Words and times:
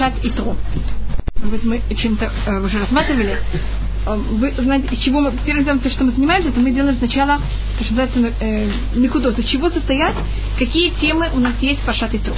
Пашат 0.00 0.24
и 0.24 0.30
Тро. 0.30 0.56
Вот 1.42 1.64
мы 1.64 1.82
чем-то 1.94 2.32
э, 2.46 2.64
уже 2.64 2.78
рассматривали. 2.78 3.36
Э, 4.06 4.16
вы 4.16 4.50
знаете, 4.58 4.88
из 4.94 4.98
чего 5.00 5.20
мы, 5.20 5.30
первым 5.44 5.64
делом, 5.64 5.80
то, 5.80 5.90
что 5.90 6.04
мы 6.04 6.12
занимаемся, 6.12 6.48
это 6.48 6.58
мы 6.58 6.70
делаем 6.70 6.96
сначала, 6.96 7.38
то, 7.78 7.84
что 7.84 7.94
называется, 7.94 8.32
э, 8.40 8.70
Микудот. 8.94 9.38
Из 9.38 9.44
чего 9.44 9.68
состоят, 9.68 10.14
какие 10.58 10.88
темы 11.02 11.28
у 11.34 11.38
нас 11.38 11.52
есть 11.60 11.80
Пашат 11.82 12.14
и 12.14 12.18
Тро. 12.18 12.34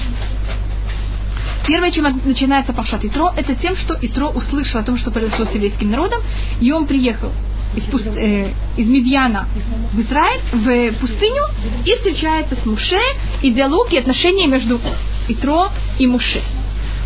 Первое, 1.65 1.93
чем 1.93 2.21
начинается 2.25 2.73
Пашат 2.73 3.05
Итро, 3.05 3.33
это 3.37 3.55
тем, 3.55 3.77
что 3.77 3.97
Итро 4.03 4.31
услышал 4.31 4.81
о 4.81 4.83
том, 4.83 4.99
что 4.99 5.13
произошло 5.13 5.45
с 5.45 5.55
еврейским 5.55 5.89
народом, 5.93 6.21
и 6.61 6.73
он 6.73 6.87
приехал 6.87 7.31
из, 7.77 7.85
пуст... 7.85 8.05
э, 8.09 8.51
из 8.77 8.89
Медьяна 8.89 9.47
в 9.93 10.01
Израиль, 10.01 10.41
в 10.53 10.99
пустыню, 10.99 11.45
и 11.87 11.95
встречается 11.95 12.57
с 12.57 12.67
Муше, 12.67 12.99
и 13.43 13.53
диалог 13.53 13.93
и 13.93 13.99
отношения 13.99 14.49
между 14.49 14.81
Итро 15.29 15.69
и 16.01 16.09
Муше. 16.09 16.43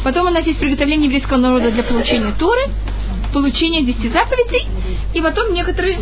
Потом 0.06 0.28
у 0.28 0.30
нас 0.30 0.46
есть 0.46 0.60
приготовление 0.60 1.06
еврейского 1.06 1.36
народа 1.36 1.72
для 1.72 1.82
получения 1.82 2.32
Торы, 2.38 2.62
получение 3.32 3.84
десяти 3.84 4.08
заповедей, 4.08 4.68
и 5.12 5.20
потом 5.20 5.52
некоторые 5.52 5.98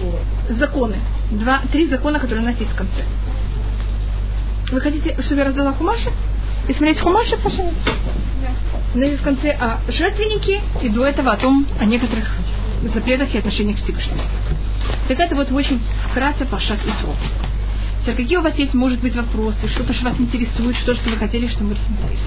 законы. 0.50 0.96
Два, 1.30 1.62
три 1.72 1.86
закона, 1.86 2.20
которые 2.20 2.44
у 2.44 2.46
нас 2.46 2.60
есть 2.60 2.70
в 2.70 2.76
конце. 2.76 3.02
Вы 4.70 4.82
хотите, 4.82 5.16
чтобы 5.22 5.36
я 5.36 5.46
раздала 5.46 5.72
хумаши? 5.72 6.10
И 6.68 6.74
смотреть 6.74 7.00
хумаши, 7.00 7.38
нас 8.94 9.06
есть 9.06 9.22
в 9.22 9.24
конце 9.24 9.52
о 9.52 9.80
жертвеннике, 9.88 10.60
и 10.82 10.90
до 10.90 11.06
этого 11.06 11.32
о 11.32 11.38
том, 11.38 11.66
о 11.80 11.86
некоторых 11.86 12.30
запретах 12.92 13.34
и 13.34 13.38
отношениях 13.38 13.78
к 13.78 13.84
Всевышнему. 13.84 14.20
Так 15.08 15.18
это 15.18 15.34
вот 15.34 15.50
очень 15.50 15.80
вкратце 16.10 16.44
Пашат 16.44 16.78
и. 16.84 17.16
Теперь, 18.02 18.16
какие 18.16 18.36
у 18.36 18.42
вас 18.42 18.54
есть, 18.58 18.74
может 18.74 19.00
быть, 19.00 19.16
вопросы, 19.16 19.66
что-то, 19.66 19.94
что 19.94 20.04
вас 20.04 20.20
интересует, 20.20 20.76
что, 20.76 20.94
что 20.94 21.08
вы 21.08 21.16
хотели, 21.16 21.48
что 21.48 21.64
мы 21.64 21.74
рассмотрели? 21.74 22.18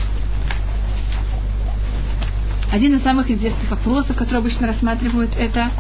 Один 2.72 2.98
из 2.98 3.04
самых 3.04 3.30
известных 3.32 3.70
вопросов, 3.72 4.18
который 4.18 4.40
обычно 4.40 4.68
рассматривают, 4.68 5.32
это 5.38 5.72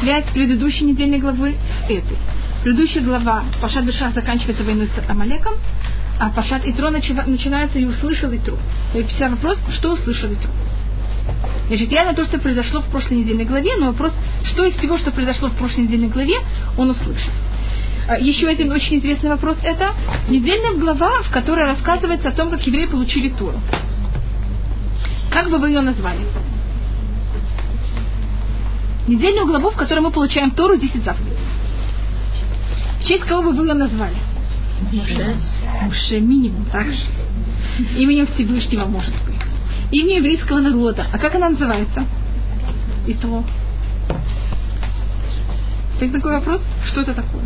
связь 0.00 0.24
предыдущей 0.34 0.84
недельной 0.84 1.18
главы 1.18 1.56
с 1.86 1.90
этой. 1.90 2.16
Предыдущая 2.62 3.02
глава 3.02 3.44
Пашат 3.60 3.84
Бешах 3.84 4.12
заканчивается 4.12 4.64
войной 4.64 4.88
с 4.88 5.10
Амалеком, 5.10 5.54
а 6.18 6.30
Пашат 6.30 6.62
Итро 6.66 6.90
начинается 6.90 7.78
и 7.78 7.84
услышал 7.84 8.34
Итро. 8.34 8.56
И 8.94 9.02
вся 9.04 9.30
вопрос, 9.30 9.58
что 9.76 9.92
услышал 9.92 10.30
Итро. 10.32 10.50
Значит, 11.68 11.90
я 11.90 12.04
на 12.04 12.14
то, 12.14 12.24
что 12.24 12.38
произошло 12.38 12.80
в 12.80 12.86
прошлой 12.86 13.18
недельной 13.18 13.44
главе, 13.44 13.72
но 13.78 13.86
вопрос, 13.86 14.12
что 14.44 14.64
из 14.64 14.76
всего, 14.76 14.98
что 14.98 15.10
произошло 15.10 15.48
в 15.48 15.56
прошлой 15.56 15.84
недельной 15.84 16.08
главе, 16.08 16.36
он 16.76 16.90
услышал. 16.90 17.32
А, 18.08 18.18
еще 18.18 18.46
один 18.46 18.70
очень 18.70 18.96
интересный 18.96 19.30
вопрос 19.30 19.56
это 19.64 19.94
недельная 20.28 20.74
глава, 20.74 21.22
в 21.22 21.30
которой 21.30 21.66
рассказывается 21.66 22.28
о 22.28 22.32
том, 22.32 22.50
как 22.50 22.64
евреи 22.64 22.86
получили 22.86 23.30
Тору. 23.30 23.60
Как 25.36 25.50
бы 25.50 25.58
вы 25.58 25.68
ее 25.68 25.82
назвали? 25.82 26.26
Недельную 29.06 29.46
главу, 29.46 29.68
в 29.68 29.76
которой 29.76 30.00
мы 30.00 30.10
получаем 30.10 30.50
Тору 30.52 30.78
10 30.78 31.04
заповедей. 31.04 31.36
В 33.00 33.04
честь 33.06 33.24
кого 33.24 33.42
бы 33.42 33.52
вы 33.52 33.66
ее 33.66 33.74
назвали? 33.74 34.16
Муше. 34.90 35.36
Муше 35.82 36.20
минимум, 36.20 36.64
так 36.72 36.86
же. 36.86 37.04
Именем 37.98 38.28
Всевышнего 38.28 38.86
может 38.86 39.12
быть 39.26 39.36
имя 39.90 40.16
еврейского 40.16 40.60
народа. 40.60 41.04
А 41.12 41.18
как 41.18 41.34
она 41.34 41.50
называется? 41.50 42.06
И 43.06 43.12
то. 43.12 43.44
Так 46.00 46.12
такой 46.12 46.32
вопрос, 46.32 46.62
что 46.86 47.02
это 47.02 47.12
такое? 47.12 47.44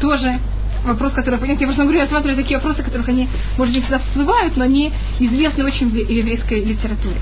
Тоже 0.00 0.40
вопрос, 0.84 1.12
который, 1.12 1.38
понятно, 1.38 1.62
я 1.62 1.66
просто 1.66 1.82
говорю, 1.82 1.98
я 1.98 2.06
смотрю 2.06 2.36
такие 2.36 2.58
вопросы, 2.58 2.82
которых 2.82 3.08
они, 3.08 3.28
может, 3.56 3.74
не 3.74 3.80
всегда 3.80 3.98
всплывают, 3.98 4.56
но 4.56 4.64
они 4.64 4.92
известны 5.18 5.64
очень 5.64 5.90
в 5.90 5.94
еврейской 5.94 6.64
литературе. 6.64 7.16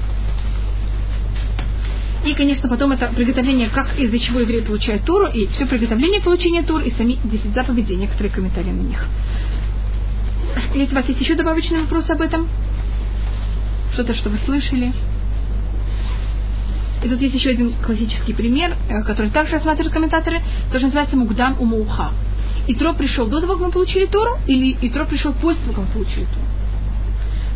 И, 2.24 2.34
конечно, 2.34 2.68
потом 2.68 2.92
это 2.92 3.10
приготовление, 3.14 3.70
как 3.70 3.98
из-за 3.98 4.18
чего 4.18 4.40
евреи 4.40 4.60
получают 4.60 5.04
Туру, 5.04 5.26
и 5.26 5.46
все 5.46 5.66
приготовление 5.66 6.20
получения 6.20 6.62
Тур, 6.62 6.82
и 6.82 6.90
сами 6.90 7.18
10 7.24 7.54
заповедей, 7.54 7.96
некоторые 7.96 8.30
комментарии 8.30 8.70
на 8.70 8.82
них. 8.82 9.06
Если 10.74 10.92
у 10.92 10.96
вас 10.96 11.08
есть 11.08 11.20
еще 11.20 11.34
добавочный 11.34 11.80
вопрос 11.80 12.10
об 12.10 12.20
этом? 12.20 12.48
что-то, 13.92 14.14
что 14.14 14.30
вы 14.30 14.38
слышали. 14.44 14.92
И 17.02 17.08
тут 17.08 17.20
есть 17.20 17.34
еще 17.34 17.50
один 17.50 17.72
классический 17.82 18.32
пример, 18.32 18.76
э, 18.88 19.02
который 19.02 19.30
также 19.30 19.54
рассматривают 19.54 19.92
комментаторы, 19.92 20.40
тоже 20.70 20.86
называется 20.86 21.16
Мугдам 21.16 21.56
Умауха. 21.60 22.12
Итро 22.72 22.94
пришел 22.94 23.26
до 23.26 23.40
того, 23.40 23.54
как 23.54 23.62
мы 23.66 23.72
получили 23.72 24.06
Тору, 24.06 24.38
или 24.46 24.76
Итро 24.82 25.04
пришел 25.04 25.32
после 25.32 25.60
того, 25.62 25.74
как 25.74 25.86
мы 25.86 25.92
получили 25.92 26.24
Тору. 26.24 26.46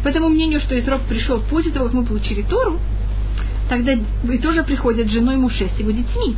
По 0.03 0.09
этому 0.09 0.29
мнению, 0.29 0.61
что 0.61 0.79
Итро 0.79 0.99
пришел 1.09 1.41
после 1.41 1.71
того, 1.71 1.87
как 1.87 1.95
мы 1.95 2.05
получили 2.05 2.43
Тору, 2.43 2.81
тогда 3.69 3.93
и 3.93 4.39
тоже 4.39 4.65
приходят 4.65 5.07
с 5.09 5.13
женой 5.13 5.37
Муше 5.37 5.69
с 5.69 5.79
его 5.79 5.93
детьми. 5.93 6.37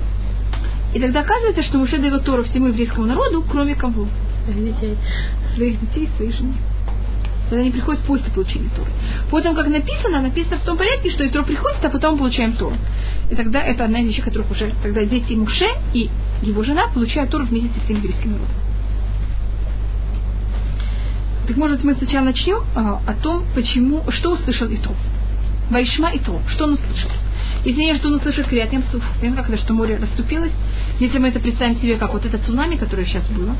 И 0.94 1.00
тогда 1.00 1.20
оказывается, 1.20 1.62
что 1.62 1.78
Муше 1.78 1.96
дает 1.98 2.22
Тору 2.24 2.44
всему 2.44 2.66
еврейскому 2.66 3.06
народу, 3.06 3.44
кроме 3.50 3.74
кого? 3.74 4.08
Своих 5.54 5.80
детей, 5.80 6.08
своей 6.16 6.32
жены 6.32 6.54
когда 7.48 7.60
они 7.60 7.70
приходят 7.70 8.02
после 8.02 8.28
получения 8.32 8.68
Торы. 8.76 8.90
Потом, 9.30 9.54
как 9.54 9.68
написано, 9.68 10.20
написано 10.20 10.58
в 10.58 10.64
том 10.64 10.76
порядке, 10.76 11.10
что 11.10 11.24
Итро 11.24 11.44
приходит, 11.44 11.84
а 11.84 11.90
потом 11.90 12.18
получаем 12.18 12.54
Тору. 12.54 12.74
И 13.30 13.36
тогда 13.36 13.62
это 13.62 13.84
одна 13.84 14.00
из 14.00 14.08
вещей, 14.08 14.22
которых 14.22 14.50
уже 14.50 14.74
тогда 14.82 15.04
дети 15.04 15.34
Муше 15.34 15.66
и 15.94 16.10
его 16.42 16.64
жена 16.64 16.88
получают 16.92 17.30
Тору 17.30 17.44
вместе 17.44 17.70
с 17.78 17.84
всем 17.84 17.98
еврейским 17.98 18.32
народом. 18.32 18.65
Так 21.46 21.56
может 21.56 21.84
мы 21.84 21.94
сначала 21.94 22.24
начнем 22.24 22.62
а, 22.74 23.00
о 23.06 23.14
том, 23.14 23.44
почему, 23.54 24.04
что 24.10 24.32
услышал 24.32 24.66
Итро. 24.68 24.94
Вайшма 25.70 26.10
Итро, 26.14 26.40
что 26.48 26.64
он 26.64 26.74
услышал. 26.74 27.10
Извиняюсь, 27.64 27.98
что 27.98 28.08
он 28.08 28.14
услышал 28.14 28.44
Криат 28.44 28.72
Ямсуф. 28.72 29.02
Как 29.20 29.48
это, 29.48 29.56
что 29.56 29.72
море 29.72 29.96
расступилось. 29.96 30.52
Если 31.00 31.18
мы 31.18 31.28
это 31.28 31.40
представим 31.40 31.80
себе, 31.80 31.96
как 31.96 32.12
вот 32.12 32.24
это 32.24 32.38
цунами, 32.38 32.76
которое 32.76 33.04
сейчас 33.04 33.28
было, 33.28 33.56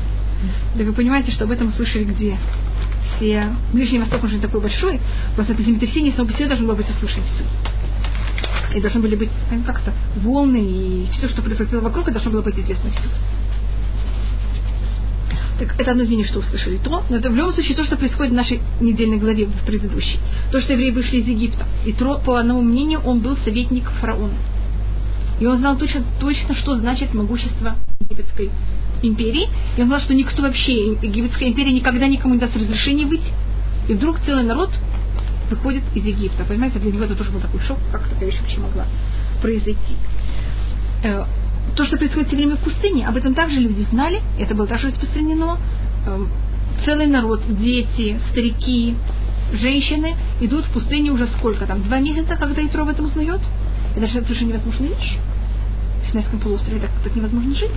так 0.75 0.85
вы 0.85 0.93
понимаете, 0.93 1.31
что 1.31 1.45
об 1.45 1.51
этом 1.51 1.69
услышали 1.69 2.03
где? 2.03 2.37
все 3.15 3.47
Ближний 3.73 3.99
Восток, 3.99 4.23
он 4.23 4.29
же 4.29 4.35
не 4.35 4.41
такой 4.41 4.61
большой, 4.61 4.99
просто 5.35 5.53
это 5.53 5.63
землетрясение 5.63 6.13
само 6.13 6.27
по 6.27 6.33
себе 6.33 6.47
должно 6.47 6.67
было 6.67 6.75
быть 6.75 6.89
услышано 6.89 7.25
все. 7.25 8.77
И 8.77 8.81
должны 8.81 9.01
были 9.01 9.15
быть 9.15 9.29
ну, 9.49 9.63
как-то 9.63 9.93
волны 10.17 10.57
и 10.57 11.07
все, 11.11 11.29
что 11.29 11.41
происходило 11.41 11.81
вокруг, 11.81 12.07
и 12.07 12.11
должно 12.11 12.31
было 12.31 12.41
быть 12.41 12.59
известно 12.59 12.89
все. 12.91 13.09
Так 15.59 15.79
это 15.79 15.91
одно 15.91 16.03
из 16.03 16.27
что 16.27 16.39
услышали 16.39 16.77
то, 16.77 17.03
но 17.09 17.17
это 17.17 17.29
в 17.29 17.35
любом 17.35 17.51
случае 17.51 17.75
то, 17.75 17.83
что 17.83 17.97
происходит 17.97 18.31
в 18.31 18.35
нашей 18.35 18.59
недельной 18.79 19.17
главе, 19.17 19.45
в 19.45 19.65
предыдущей. 19.65 20.19
То, 20.51 20.61
что 20.61 20.73
евреи 20.73 20.91
вышли 20.91 21.17
из 21.17 21.27
Египта. 21.27 21.65
И 21.85 21.93
Тро, 21.93 22.19
по 22.23 22.37
одному 22.37 22.61
мнению, 22.61 23.01
он 23.03 23.19
был 23.19 23.37
советник 23.37 23.89
фараона. 23.99 24.35
И 25.39 25.45
он 25.45 25.57
знал 25.57 25.77
точно, 25.77 26.03
точно 26.19 26.55
что 26.55 26.77
значит 26.77 27.13
могущество 27.13 27.75
египетской 27.99 28.49
империи, 29.03 29.47
и 29.77 29.81
он 29.81 29.87
знал, 29.87 29.99
что 29.99 30.13
никто 30.13 30.41
вообще, 30.41 30.93
египетская 30.93 31.49
империя 31.49 31.71
никогда 31.71 32.07
никому 32.07 32.35
не 32.35 32.39
даст 32.39 32.55
разрешения 32.55 33.05
выйти. 33.05 33.31
И 33.87 33.93
вдруг 33.93 34.19
целый 34.21 34.43
народ 34.43 34.71
выходит 35.49 35.83
из 35.95 36.05
Египта. 36.05 36.43
Понимаете, 36.43 36.79
для 36.79 36.91
него 36.91 37.05
это 37.05 37.15
тоже 37.15 37.31
был 37.31 37.39
такой 37.39 37.59
шок, 37.61 37.77
как 37.91 38.07
такая 38.07 38.29
вещь 38.29 38.39
вообще 38.39 38.59
могла 38.59 38.85
произойти. 39.41 39.95
То, 41.75 41.85
что 41.85 41.97
происходит 41.97 42.27
все 42.27 42.37
время 42.37 42.55
в 42.55 42.59
пустыне, 42.59 43.07
об 43.07 43.15
этом 43.17 43.33
также 43.33 43.59
люди 43.59 43.85
знали, 43.91 44.21
это 44.39 44.55
было 44.55 44.67
также 44.67 44.87
распространено. 44.87 45.57
Э, 46.05 46.25
целый 46.85 47.07
народ, 47.07 47.41
дети, 47.59 48.19
старики, 48.29 48.95
женщины 49.53 50.15
идут 50.41 50.65
в 50.65 50.71
пустыне 50.71 51.11
уже 51.11 51.27
сколько 51.27 51.65
там, 51.65 51.83
два 51.83 51.99
месяца, 51.99 52.35
когда 52.35 52.65
Итро 52.65 52.83
об 52.83 52.89
этом 52.89 53.05
узнает. 53.05 53.41
Это 53.95 54.07
же 54.07 54.21
совершенно 54.21 54.49
невозможная 54.49 54.89
вещь. 54.89 55.17
В 56.03 56.11
Синайском 56.11 56.39
полуострове 56.39 56.79
так, 56.79 56.91
так 57.03 57.15
невозможно 57.15 57.53
жить 57.53 57.71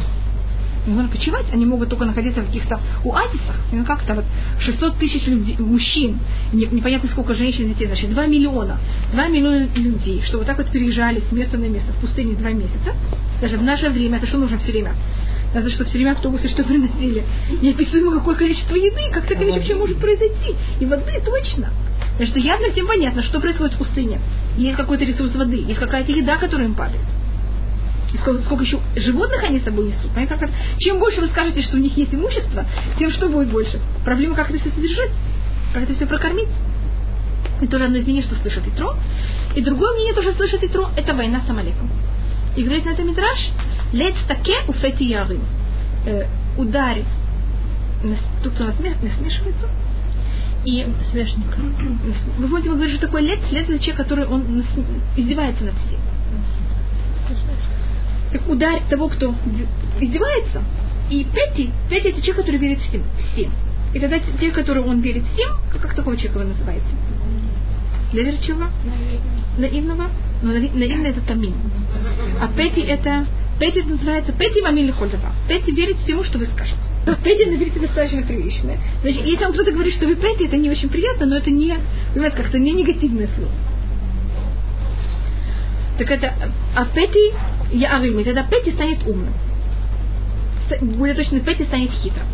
нужно 0.87 1.09
почивать, 1.09 1.47
они 1.53 1.67
могут 1.67 1.89
только 1.89 2.05
находиться 2.05 2.43
в 2.43 2.47
каких-то 2.47 2.81
оазисах. 3.05 3.57
Ну 3.73 3.85
как-то 3.85 4.15
вот 4.15 4.25
600 4.61 4.99
тысяч 4.99 5.27
людей, 5.27 5.57
мужчин, 5.59 6.19
не, 6.53 6.67
непонятно 6.67 7.09
сколько 7.11 7.35
женщин, 7.35 7.69
детей, 7.69 7.87
значит 7.87 8.11
2 8.11 8.27
миллиона. 8.27 8.79
2 9.13 9.29
миллиона 9.29 9.69
людей, 9.75 10.23
что 10.25 10.39
вот 10.39 10.47
так 10.47 10.59
вот 10.59 10.71
переезжали 10.71 11.23
с 11.29 11.33
места 11.33 11.59
на 11.59 11.67
место 11.67 11.93
в 11.93 11.97
пустыне 11.97 12.35
2 12.35 12.51
месяца. 12.51 12.95
Даже 13.41 13.57
в 13.57 13.63
наше 13.63 13.91
время, 13.91 14.19
это 14.19 14.27
что 14.27 14.39
нужно 14.39 14.59
все 14.59 14.73
время? 14.73 14.95
Надо, 15.55 15.69
чтобы 15.71 15.89
все 15.89 15.99
время 15.99 16.13
автобусы 16.13 16.49
что 16.49 16.63
приносили. 16.63 17.25
Неописуемо 17.61 18.13
какое 18.13 18.37
количество 18.37 18.77
еды, 18.77 19.13
как 19.13 19.29
вещь 19.31 19.55
вообще 19.55 19.75
может 19.75 19.99
произойти. 19.99 20.55
И 20.79 20.85
воды 20.87 21.21
точно. 21.25 21.71
Потому 22.13 22.29
что 22.29 22.39
явно 22.39 22.71
всем 22.71 22.87
понятно, 22.87 23.23
что 23.23 23.41
происходит 23.41 23.75
в 23.75 23.79
пустыне. 23.79 24.21
Есть 24.57 24.77
какой-то 24.77 25.05
ресурс 25.05 25.35
воды, 25.35 25.57
есть 25.57 25.81
какая-то 25.81 26.13
еда, 26.13 26.37
которая 26.37 26.69
им 26.69 26.75
падает 26.75 27.01
и 28.13 28.19
сколько, 28.19 28.43
сколько 28.43 28.65
еще 28.65 28.81
животных 28.97 29.43
они 29.45 29.61
с 29.61 29.65
собой 29.65 29.89
несут. 29.89 30.11
Понимаете, 30.11 30.35
как 30.35 30.51
Чем 30.79 30.99
больше 30.99 31.21
вы 31.21 31.29
скажете, 31.29 31.63
что 31.63 31.77
у 31.77 31.81
них 31.81 31.97
есть 31.97 32.13
имущество, 32.15 32.67
тем 32.99 33.11
что 33.11 33.29
будет 33.29 33.49
больше. 33.51 33.81
Проблема, 34.05 34.35
как 34.35 34.51
это 34.51 34.59
все 34.59 34.71
содержать, 34.71 35.11
как 35.73 35.85
это 35.85 35.95
все 35.95 36.07
прокормить. 36.07 36.49
И 37.61 37.67
тоже 37.67 37.85
одно 37.85 37.99
из 37.99 38.05
мнений, 38.05 38.23
что 38.23 38.35
слышит 38.37 38.67
Итро. 38.67 38.95
И 39.55 39.61
другое 39.61 39.95
мнение 39.95 40.15
тоже 40.15 40.33
слышит 40.33 40.63
Итро, 40.63 40.91
это 40.97 41.15
война 41.15 41.41
с 41.41 41.49
Амалеком. 41.49 41.91
И 42.57 42.63
говорит 42.63 42.85
на 42.85 42.91
это 42.91 43.03
Мидраш, 43.03 43.51
лец 43.93 44.17
таке 44.27 44.57
у 44.67 44.73
фети 44.73 45.05
ярым. 45.05 45.41
Э, 46.07 46.25
ударь, 46.57 47.05
тут 48.43 48.61
у 48.61 48.65
нас 48.65 48.75
насмешивается, 48.79 49.69
И 50.65 50.87
смешник. 51.11 51.57
Вы 52.39 52.49
помните, 52.49 52.71
мы 52.71 52.77
говорили, 52.77 52.97
что 52.97 53.07
такое 53.07 53.23
лет, 53.23 53.39
лет 53.53 53.69
это 53.69 53.79
человек, 53.79 53.97
который 53.97 54.27
он 54.27 54.65
издевается 55.17 55.65
над 55.65 55.75
всем. 55.77 56.01
Так 58.33 58.49
ударь 58.49 58.83
того, 58.89 59.09
кто 59.09 59.35
издевается, 60.01 60.63
и 61.11 61.25
Пети, 61.25 61.71
Пети 61.89 62.09
это 62.09 62.21
человек, 62.21 62.37
который 62.37 62.57
верит 62.57 62.81
всем. 62.81 63.03
всем. 63.33 63.51
И 63.93 63.99
тогда 63.99 64.19
те, 64.41 64.51
которые 64.51 64.87
он 64.87 65.01
верит 65.01 65.25
всем, 65.35 65.57
как, 65.73 65.95
такого 65.95 66.17
человека 66.17 66.39
вы 66.39 66.45
называете? 66.45 66.87
Доверчивого? 68.13 68.71
Наивного? 69.59 70.07
Но 70.43 70.53
наивный 70.53 71.11
это 71.11 71.21
тамин. 71.23 71.55
А 72.41 72.49
Пети 72.49 72.81
это 72.81 73.27
Пети 73.59 73.83
называется 73.83 74.33
Пети 74.33 74.63
мамин 74.63 74.87
лихольдова. 74.87 75.33
Пети 75.49 75.71
верит 75.73 75.99
всему, 75.99 76.25
что 76.25 76.39
вы 76.39 76.47
скажете. 76.47 76.79
Пети 77.23 77.45
на 77.45 77.57
иврите 77.57 77.79
достаточно 77.79 78.23
приличное. 78.23 78.79
Значит, 79.03 79.27
если 79.27 79.45
вам 79.45 79.53
кто-то 79.53 79.73
говорит, 79.73 79.95
что 79.95 80.07
вы 80.07 80.15
Пети, 80.15 80.47
это 80.47 80.57
не 80.57 80.71
очень 80.71 80.89
приятно, 80.89 81.27
но 81.27 81.37
это 81.37 81.51
не, 81.51 81.77
понимаете, 82.15 82.37
как-то 82.37 82.59
не 82.59 82.73
негативное 82.73 83.29
слово. 83.37 83.51
Так 85.99 86.11
это, 86.11 86.33
а 86.75 86.85
Пети, 86.87 87.33
я 87.73 87.97
Арим, 87.97 88.23
тогда 88.25 88.45
Пети 88.45 88.73
станет 88.73 89.07
умным. 89.07 89.33
Более 90.81 91.15
точно, 91.15 91.41
Пети 91.41 91.65
станет 91.65 91.91
хитрым. 91.93 92.27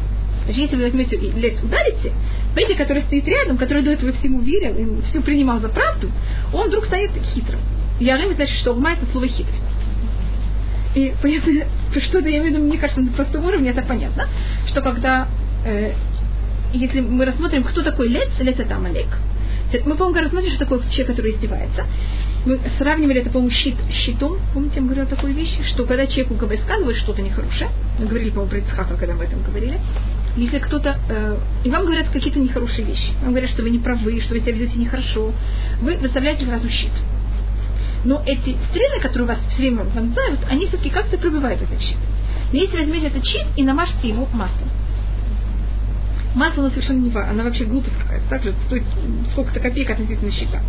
Значит, 0.45 0.63
если 0.63 0.77
вы 0.77 0.85
возьмете 0.85 1.17
и 1.17 1.31
лет 1.33 1.63
ударите, 1.63 2.13
Петя, 2.55 2.75
который 2.75 3.03
стоит 3.03 3.27
рядом, 3.27 3.59
который 3.59 3.83
до 3.83 3.91
этого 3.91 4.13
всему 4.13 4.41
верил 4.41 4.77
и 4.77 5.03
все 5.03 5.21
принимал 5.21 5.59
за 5.59 5.69
правду, 5.69 6.11
он 6.53 6.69
вдруг 6.69 6.87
станет 6.87 7.11
хитрым. 7.35 7.61
Ярым 7.99 8.33
значит, 8.35 8.57
что 8.61 8.73
ума 8.73 8.93
это 8.93 9.07
слово 9.07 9.27
хитрость. 9.27 9.63
И 10.95 11.15
понятно, 11.21 11.53
что-то 12.01 12.29
я 12.29 12.39
имею 12.39 12.45
в 12.45 12.47
виду, 12.47 12.65
мне 12.65 12.79
кажется, 12.79 13.01
на 13.01 13.13
простом 13.13 13.45
уровне 13.45 13.71
это 13.71 13.83
понятно, 13.83 14.29
что 14.69 14.81
когда, 14.83 15.27
э, 15.65 15.93
если 16.73 17.01
мы 17.01 17.25
рассмотрим, 17.25 17.65
кто 17.65 17.83
такой 17.83 18.09
Лец, 18.09 18.31
Лец 18.39 18.59
это 18.59 18.77
Амалек, 18.77 19.09
мы, 19.85 19.97
по-моему, 19.97 20.21
рассмотрели, 20.21 20.55
что 20.55 20.65
такое 20.65 20.81
человек, 20.91 21.09
который 21.09 21.33
издевается. 21.33 21.85
Мы 22.45 22.61
сравнивали 22.79 23.21
это, 23.21 23.31
по-моему, 23.31 23.51
щит 23.51 23.77
щитом. 23.91 24.39
Помните, 24.55 24.77
я 24.77 24.83
говорила 24.83 25.07
такую 25.07 25.35
вещь, 25.35 25.59
что 25.69 25.85
когда 25.85 26.07
человеку 26.07 26.35
высказывают 26.47 26.97
что-то 26.99 27.23
нехорошее, 27.23 27.71
мы 27.99 28.07
говорили, 28.07 28.31
по-моему, 28.31 28.51
про 28.51 28.59
Ицхака, 28.59 28.97
когда 28.97 29.15
мы 29.15 29.25
об 29.25 29.29
этом 29.29 29.43
говорили, 29.43 29.81
если 30.37 30.59
кто-то, 30.59 31.01
э, 31.09 31.37
и 31.65 31.71
вам 31.71 31.87
говорят 31.87 32.09
какие-то 32.11 32.39
нехорошие 32.39 32.87
вещи, 32.87 33.13
вам 33.23 33.31
говорят, 33.31 33.51
что 33.51 33.63
вы 33.63 33.71
не 33.71 33.79
правы, 33.79 34.21
что 34.21 34.35
вы 34.35 34.41
себя 34.41 34.53
ведете 34.53 34.79
нехорошо, 34.79 35.33
вы 35.81 35.97
выставляете 35.97 36.47
сразу 36.47 36.69
щит. 36.69 36.93
Но 38.05 38.23
эти 38.25 38.57
стрелы, 38.71 39.01
которые 39.01 39.27
вас 39.27 39.39
все 39.49 39.57
время 39.57 39.85
вонзают, 39.85 40.41
они 40.49 40.67
все-таки 40.67 40.91
как-то 40.91 41.17
пробивают 41.19 41.63
этот 41.63 41.81
щит. 41.81 41.97
Если 42.53 42.77
возьмете 42.77 43.07
этот 43.09 43.25
щит 43.25 43.47
и 43.57 43.65
намажьте 43.65 44.09
его 44.09 44.29
маслом, 44.33 44.69
масло 46.37 46.63
оно 46.63 46.71
совершенно 46.71 47.03
не 47.03 47.11
важно, 47.11 47.33
она 47.33 47.45
вообще 47.45 47.65
глупость 47.65 47.97
какая-то, 47.99 48.29
также 48.29 48.55
стоит 48.67 48.85
сколько-то 49.33 49.61
копеек 49.61 49.91
относительно 49.91 50.31
щита. 50.31 50.61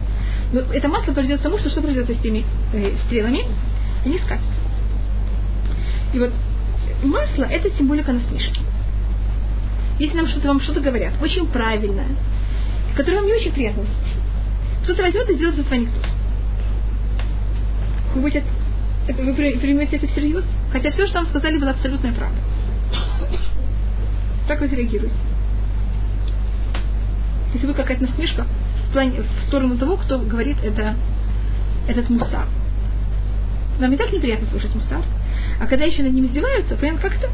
Но 0.52 0.62
это 0.62 0.88
масло 0.88 1.14
приведет 1.14 1.40
к 1.40 1.44
тому, 1.44 1.58
что 1.60 1.70
что 1.70 1.82
произойдет 1.82 2.16
с 2.16 2.20
этими 2.20 2.44
э, 2.74 2.96
стрелами? 3.06 3.46
Они 4.06 4.18
скатятся. 4.18 4.62
И 6.14 6.20
вот 6.20 6.32
масло– 7.04 7.44
это 7.50 7.70
символика 7.72 8.14
насмешки. 8.14 8.62
Если 10.00 10.16
нам 10.16 10.28
что-то 10.28 10.48
вам 10.48 10.62
что-то 10.62 10.80
говорят, 10.80 11.14
очень 11.22 11.46
правильное, 11.48 12.08
которое 12.96 13.18
вам 13.18 13.28
не 13.28 13.34
очень 13.34 13.52
приятно 13.52 13.84
кто-то 14.88 15.02
возьмет 15.02 15.30
и 15.30 15.34
сделает 15.34 15.60
этот 15.60 15.72
анекдот. 15.74 16.06
Вы, 18.16 18.22
будете, 18.22 18.44
вы 19.10 19.34
примете 19.34 19.98
это 19.98 20.08
всерьез? 20.08 20.46
Хотя 20.72 20.92
все, 20.92 21.06
что 21.08 21.16
вам 21.16 21.28
сказали, 21.28 21.58
было 21.58 21.72
абсолютная 21.72 22.14
правда. 22.14 22.38
Как 24.48 24.62
вы 24.62 24.68
реагируете? 24.68 25.14
Если 27.54 27.68
вы 27.68 27.74
какая-то 27.74 28.04
насмешка 28.04 28.46
в, 28.88 28.94
плане, 28.94 29.22
в 29.22 29.48
сторону 29.48 29.78
того, 29.78 29.98
кто 29.98 30.20
говорит 30.20 30.58
это, 30.64 30.96
этот 31.88 32.10
мусар. 32.10 32.46
Нам 33.80 33.94
и 33.94 33.98
так 33.98 34.12
неприятно 34.12 34.48
слушать 34.48 34.74
мусар. 34.74 35.02
А 35.60 35.68
когда 35.68 35.86
еще 35.86 36.04
над 36.04 36.14
ним 36.14 36.26
издеваются, 36.26 36.76
прям 36.76 36.98
как-то 36.98 37.30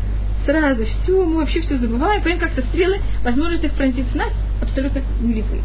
сразу 0.45 0.85
все, 0.85 1.25
мы 1.25 1.37
вообще 1.37 1.61
все 1.61 1.77
забываем, 1.77 2.21
прям 2.21 2.37
как-то 2.39 2.61
стрелы, 2.63 2.99
возможность 3.23 3.63
их 3.63 3.73
пронзить 3.73 4.07
в 4.07 4.15
нас 4.15 4.31
абсолютно 4.61 5.01
нулевые. 5.21 5.61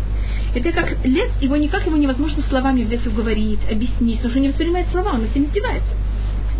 Это 0.55 0.73
как 0.73 1.05
лес, 1.05 1.31
его 1.41 1.57
никак 1.57 1.87
его 1.87 1.97
невозможно 1.97 2.43
словами 2.43 2.83
взять 2.83 3.07
уговорить, 3.07 3.61
объяснить, 3.71 4.25
он 4.25 4.31
уже 4.31 4.41
не 4.41 4.49
воспринимает 4.49 4.89
слова, 4.91 5.11
он 5.15 5.25
этим 5.25 5.45
издевается. 5.45 5.91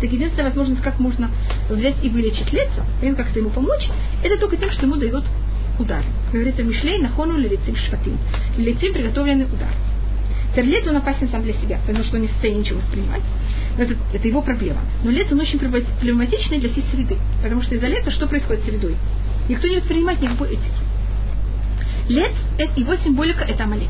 Так 0.01 0.11
единственная 0.11 0.45
возможность, 0.45 0.81
как 0.81 0.99
можно 0.99 1.29
взять 1.69 1.95
и 2.03 2.09
вылечить 2.09 2.51
лицо, 2.53 2.83
прям 3.01 3.15
как-то 3.15 3.39
ему 3.39 3.49
помочь, 3.49 3.89
это 4.23 4.37
только 4.37 4.57
тем, 4.57 4.71
что 4.71 4.85
ему 4.85 4.95
дает 4.95 5.23
удар. 5.79 6.03
Говорится, 6.31 6.63
Мишлей 6.63 6.99
нахону 6.99 7.37
лилицим 7.37 7.75
шпатим. 7.75 8.17
Лилицим 8.57 8.93
приготовленный 8.93 9.45
удар. 9.45 9.69
Терлец 10.55 10.87
он 10.87 10.97
опасен 10.97 11.29
сам 11.29 11.43
для 11.43 11.53
себя, 11.53 11.79
потому 11.85 12.03
что 12.03 12.15
он 12.15 12.23
не 12.23 12.27
в 12.27 12.31
состоянии 12.31 12.61
ничего 12.61 12.79
воспринимать. 12.79 13.21
Это, 13.77 13.95
это 14.13 14.27
его 14.27 14.41
проблема. 14.41 14.81
Но 15.03 15.11
лец 15.11 15.31
он 15.31 15.39
очень 15.39 15.59
проблематичный 15.59 16.59
для 16.59 16.69
всей 16.69 16.83
среды. 16.91 17.17
Потому 17.41 17.61
что 17.61 17.75
из-за 17.75 17.87
лета 17.87 18.11
что 18.11 18.27
происходит 18.27 18.63
с 18.63 18.65
средой? 18.65 18.95
Никто 19.47 19.67
не 19.67 19.77
воспринимает 19.77 20.21
никакой 20.21 20.49
этики. 20.49 20.81
Лец, 22.09 22.33
его 22.75 22.95
символика 22.95 23.45
это 23.45 23.63
Амалек. 23.63 23.89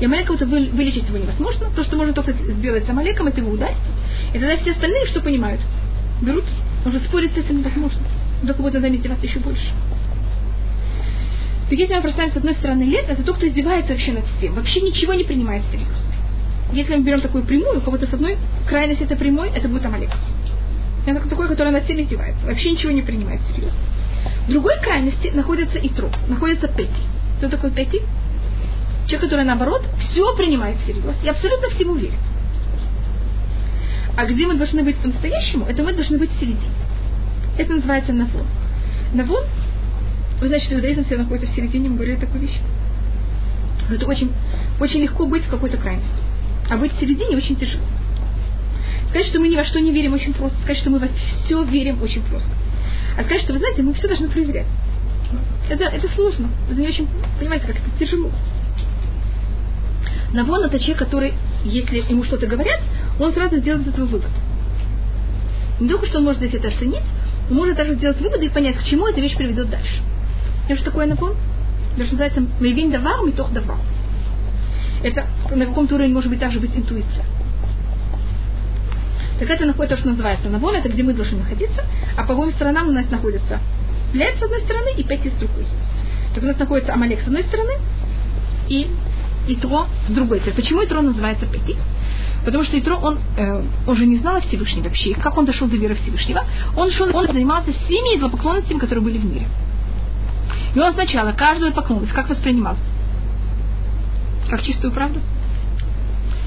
И 0.00 0.04
Амалека 0.06 0.32
это 0.34 0.46
вы, 0.46 0.70
вылечить 0.70 1.06
его 1.06 1.18
невозможно. 1.18 1.66
То, 1.76 1.84
что 1.84 1.96
можно 1.96 2.14
только 2.14 2.32
сделать 2.32 2.86
с 2.86 2.88
Амалеком, 2.88 3.28
это 3.28 3.40
его 3.40 3.50
ударить. 3.50 3.76
И 4.34 4.38
тогда 4.38 4.56
все 4.56 4.70
остальные 4.70 5.06
что 5.06 5.20
понимают? 5.20 5.60
Берут, 6.22 6.44
уже 6.86 7.00
спорить 7.00 7.32
с 7.32 7.36
этим 7.36 7.58
невозможно. 7.58 8.00
Только 8.46 8.62
будет 8.62 8.74
надо 8.74 8.94
издеваться 8.94 9.26
еще 9.26 9.38
больше. 9.38 9.70
Так 11.70 11.78
если 11.78 11.94
мы 11.94 12.02
представим 12.02 12.32
с 12.32 12.36
одной 12.36 12.54
стороны 12.54 12.82
лет, 12.82 13.08
это 13.08 13.22
тот, 13.22 13.36
кто 13.36 13.46
издевается 13.46 13.92
вообще 13.92 14.10
над 14.10 14.24
всем, 14.26 14.54
вообще 14.54 14.80
ничего 14.80 15.14
не 15.14 15.22
принимает 15.22 15.62
всерьез. 15.66 16.04
Если 16.72 16.96
мы 16.96 17.04
берем 17.04 17.20
такую 17.20 17.44
прямую, 17.44 17.78
у 17.78 17.80
кого-то 17.80 18.08
с 18.08 18.12
одной 18.12 18.38
крайности 18.66 19.04
это 19.04 19.14
прямой, 19.14 19.50
это 19.50 19.68
будет 19.68 19.86
Амалек. 19.86 20.10
Это 21.06 21.28
такой, 21.28 21.46
который 21.46 21.70
над 21.70 21.84
всем 21.84 22.00
издевается, 22.00 22.44
вообще 22.44 22.72
ничего 22.72 22.90
не 22.90 23.02
принимает 23.02 23.40
всерьез. 23.42 23.72
В 24.48 24.50
другой 24.50 24.80
крайности 24.80 25.28
находится 25.28 25.78
Итро, 25.80 26.10
находится 26.26 26.66
Пети. 26.66 26.90
Кто 27.38 27.48
такой 27.48 27.70
Пети? 27.70 28.00
Человек, 29.06 29.20
который 29.22 29.44
наоборот 29.44 29.88
все 30.00 30.36
принимает 30.36 30.76
всерьез 30.78 31.14
и 31.22 31.28
абсолютно 31.28 31.68
всему 31.70 31.94
верит. 31.94 32.18
А 34.16 34.26
где 34.26 34.44
мы 34.44 34.54
должны 34.54 34.82
быть 34.82 34.96
по-настоящему, 34.96 35.66
это 35.66 35.84
мы 35.84 35.92
должны 35.92 36.18
быть 36.18 36.30
в 36.32 36.40
середине. 36.40 36.74
Это 37.56 37.74
называется 37.74 38.12
навон. 38.12 38.46
Навон 39.14 39.44
вы 40.40 40.60
что 40.60 40.74
иудаизм 40.74 41.04
все 41.04 41.16
находится 41.16 41.52
в 41.52 41.54
середине, 41.54 41.88
мы 41.90 41.96
говорили 41.96 42.16
такую 42.16 42.40
вещь. 42.40 42.58
Это 43.90 44.06
очень, 44.06 44.32
очень 44.80 45.00
легко 45.00 45.26
быть 45.26 45.44
в 45.44 45.50
какой-то 45.50 45.76
крайности. 45.76 46.10
А 46.70 46.76
быть 46.76 46.92
в 46.92 47.00
середине 47.00 47.36
очень 47.36 47.56
тяжело. 47.56 47.84
Сказать, 49.10 49.26
что 49.26 49.40
мы 49.40 49.48
ни 49.48 49.56
во 49.56 49.64
что 49.64 49.80
не 49.80 49.90
верим, 49.90 50.14
очень 50.14 50.32
просто. 50.32 50.56
Сказать, 50.60 50.78
что 50.78 50.90
мы 50.90 50.98
во 50.98 51.08
все 51.44 51.62
верим, 51.64 52.02
очень 52.02 52.22
просто. 52.22 52.48
А 53.18 53.22
сказать, 53.24 53.42
что, 53.42 53.52
вы 53.52 53.58
знаете, 53.58 53.82
мы 53.82 53.92
все 53.92 54.06
должны 54.06 54.28
проверять. 54.28 54.66
Это, 55.68 55.84
это 55.84 56.08
сложно. 56.14 56.48
Это 56.70 56.80
не 56.80 56.88
очень, 56.88 57.08
понимаете, 57.38 57.66
как 57.66 57.76
это 57.76 57.98
тяжело. 57.98 58.30
Навон 60.32 60.64
это 60.64 60.78
человек, 60.78 60.98
который, 60.98 61.34
если 61.64 61.98
ему 62.08 62.24
что-то 62.24 62.46
говорят, 62.46 62.80
он 63.18 63.32
сразу 63.32 63.56
сделает 63.56 63.86
из 63.86 63.92
этого 63.92 64.06
вывод. 64.06 64.30
Не 65.80 65.88
только 65.88 66.06
что 66.06 66.18
он 66.18 66.24
может 66.24 66.42
здесь 66.42 66.54
это 66.54 66.68
оценить, 66.68 67.02
он 67.50 67.56
может 67.56 67.76
даже 67.76 67.94
сделать 67.94 68.20
выводы 68.20 68.46
и 68.46 68.48
понять, 68.48 68.76
к 68.76 68.84
чему 68.84 69.08
эта 69.08 69.20
вещь 69.20 69.36
приведет 69.36 69.68
дальше. 69.70 70.00
Знаешь, 70.70 70.82
что 70.82 70.92
такое 70.92 71.06
напон? 71.06 71.34
Это 71.96 72.06
что 72.06 72.14
называется 72.14 72.44
мейвин 72.60 72.92
давар, 72.92 73.26
митох 73.26 73.50
давар. 73.52 73.78
Это 75.02 75.26
на 75.52 75.66
каком-то 75.66 75.96
уровне 75.96 76.14
может 76.14 76.30
быть 76.30 76.38
также 76.38 76.60
быть 76.60 76.70
интуиция. 76.76 77.24
Так 79.40 79.50
это 79.50 79.66
находится 79.66 79.96
то, 79.96 80.00
что 80.00 80.10
называется 80.10 80.48
навон, 80.48 80.76
это 80.76 80.88
где 80.88 81.02
мы 81.02 81.12
должны 81.12 81.38
находиться, 81.38 81.84
а 82.16 82.22
по 82.22 82.34
обоим 82.34 82.52
сторонам 82.52 82.88
у 82.88 82.92
нас 82.92 83.10
находится 83.10 83.58
лет 84.14 84.36
с 84.38 84.42
одной 84.44 84.60
стороны 84.60 84.90
и 84.96 85.02
пять 85.02 85.26
с 85.26 85.38
другой. 85.40 85.66
Так 86.36 86.44
у 86.44 86.46
нас 86.46 86.56
находится 86.56 86.94
Амалек 86.94 87.20
с 87.20 87.26
одной 87.26 87.42
стороны 87.42 87.72
и 88.68 88.86
Итро 89.48 89.86
с 90.06 90.12
другой. 90.12 90.38
Теперь, 90.38 90.54
почему 90.54 90.84
Итро 90.84 91.00
называется 91.02 91.46
Пети? 91.46 91.74
Потому 92.44 92.62
что 92.62 92.78
Итро, 92.78 92.96
он, 92.96 93.18
э, 93.36 93.64
он 93.88 93.96
же 93.96 94.06
не 94.06 94.18
знал 94.18 94.36
о 94.36 94.40
Всевышнем 94.40 94.84
вообще. 94.84 95.14
Как 95.14 95.36
он 95.36 95.46
дошел 95.46 95.66
до 95.66 95.74
веры 95.74 95.96
Всевышнего? 95.96 96.44
Он, 96.76 96.92
шел, 96.92 97.08
он 97.12 97.26
занимался 97.26 97.72
всеми 97.72 98.16
идолопоклонностями, 98.16 98.78
которые 98.78 99.02
были 99.02 99.18
в 99.18 99.24
мире. 99.24 99.48
И 100.74 100.78
он 100.78 100.92
сначала 100.94 101.32
каждую 101.32 101.72
поклонность 101.72 102.12
как 102.12 102.28
воспринимал? 102.28 102.76
Как 104.48 104.62
чистую 104.62 104.92
правду? 104.92 105.20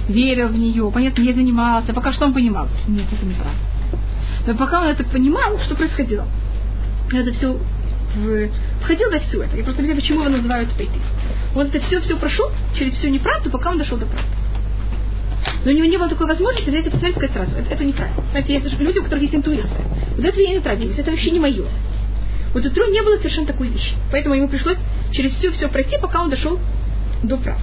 Верил 0.07 0.49
в 0.49 0.57
нее, 0.57 0.89
понятно, 0.93 1.21
не 1.21 1.33
занимался. 1.33 1.93
Пока 1.93 2.11
что 2.11 2.25
он 2.25 2.33
понимал? 2.33 2.67
Нет, 2.87 3.05
это 3.11 3.25
неправда. 3.25 3.57
Но 4.45 4.55
пока 4.55 4.81
он 4.81 4.87
это 4.87 5.03
понимал, 5.03 5.57
что 5.59 5.75
происходило? 5.75 6.25
Это 7.11 7.31
все 7.33 7.57
входил 8.81 9.09
во 9.09 9.19
все 9.19 9.41
это. 9.43 9.57
Я 9.57 9.63
просто 9.63 9.81
не 9.81 9.87
знаю, 9.87 10.01
почему 10.01 10.21
его 10.21 10.29
называют 10.29 10.69
пейты. 10.73 10.99
Он 11.55 11.67
это 11.67 11.79
все-все 11.79 12.17
прошел 12.17 12.51
через 12.77 12.93
всю 12.93 13.07
неправду, 13.09 13.49
пока 13.49 13.71
он 13.71 13.77
дошел 13.77 13.97
до 13.97 14.05
правды. 14.05 14.27
Но 15.65 15.71
у 15.71 15.73
него 15.73 15.85
не 15.85 15.97
было 15.97 16.09
такой 16.09 16.27
возможности 16.27 16.69
взять 16.69 16.85
и 16.85 16.89
посмотреть 16.89 17.15
сказать 17.15 17.33
сразу. 17.33 17.55
Это, 17.55 17.73
это 17.73 17.83
неправильно. 17.83 18.23
Знаете, 18.31 18.53
есть 18.53 18.79
люди, 18.79 18.99
у 18.99 19.03
которых 19.03 19.23
есть 19.23 19.35
интуиция. 19.35 19.81
Вот 20.15 20.25
это 20.25 20.39
я 20.39 20.49
не 20.51 20.59
трагедия, 20.59 21.01
это 21.01 21.11
вообще 21.11 21.31
не 21.31 21.39
мое. 21.39 21.65
У 22.53 22.61
Тру 22.61 22.85
не 22.91 23.01
было 23.01 23.17
совершенно 23.17 23.47
такой 23.47 23.69
вещи. 23.69 23.93
Поэтому 24.11 24.35
ему 24.35 24.47
пришлось 24.47 24.77
через 25.11 25.33
все-все 25.35 25.67
пройти, 25.69 25.97
пока 25.99 26.21
он 26.21 26.29
дошел 26.29 26.59
до 27.23 27.37
прав. 27.37 27.57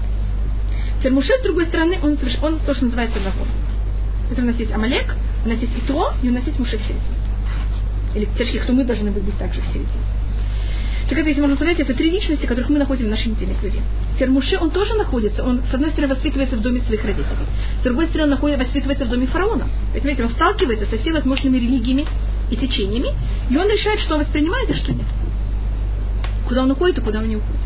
Теперь 0.99 1.12
Муше, 1.12 1.32
с 1.38 1.42
другой 1.42 1.66
стороны, 1.66 1.99
он, 2.02 2.18
он 2.42 2.59
то, 2.61 2.75
что 2.75 2.85
называется 2.85 3.18
Нагор. 3.20 3.47
Это 4.30 4.42
у 4.42 4.44
нас 4.44 4.56
есть 4.56 4.73
Амалек, 4.73 5.16
у 5.44 5.49
нас 5.49 5.59
есть 5.59 5.73
Итро, 5.78 6.12
и 6.23 6.28
у 6.28 6.32
нас 6.32 6.44
есть 6.44 6.59
Муше 6.59 6.76
в 6.76 6.82
середине. 6.82 7.00
Или, 8.14 8.28
точнее, 8.37 8.61
кто 8.61 8.73
мы 8.73 8.85
должны 8.85 9.11
быть 9.11 9.38
также 9.38 9.61
в 9.61 9.64
середине. 9.66 9.88
Так 11.09 11.18
это, 11.18 11.28
если 11.28 11.40
можно 11.40 11.56
сказать, 11.56 11.80
это 11.80 11.94
три 11.94 12.11
личности, 12.11 12.47
которых 12.47 12.68
мы 12.68 12.78
находим 12.78 13.06
в 13.06 13.09
нашей 13.09 13.28
недельной 13.28 13.56
главе. 13.61 13.80
Теперь 14.14 14.30
Муше, 14.30 14.59
он 14.61 14.70
тоже 14.70 14.94
находится, 14.94 15.42
он, 15.42 15.62
с 15.70 15.75
одной 15.75 15.90
стороны, 15.90 16.14
воспитывается 16.14 16.56
в 16.56 16.61
доме 16.61 16.80
своих 16.82 17.04
родителей, 17.04 17.26
с 17.80 17.82
другой 17.82 18.06
стороны, 18.06 18.25
он 18.25 18.30
находится, 18.30 18.64
воспитывается 18.64 19.06
в 19.06 19.09
доме 19.09 19.26
фараона. 19.26 19.66
Понимаете, 19.92 20.25
он 20.25 20.30
сталкивается 20.30 20.87
со 20.87 20.99
всеми 20.99 21.14
возможными 21.14 21.56
религиями 21.56 22.06
и 22.50 22.57
течениями, 22.57 23.09
и 23.49 23.57
он 23.57 23.69
решает, 23.69 24.00
что 24.00 24.14
он 24.14 24.21
воспринимает, 24.21 24.71
и 24.71 24.75
что 24.75 24.92
нет. 24.92 25.07
Куда 26.49 26.62
он 26.62 26.71
уходит, 26.71 26.99
и 26.99 27.00
куда 27.00 27.21
он 27.21 27.28
не 27.28 27.37
уходит. 27.37 27.61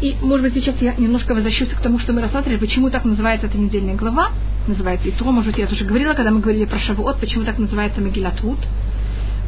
И, 0.00 0.16
может 0.22 0.42
быть, 0.42 0.54
сейчас 0.54 0.76
я 0.80 0.94
немножко 0.94 1.34
возвращусь 1.34 1.68
к 1.68 1.80
тому, 1.80 1.98
что 1.98 2.12
мы 2.12 2.20
рассматривали, 2.20 2.58
почему 2.58 2.88
так 2.88 3.04
называется 3.04 3.48
эта 3.48 3.58
недельная 3.58 3.94
глава. 3.94 4.30
Называется 4.68 5.08
и 5.08 5.12
то, 5.12 5.24
может 5.24 5.50
быть, 5.50 5.58
я 5.58 5.66
тоже 5.66 5.84
говорила, 5.84 6.14
когда 6.14 6.30
мы 6.30 6.40
говорили 6.40 6.66
про 6.66 6.78
Шавуот, 6.78 7.18
почему 7.18 7.44
так 7.44 7.58
называется 7.58 8.00
Мегилат 8.00 8.40
Рут. 8.42 8.58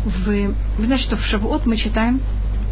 В, 0.05 0.27
вы 0.27 0.87
знаете, 0.87 1.05
что 1.05 1.17
в 1.17 1.25
Шавуот 1.25 1.67
мы 1.67 1.77
читаем 1.77 2.21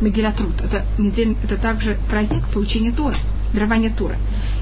Мегилат 0.00 0.40
Рут. 0.40 0.61
Это, 0.61 0.87
недель, 0.99 1.37
это 1.44 1.56
также 1.56 1.99
праздник 2.08 2.49
получения 2.49 2.90
Торы, 2.90 3.16
дарования 3.52 3.94
Торы. 3.94 4.16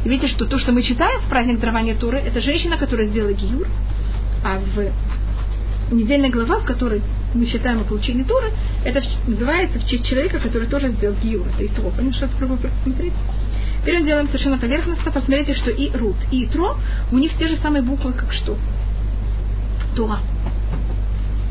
И 0.04 0.08
видите, 0.08 0.28
что 0.28 0.44
то, 0.44 0.58
что 0.58 0.72
мы 0.72 0.82
читаем 0.82 1.20
в 1.20 1.28
праздник 1.30 1.60
дарования 1.60 1.94
Торы, 1.94 2.18
это 2.18 2.40
женщина, 2.40 2.76
которая 2.76 3.06
сделала 3.06 3.32
гиюр, 3.32 3.68
а 4.44 4.58
в 4.58 4.92
недельная 5.90 6.30
глава, 6.30 6.60
в 6.60 6.64
которой 6.64 7.02
мы 7.34 7.46
считаем 7.46 7.80
о 7.80 7.84
получении 7.84 8.24
Торы, 8.24 8.52
это 8.84 9.02
называется 9.26 9.78
в 9.78 9.86
честь 9.86 10.06
человека, 10.06 10.40
который 10.40 10.68
тоже 10.68 10.90
сделал 10.90 11.16
гиюр. 11.22 11.46
Это 11.46 11.64
и 11.64 11.68
то. 11.68 11.82
Понимаете, 11.82 12.18
что 12.18 12.28
попробую 12.28 12.58
посмотреть? 12.58 13.12
Теперь 13.82 14.00
мы 14.00 14.06
делаем 14.06 14.26
совершенно 14.26 14.58
поверхностно. 14.58 15.12
Посмотрите, 15.12 15.54
что 15.54 15.70
и 15.70 15.90
Рут, 15.96 16.16
и 16.32 16.46
Тро, 16.46 16.76
у 17.12 17.18
них 17.18 17.32
те 17.38 17.48
же 17.48 17.56
самые 17.56 17.82
буквы, 17.82 18.12
как 18.12 18.32
что? 18.32 18.56
Тора. 19.94 20.18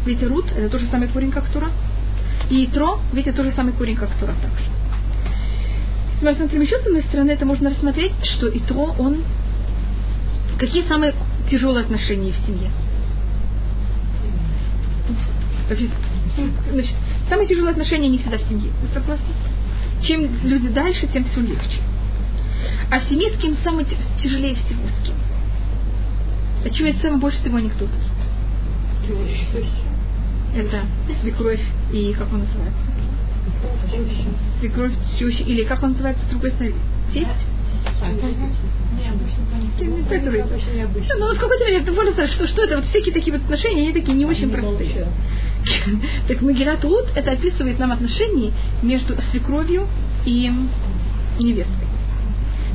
Видите, 0.05 0.27
Рут, 0.27 0.51
это 0.51 0.69
тот 0.69 0.81
же 0.81 0.87
самый 0.87 1.07
корень, 1.07 1.31
как 1.31 1.47
Тора. 1.49 1.71
И 2.49 2.67
Тро, 2.67 2.99
видите, 3.13 3.35
тот 3.35 3.45
же 3.45 3.51
самый 3.53 3.73
корень, 3.73 3.95
как 3.95 4.09
Тора 4.19 4.33
также. 4.41 4.65
Мы 6.21 6.29
рассмотрим 6.29 6.61
еще 6.61 6.77
с 6.79 6.85
одной 6.85 7.01
стороны, 7.03 7.31
это 7.31 7.45
можно 7.45 7.69
рассмотреть, 7.69 8.13
что 8.23 8.47
и 8.47 8.59
Тро, 8.59 8.95
он... 8.99 9.23
Какие 10.59 10.83
самые 10.83 11.13
тяжелые 11.49 11.83
отношения 11.83 12.31
в 12.31 12.37
семье? 12.45 12.71
Значит, 15.67 16.95
самые 17.29 17.47
тяжелые 17.47 17.71
отношения 17.71 18.09
не 18.09 18.17
всегда 18.19 18.37
в 18.37 18.41
семье. 18.41 18.71
Вы 18.81 18.87
согласны? 18.93 19.25
Чем 20.03 20.29
люди 20.43 20.69
дальше, 20.69 21.07
тем 21.07 21.23
все 21.25 21.41
легче. 21.41 21.81
А 22.91 22.99
в 22.99 23.03
семье 23.05 23.31
с 23.31 23.37
кем 23.41 23.55
самое 23.63 23.87
тяжелее 24.21 24.55
всего 24.55 24.81
с 24.87 25.05
кем? 25.05 25.15
А 26.63 26.69
чего 26.69 26.87
это 26.89 26.99
самое 26.99 27.19
больше 27.19 27.39
всего 27.39 27.57
анекдотов? 27.57 27.95
Это 30.55 30.83
свекровь 31.21 31.61
и 31.91 32.13
как 32.13 32.31
он 32.31 32.39
называется? 32.39 32.79
Свекровь, 34.59 34.93
теща, 35.19 35.43
или 35.43 35.63
как 35.63 35.83
он 35.83 35.91
называется 35.91 36.23
с 36.25 36.29
другой 36.29 36.51
стороны? 36.51 36.75
Тесть? 37.13 37.27
Ну, 41.19 41.27
вот 41.27 41.37
какой-то 41.37 41.63
момент, 41.65 42.29
что, 42.31 42.47
что 42.47 42.63
это, 42.63 42.77
вот 42.77 42.85
всякие 42.85 43.13
такие 43.13 43.33
вот 43.33 43.43
отношения, 43.43 43.83
они 43.83 43.93
такие 43.93 44.13
не 44.17 44.25
очень 44.25 44.49
простые. 44.49 45.07
Так 46.27 46.41
Магират 46.41 46.83
Рут 46.83 47.05
это 47.15 47.31
описывает 47.31 47.79
нам 47.79 47.91
отношения 47.91 48.51
между 48.81 49.15
свекровью 49.31 49.87
и 50.25 50.51
невесткой. 51.39 51.87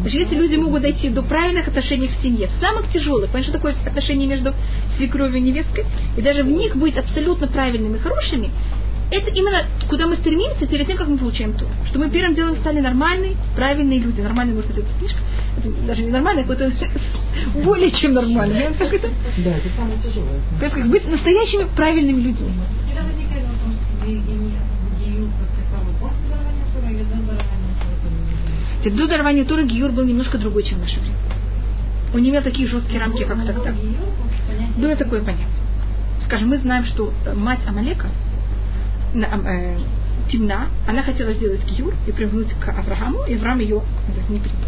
Даже 0.02 0.16
если 0.16 0.34
люди 0.34 0.56
могут 0.56 0.82
дойти 0.82 1.10
до 1.10 1.22
правильных 1.22 1.68
отношений 1.68 2.08
в 2.08 2.22
семье, 2.22 2.48
в 2.48 2.60
самых 2.60 2.90
тяжелых, 2.90 3.26
понимаешь, 3.26 3.46
что 3.46 3.58
такое 3.58 3.74
отношение 3.84 4.26
между 4.26 4.54
свекровью 4.96 5.38
и 5.38 5.40
невесткой, 5.40 5.84
и 6.16 6.22
даже 6.22 6.42
в 6.42 6.48
них 6.48 6.74
быть 6.76 6.96
абсолютно 6.96 7.46
правильными 7.48 7.96
и 7.96 8.00
хорошими, 8.00 8.50
это 9.10 9.30
именно 9.30 9.64
куда 9.88 10.06
мы 10.06 10.16
стремимся 10.16 10.66
перед 10.66 10.86
тем, 10.86 10.96
как 10.96 11.08
мы 11.08 11.18
получаем 11.18 11.52
то. 11.54 11.66
Что 11.86 11.98
мы 11.98 12.08
первым 12.10 12.34
делом 12.34 12.56
стали 12.56 12.80
нормальные, 12.80 13.36
правильные 13.56 13.98
люди. 13.98 14.20
Нормальные, 14.20 14.54
может 14.54 14.70
быть, 14.70 14.78
это 14.78 14.88
слишком, 14.98 15.22
это 15.58 15.86
даже 15.86 16.02
не 16.02 16.10
нормальные, 16.10 16.46
это 16.46 16.72
более 17.64 17.90
чем 17.90 18.14
нормальные. 18.14 18.68
Да, 19.38 19.50
это 19.50 19.68
самое 19.76 19.98
тяжелое. 19.98 20.40
Как 20.60 20.88
быть 20.88 21.06
настоящими 21.08 21.66
правильными 21.74 22.20
людьми. 22.22 22.52
До 28.84 29.06
дарования 29.06 29.44
Торы 29.44 29.66
Гиюр 29.66 29.92
был 29.92 30.04
немножко 30.04 30.38
другой, 30.38 30.62
чем 30.62 30.78
в 30.78 30.82
наше 30.82 30.98
время. 31.00 31.16
Он 32.14 32.22
не 32.22 32.30
имел 32.30 32.42
такие 32.42 32.66
жесткие 32.66 33.00
рамки, 33.00 33.24
как 33.24 33.46
тогда. 33.46 33.74
Было 34.76 34.96
такое 34.96 35.22
понятие. 35.22 35.46
Скажем, 36.24 36.48
мы 36.48 36.58
знаем, 36.58 36.84
что 36.84 37.12
мать 37.34 37.60
Амалека, 37.66 38.08
э, 39.14 39.78
темна, 40.30 40.68
она 40.86 41.02
хотела 41.02 41.32
сделать 41.32 41.64
Гиюр 41.64 41.94
и 42.06 42.12
примкнуть 42.12 42.52
к 42.54 42.68
Аврааму, 42.68 43.24
и 43.26 43.34
Авраам 43.34 43.58
ее 43.60 43.82
не 44.28 44.38
принял. 44.38 44.58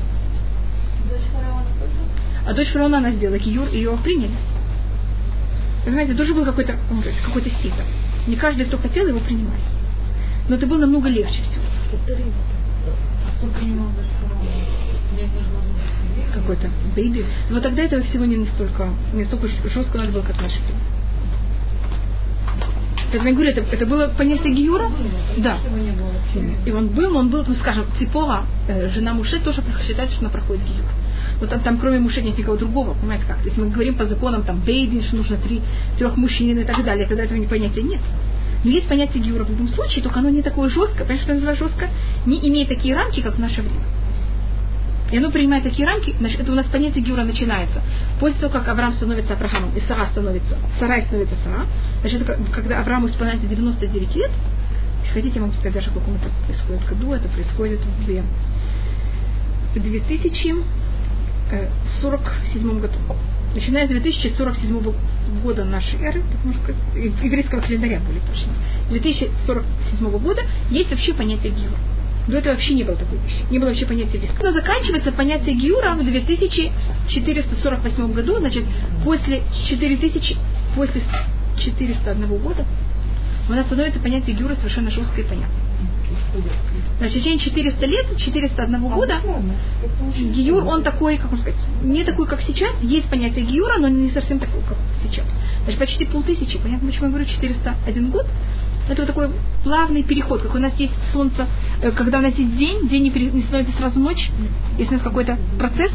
А 2.47 2.53
дочь 2.55 2.69
фараона 2.73 2.99
она 2.99 3.12
сделала 3.12 3.39
Гиюр, 3.39 3.69
и 3.69 3.77
ее 3.77 3.97
приняли. 4.03 4.35
Понимаете, 5.85 6.15
тоже 6.15 6.35
был 6.35 6.45
какой-то 6.45 6.77
какой 7.25 7.43
ситр. 7.43 7.83
Не 8.26 8.37
каждый, 8.37 8.67
кто 8.67 8.79
хотел, 8.79 9.07
его 9.07 9.21
принимали. 9.21 9.61
Но 10.49 10.57
это 10.57 10.67
было 10.67 10.79
намного 10.79 11.09
легче 11.09 11.43
всего. 11.43 11.64
Какой-то 16.35 16.71
бейби. 16.97 17.25
Но 17.50 17.61
тогда 17.61 17.83
этого 17.83 18.02
всего 18.02 18.25
не 18.25 18.37
настолько, 18.37 18.88
не 19.12 19.25
настолько 19.25 19.49
жестко 19.69 19.99
надо 19.99 20.12
было, 20.12 20.23
как 20.23 20.41
наши 20.41 20.59
Поэтому 23.12 23.29
я 23.29 23.35
говорю, 23.35 23.50
это, 23.50 23.61
это 23.76 23.85
было 23.85 24.09
понятие 24.09 24.55
Гиюра? 24.55 24.91
Да. 25.38 25.59
И 26.64 26.71
он 26.71 26.88
был, 26.88 27.14
он 27.14 27.29
был, 27.29 27.45
ну 27.47 27.55
скажем, 27.57 27.85
Ципора, 27.99 28.47
э, 28.69 28.88
жена 28.88 29.12
Муше, 29.12 29.38
тоже 29.41 29.62
считается, 29.87 30.17
что 30.17 30.25
она 30.25 30.33
проходит 30.33 30.64
Гиюр. 30.64 30.87
Но 31.43 31.49
там, 31.49 31.59
там 31.59 31.79
кроме 31.79 31.99
мужа 31.99 32.23
нет 32.23 32.39
никого 32.39 32.57
другого, 32.57 32.95
понимаете 32.95 33.25
как? 33.27 33.39
То 33.39 33.47
есть 33.47 33.59
мы 33.59 33.69
говорим 33.69 33.97
по 33.97 34.07
законам, 34.07 34.45
там, 34.45 34.61
бейби, 34.61 35.01
что 35.01 35.17
нужно 35.17 35.37
три, 35.39 35.61
трех 35.99 36.17
мужчин 36.17 36.57
и 36.57 36.65
так 36.65 36.85
далее, 36.85 37.05
тогда 37.05 37.25
этого 37.25 37.37
не 37.37 37.49
понятия 37.49 37.83
нет. 37.83 38.01
Но 38.63 38.71
есть 38.71 38.87
понятие 38.87 39.25
гиура 39.25 39.43
в 39.43 39.51
любом 39.51 39.69
случае, 39.69 40.05
только 40.05 40.21
оно 40.21 40.31
не 40.31 40.43
такое 40.43 40.71
жесткое. 40.71 41.01
Понимаешь, 41.01 41.23
что 41.23 41.35
называю 41.35 41.57
жестко? 41.57 41.91
Не 42.27 42.39
имеет 42.49 42.69
такие 42.69 42.95
рамки, 42.95 43.21
как 43.21 43.35
в 43.35 43.39
наше 43.41 43.61
время. 43.61 43.83
И 45.11 45.17
оно 45.17 45.33
принимает 45.33 45.65
такие 45.65 45.85
рамки, 45.85 46.15
значит, 46.21 46.41
это 46.41 46.53
у 46.53 46.55
нас 46.55 46.65
понятие 46.67 47.03
гиура 47.03 47.25
начинается. 47.25 47.83
После 48.21 48.39
того, 48.39 48.53
как 48.53 48.69
Авраам 48.69 48.93
становится 48.93 49.33
Авраамом, 49.33 49.77
и 49.77 49.81
Сара 49.81 50.07
становится, 50.07 50.57
Сарай 50.79 51.03
становится 51.03 51.35
Сара, 51.43 51.67
значит, 52.03 52.23
это 52.23 52.39
когда 52.55 52.79
Аврааму 52.79 53.09
исполняется 53.09 53.49
99 53.49 54.15
лет, 54.15 54.31
если 55.03 55.15
хотите, 55.15 55.35
я 55.35 55.41
могу 55.41 55.55
сказать 55.55 55.75
даже, 55.75 55.91
в 55.91 55.95
каком 55.95 56.15
это 56.15 56.31
происходит 56.47 56.89
году, 56.89 57.13
это 57.13 57.29
происходит 57.29 57.81
в 57.81 58.07
2047 61.52 62.80
году 62.80 62.94
начиная 63.54 63.87
с 63.87 63.90
2047 63.90 64.92
года 65.42 65.64
нашей 65.64 65.99
эры, 66.00 66.23
что 66.64 66.73
еврейского 67.25 67.61
календаря 67.61 68.00
более 68.00 68.23
точно, 68.23 68.52
2047 68.88 70.18
года 70.18 70.42
есть 70.71 70.90
вообще 70.90 71.14
понятие 71.14 71.52
гиура. 71.52 71.76
До 72.28 72.38
этого 72.38 72.54
вообще 72.54 72.75
не 72.75 72.85
было 72.85 72.97
такой 72.97 73.18
вещи. 73.18 73.44
Не 73.50 73.59
было 73.59 73.71
вообще 73.71 73.85
понятия 73.85 74.18
риска. 74.18 74.40
Но 74.42 74.52
заканчивается 74.52 75.11
понятие 75.11 75.56
гиура 75.56 75.94
в 75.94 76.04
2448 76.04 78.12
году, 78.12 78.38
значит, 78.38 78.62
после 79.04 79.42
4000, 79.68 80.37
после 80.76 81.02
401 81.59 82.38
года, 82.38 82.64
у 83.49 83.52
нас 83.52 83.66
становится 83.66 83.99
понятие 84.00 84.37
гиура 84.37 84.54
совершенно 84.54 84.90
жесткое 84.90 85.25
и 85.25 85.28
понятное. 85.28 85.72
Значит, 86.99 87.17
в 87.17 87.21
течение 87.21 87.39
400 87.39 87.87
лет, 87.87 88.07
401 88.17 88.89
года, 88.89 89.21
гиюр, 90.17 90.65
он 90.65 90.83
такой, 90.83 91.17
как 91.17 91.31
можно 91.31 91.43
сказать, 91.43 91.61
не 91.83 92.05
такой, 92.05 92.27
как 92.27 92.41
сейчас. 92.43 92.73
Есть 92.83 93.09
понятие 93.09 93.45
гиюра, 93.45 93.79
но 93.79 93.89
не 93.89 94.11
совсем 94.11 94.39
такой, 94.39 94.61
как 94.62 94.79
сейчас. 95.03 95.27
Значит, 95.65 95.79
почти 95.79 96.05
полтысячи. 96.05 96.59
Понятно, 96.59 96.89
почему 96.89 97.07
я 97.07 97.11
говорю 97.11 97.27
401 97.27 98.11
год? 98.11 98.27
Это 98.89 99.03
вот 99.03 99.07
такой 99.07 99.31
плавный 99.62 100.03
переход, 100.03 100.43
как 100.43 100.55
у 100.55 100.59
нас 100.59 100.73
есть 100.77 100.95
солнце, 101.12 101.47
э, 101.83 101.93
когда 101.93 102.19
у 102.19 102.23
нас 102.23 102.35
есть 102.35 102.57
день, 102.57 102.89
день 102.89 103.05
не, 103.05 103.43
становится 103.43 103.77
сразу 103.79 104.01
ночь, 104.01 104.31
если 104.77 104.95
у 104.95 104.97
нас 104.97 105.03
какой-то 105.03 105.39
процесс, 105.59 105.93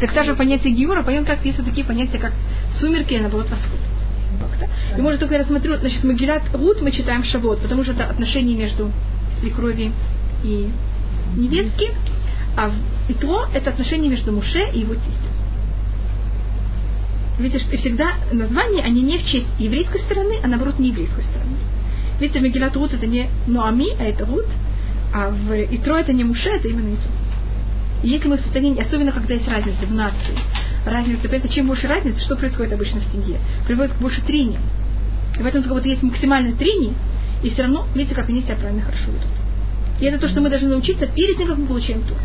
так 0.00 0.12
также 0.12 0.34
понятие 0.34 0.72
гиура, 0.72 1.02
понятно, 1.02 1.36
как 1.36 1.44
есть 1.44 1.64
такие 1.64 1.86
понятия, 1.86 2.18
как 2.18 2.32
сумерки 2.80 3.14
и 3.14 3.20
наоборот 3.20 3.48
восход. 3.48 3.78
И 4.96 5.00
может 5.00 5.20
только 5.20 5.34
я 5.34 5.42
рассмотрю, 5.42 5.76
значит, 5.76 6.02
Магилат 6.02 6.42
Рут 6.52 6.82
мы 6.82 6.90
читаем 6.90 7.22
Шавот, 7.22 7.60
потому 7.60 7.84
что 7.84 7.92
это 7.92 8.04
отношение 8.04 8.56
между 8.56 8.90
свекрови 9.46 9.92
и 10.42 10.68
невестки, 11.36 11.90
а 12.56 12.72
и 13.08 13.14
то 13.14 13.46
это 13.54 13.70
отношение 13.70 14.10
между 14.10 14.32
Муше 14.32 14.70
и 14.72 14.80
его 14.80 14.94
тестем. 14.94 15.36
Видите, 17.38 17.64
что 17.64 17.76
всегда 17.76 18.12
названия, 18.32 18.82
они 18.82 19.02
не 19.02 19.18
в 19.18 19.26
честь 19.26 19.46
еврейской 19.58 20.00
стороны, 20.00 20.36
а 20.42 20.48
наоборот 20.48 20.78
не 20.78 20.88
еврейской 20.88 21.22
стороны. 21.22 21.56
Видите, 22.18 22.40
Мегилат 22.40 22.74
Рут 22.76 22.94
это 22.94 23.06
не 23.06 23.28
Ноами, 23.46 23.94
а 24.00 24.04
это 24.04 24.24
Рут, 24.24 24.46
А 25.12 25.28
в 25.28 25.52
Итро 25.52 25.96
это 25.96 26.12
не 26.14 26.24
Муше, 26.24 26.48
это 26.48 26.68
именно 26.68 26.94
Итро. 26.94 27.10
И 28.02 28.08
если 28.08 28.28
мы 28.28 28.38
в 28.38 28.40
состоянии, 28.40 28.80
особенно 28.80 29.12
когда 29.12 29.34
есть 29.34 29.48
разница 29.48 29.84
в 29.86 29.92
нации, 29.92 30.38
разница, 30.86 31.28
это 31.28 31.48
чем 31.48 31.66
больше 31.66 31.86
разницы, 31.86 32.24
что 32.24 32.36
происходит 32.36 32.72
обычно 32.72 33.00
в 33.00 33.12
семье? 33.12 33.38
Приводит 33.66 33.92
к 33.92 34.00
больше 34.00 34.22
трения. 34.22 34.60
И 35.38 35.42
в 35.42 35.46
этом 35.46 35.62
как 35.62 35.72
будто 35.72 35.88
есть 35.88 36.02
максимальное 36.02 36.54
трение, 36.54 36.94
и 37.46 37.50
все 37.50 37.62
равно, 37.62 37.86
видите, 37.94 38.16
как 38.16 38.28
они 38.28 38.42
себя 38.42 38.56
правильно 38.56 38.82
хорошо 38.82 39.04
ведут. 39.06 39.22
И 40.00 40.04
это 40.04 40.18
то, 40.18 40.28
что 40.28 40.40
мы 40.40 40.50
должны 40.50 40.68
научиться 40.68 41.06
перед 41.06 41.36
тем, 41.38 41.46
как 41.46 41.58
мы 41.58 41.66
получаем 41.66 42.02
тур. 42.02 42.16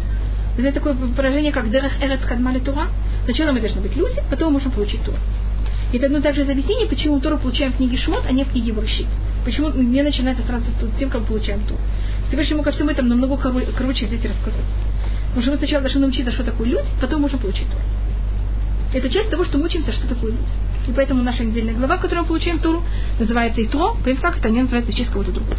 Знаете 0.57 0.79
такое 0.79 0.93
выражение, 0.93 1.51
как 1.51 1.69
«Дерех 1.69 2.01
эрец 2.01 2.21
кадмали 2.21 2.57
тура»? 2.57 2.87
Сначала 3.25 3.51
мы 3.51 3.59
должны 3.59 3.81
быть 3.81 3.95
люди, 3.95 4.15
потом 4.31 4.47
мы 4.47 4.53
можем 4.53 4.71
получить 4.71 5.03
тур. 5.03 5.13
И 5.93 5.97
это 5.97 6.07
одно 6.07 6.21
также 6.21 6.41
из 6.41 6.49
объяснений, 6.49 6.87
почему 6.87 7.19
Тору 7.19 7.37
получаем 7.37 7.71
в 7.71 7.77
книге 7.77 7.97
Шмот, 7.97 8.23
а 8.27 8.31
не 8.31 8.45
в 8.45 8.51
книге 8.51 8.73
Врушит. 8.73 9.05
Почему 9.45 9.69
не 9.69 10.01
начинается 10.01 10.43
сразу 10.43 10.65
с 10.65 10.99
тем, 10.99 11.11
как 11.11 11.21
мы 11.21 11.27
получаем 11.27 11.61
Тору. 11.65 11.79
Всевышний 12.27 12.53
ему 12.55 12.63
ко 12.63 12.71
всему 12.71 12.89
этому 12.89 13.09
намного 13.09 13.37
короче 13.37 14.07
здесь 14.07 14.23
рассказать. 14.23 14.65
Потому 15.27 15.41
что 15.43 15.51
мы 15.51 15.57
сначала 15.57 15.81
должны 15.83 16.01
научиться, 16.01 16.31
что 16.31 16.43
такое 16.43 16.67
люди, 16.67 16.87
потом 16.99 17.21
можем 17.21 17.37
получить 17.37 17.67
Тору. 17.67 17.83
Это 18.95 19.07
часть 19.07 19.29
того, 19.29 19.45
что 19.45 19.59
мы 19.59 19.65
учимся, 19.65 19.93
что 19.93 20.07
такое 20.07 20.31
люди. 20.31 20.49
И 20.91 20.93
поэтому 20.93 21.23
наша 21.23 21.45
недельная 21.45 21.73
глава, 21.73 21.97
в 21.97 22.01
которой 22.01 22.19
мы 22.19 22.25
получаем 22.25 22.59
Туру, 22.59 22.83
называется 23.17 23.63
Итро, 23.63 23.95
это 24.05 24.49
не 24.49 24.61
называется 24.61 24.91
честь 24.91 25.09
кого-то 25.09 25.31
другого. 25.31 25.55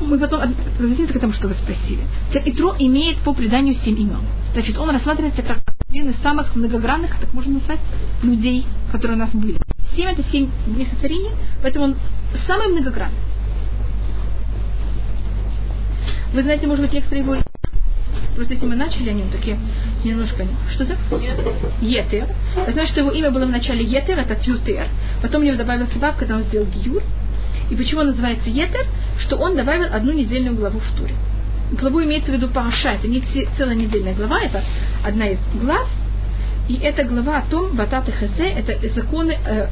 Мы 0.00 0.16
потом 0.16 0.54
возвратимся 0.78 1.12
к 1.12 1.16
этому, 1.16 1.32
что 1.32 1.48
вы 1.48 1.54
спросили. 1.54 2.02
Итро 2.32 2.76
имеет 2.78 3.18
по 3.18 3.34
преданию 3.34 3.74
семь 3.84 3.98
имен. 3.98 4.20
Значит, 4.52 4.78
он 4.78 4.90
рассматривается 4.90 5.42
как 5.42 5.58
один 5.88 6.10
из 6.10 6.16
самых 6.22 6.54
многогранных, 6.54 7.18
так 7.18 7.32
можно 7.32 7.54
назвать, 7.54 7.80
людей, 8.22 8.64
которые 8.92 9.16
у 9.16 9.20
нас 9.20 9.30
были. 9.30 9.58
Семь 9.96 10.06
это 10.06 10.22
семь 10.30 10.48
дней 10.68 10.86
сотворения, 10.86 11.32
поэтому 11.62 11.86
он 11.86 11.96
самый 12.46 12.68
многогранный. 12.68 13.18
Вы 16.32 16.42
знаете, 16.42 16.68
может 16.68 16.84
быть, 16.84 16.92
некоторые 16.92 17.24
его 17.24 17.36
Просто 18.34 18.54
если 18.54 18.66
мы 18.66 18.76
начали 18.76 19.10
о 19.10 19.12
нем, 19.12 19.30
так 19.30 19.44
я 19.44 19.58
немножко... 20.04 20.46
Что 20.74 20.84
за? 20.84 20.96
Етер. 21.80 22.26
Это 22.56 22.72
значит, 22.72 22.92
что 22.92 23.00
его 23.00 23.10
имя 23.10 23.30
было 23.30 23.46
в 23.46 23.50
начале 23.50 23.84
Етер, 23.84 24.18
это 24.18 24.34
Тютер. 24.36 24.86
Потом 25.20 25.42
у 25.42 25.44
него 25.44 25.56
добавился 25.56 25.98
Вав, 25.98 26.16
когда 26.16 26.36
он 26.36 26.42
сделал 26.44 26.66
Гиюр. 26.66 27.02
И 27.70 27.76
почему 27.76 28.00
он 28.00 28.08
называется 28.08 28.50
Етер? 28.50 28.86
Что 29.18 29.36
он 29.36 29.56
добавил 29.56 29.92
одну 29.92 30.12
недельную 30.12 30.56
главу 30.56 30.80
в 30.80 30.98
Туре. 30.98 31.14
Главу 31.72 32.02
имеется 32.04 32.30
в 32.30 32.34
виду 32.34 32.48
Паша, 32.48 32.90
это 32.90 33.08
не 33.08 33.22
целая 33.56 33.74
недельная 33.74 34.14
глава, 34.14 34.40
это 34.40 34.62
одна 35.04 35.28
из 35.28 35.38
глав. 35.54 35.88
И 36.68 36.74
эта 36.74 37.04
глава 37.04 37.38
о 37.38 37.50
том, 37.50 37.74
Батат 37.74 38.08
и 38.08 38.12
Хазе, 38.12 38.48
это 38.48 38.88
законы, 38.94 39.36
э, 39.44 39.68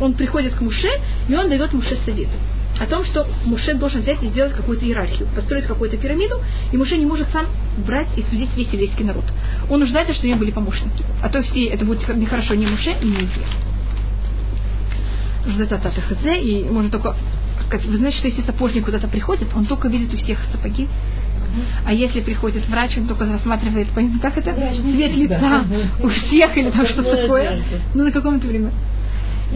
он 0.00 0.14
приходит 0.14 0.54
к 0.54 0.60
Муше, 0.60 0.88
и 1.28 1.34
он 1.34 1.48
дает 1.48 1.72
Муше 1.72 1.96
советы 2.04 2.32
о 2.80 2.86
том, 2.86 3.04
что 3.04 3.26
Муше 3.44 3.74
должен 3.74 4.00
взять 4.00 4.22
и 4.22 4.28
сделать 4.28 4.52
какую-то 4.52 4.84
иерархию, 4.84 5.28
построить 5.34 5.66
какую-то 5.66 5.96
пирамиду, 5.96 6.40
и 6.72 6.76
Муше 6.76 6.96
не 6.96 7.06
может 7.06 7.28
сам 7.30 7.46
брать 7.78 8.08
и 8.16 8.22
судить 8.22 8.54
весь 8.56 8.68
еврейский 8.68 9.04
народ. 9.04 9.24
Он 9.70 9.80
нуждается, 9.80 10.12
чтобы 10.14 10.26
у 10.26 10.30
него 10.30 10.40
были 10.40 10.50
помощники. 10.50 11.04
А 11.22 11.28
то 11.28 11.42
все 11.42 11.66
это 11.66 11.84
будет 11.84 12.06
нехорошо 12.16 12.54
ни 12.54 12.66
Муше, 12.66 12.96
ни. 13.02 13.28
Хз, 15.44 16.18
и 16.42 16.64
можно 16.70 16.90
только 16.90 17.14
сказать, 17.66 17.86
вы 17.86 17.98
знаете, 17.98 18.18
что 18.18 18.28
если 18.28 18.42
сапожник 18.42 18.84
куда-то 18.86 19.08
приходит, 19.08 19.48
он 19.54 19.66
только 19.66 19.88
видит 19.88 20.12
у 20.14 20.16
всех 20.16 20.38
сапоги, 20.50 20.88
а 21.84 21.92
если 21.92 22.20
приходит 22.20 22.66
врач, 22.68 22.96
он 22.98 23.06
только 23.06 23.26
рассматривает, 23.26 23.88
как 24.20 24.38
это, 24.38 24.52
цвет 24.74 25.14
лица 25.14 25.64
у 26.02 26.08
всех 26.08 26.56
или 26.56 26.70
там 26.70 26.86
что-то 26.86 27.16
такое. 27.16 27.62
Ну, 27.94 28.04
на 28.04 28.10
каком-то 28.10 28.46
время 28.46 28.70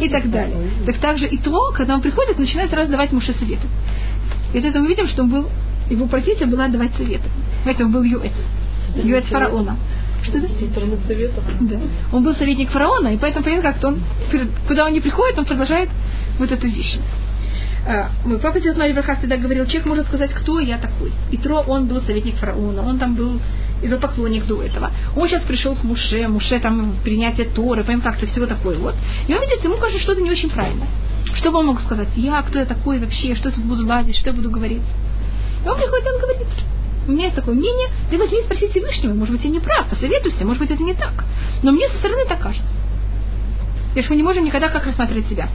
и 0.00 0.09
так 0.09 0.30
далее. 0.30 0.57
Так 0.87 0.99
также 0.99 1.26
и 1.26 1.38
то, 1.38 1.73
когда 1.75 1.95
он 1.95 2.00
приходит, 2.00 2.38
начинает 2.38 2.71
сразу 2.71 2.90
давать 2.90 3.12
Муше 3.12 3.33
советы. 3.35 3.66
И 4.52 4.59
это 4.59 4.80
мы 4.80 4.88
видим, 4.88 5.09
что 5.09 5.23
он 5.23 5.30
был, 5.30 5.49
его 5.90 6.07
профессия 6.07 6.47
была 6.47 6.68
давать 6.68 6.95
советы. 6.97 7.28
Поэтому 7.64 7.90
был 7.90 8.02
юэц. 8.02 8.33
Юэц 8.97 9.25
фараона. 9.26 9.76
Что 10.23 10.38
это? 10.38 10.49
Да. 11.61 11.76
Он 12.12 12.25
был 12.25 12.35
советник 12.35 12.71
фараона, 12.71 13.09
и 13.09 13.18
поэтому, 13.18 13.45
понятно, 13.45 13.71
как-то 13.71 13.88
он, 13.88 14.00
куда 14.66 14.85
он 14.85 14.92
не 14.92 15.00
приходит, 15.00 15.38
он 15.38 15.44
продолжает 15.44 15.88
вот 16.38 16.51
эту 16.51 16.66
вещь. 16.66 16.98
А, 17.90 18.11
мой 18.27 18.38
папа 18.38 18.61
Дед 18.61 18.77
Браха 18.77 19.16
всегда 19.16 19.38
говорил, 19.38 19.64
человек 19.64 19.87
может 19.87 20.07
сказать, 20.09 20.31
кто 20.35 20.61
я 20.61 20.77
такой. 20.77 21.11
И 21.31 21.38
Тро, 21.38 21.64
он 21.66 21.87
был 21.87 22.03
советник 22.03 22.37
фараона, 22.37 22.87
он 22.87 22.98
там 22.98 23.14
был 23.14 23.40
идолопоклонник 23.83 24.44
до 24.44 24.62
этого. 24.62 24.90
Он 25.16 25.27
сейчас 25.27 25.42
пришел 25.44 25.74
к 25.74 25.83
Муше, 25.85 26.29
Муше 26.29 26.61
там 26.61 26.96
принятие 27.03 27.48
Торы, 27.48 27.85
понимаем, 27.85 28.03
как-то 28.03 28.27
всего 28.27 28.44
такое 28.44 28.77
вот. 28.77 28.94
И 29.27 29.35
он 29.35 29.40
видит, 29.40 29.64
ему 29.64 29.77
кажется 29.79 30.03
что-то 30.03 30.20
не 30.20 30.31
очень 30.31 30.51
правильно. 30.51 30.85
Что 31.33 31.51
бы 31.51 31.61
он 31.61 31.66
мог 31.66 31.81
сказать? 31.81 32.09
Я, 32.14 32.42
кто 32.42 32.59
я 32.59 32.66
такой 32.66 32.98
вообще, 32.98 33.35
что 33.35 33.48
я 33.48 33.55
тут 33.55 33.64
буду 33.64 33.87
лазить, 33.87 34.18
что 34.18 34.29
я 34.29 34.37
буду 34.37 34.51
говорить? 34.51 34.83
И 35.64 35.66
он 35.66 35.74
приходит, 35.79 36.07
он 36.09 36.20
говорит, 36.20 36.46
у 37.07 37.12
меня 37.12 37.24
есть 37.24 37.37
такое 37.37 37.55
мнение, 37.55 37.88
ты 38.11 38.18
возьми 38.18 38.40
и 38.40 38.42
спроси 38.42 38.68
Всевышнего, 38.68 39.14
может 39.14 39.35
быть, 39.35 39.44
я 39.44 39.51
не 39.51 39.61
прав, 39.61 39.88
посоветуйся, 39.88 40.44
может 40.44 40.61
быть, 40.61 40.70
это 40.70 40.83
не 40.83 40.92
так. 40.92 41.24
Но 41.62 41.72
мне 41.72 41.88
со 41.88 41.96
стороны 41.96 42.27
так 42.29 42.42
кажется. 42.42 42.68
И 43.94 44.03
что 44.03 44.11
мы 44.11 44.16
не 44.18 44.22
можем 44.24 44.44
никогда 44.44 44.68
как 44.68 44.85
рассматривать 44.85 45.27
себя. 45.27 45.48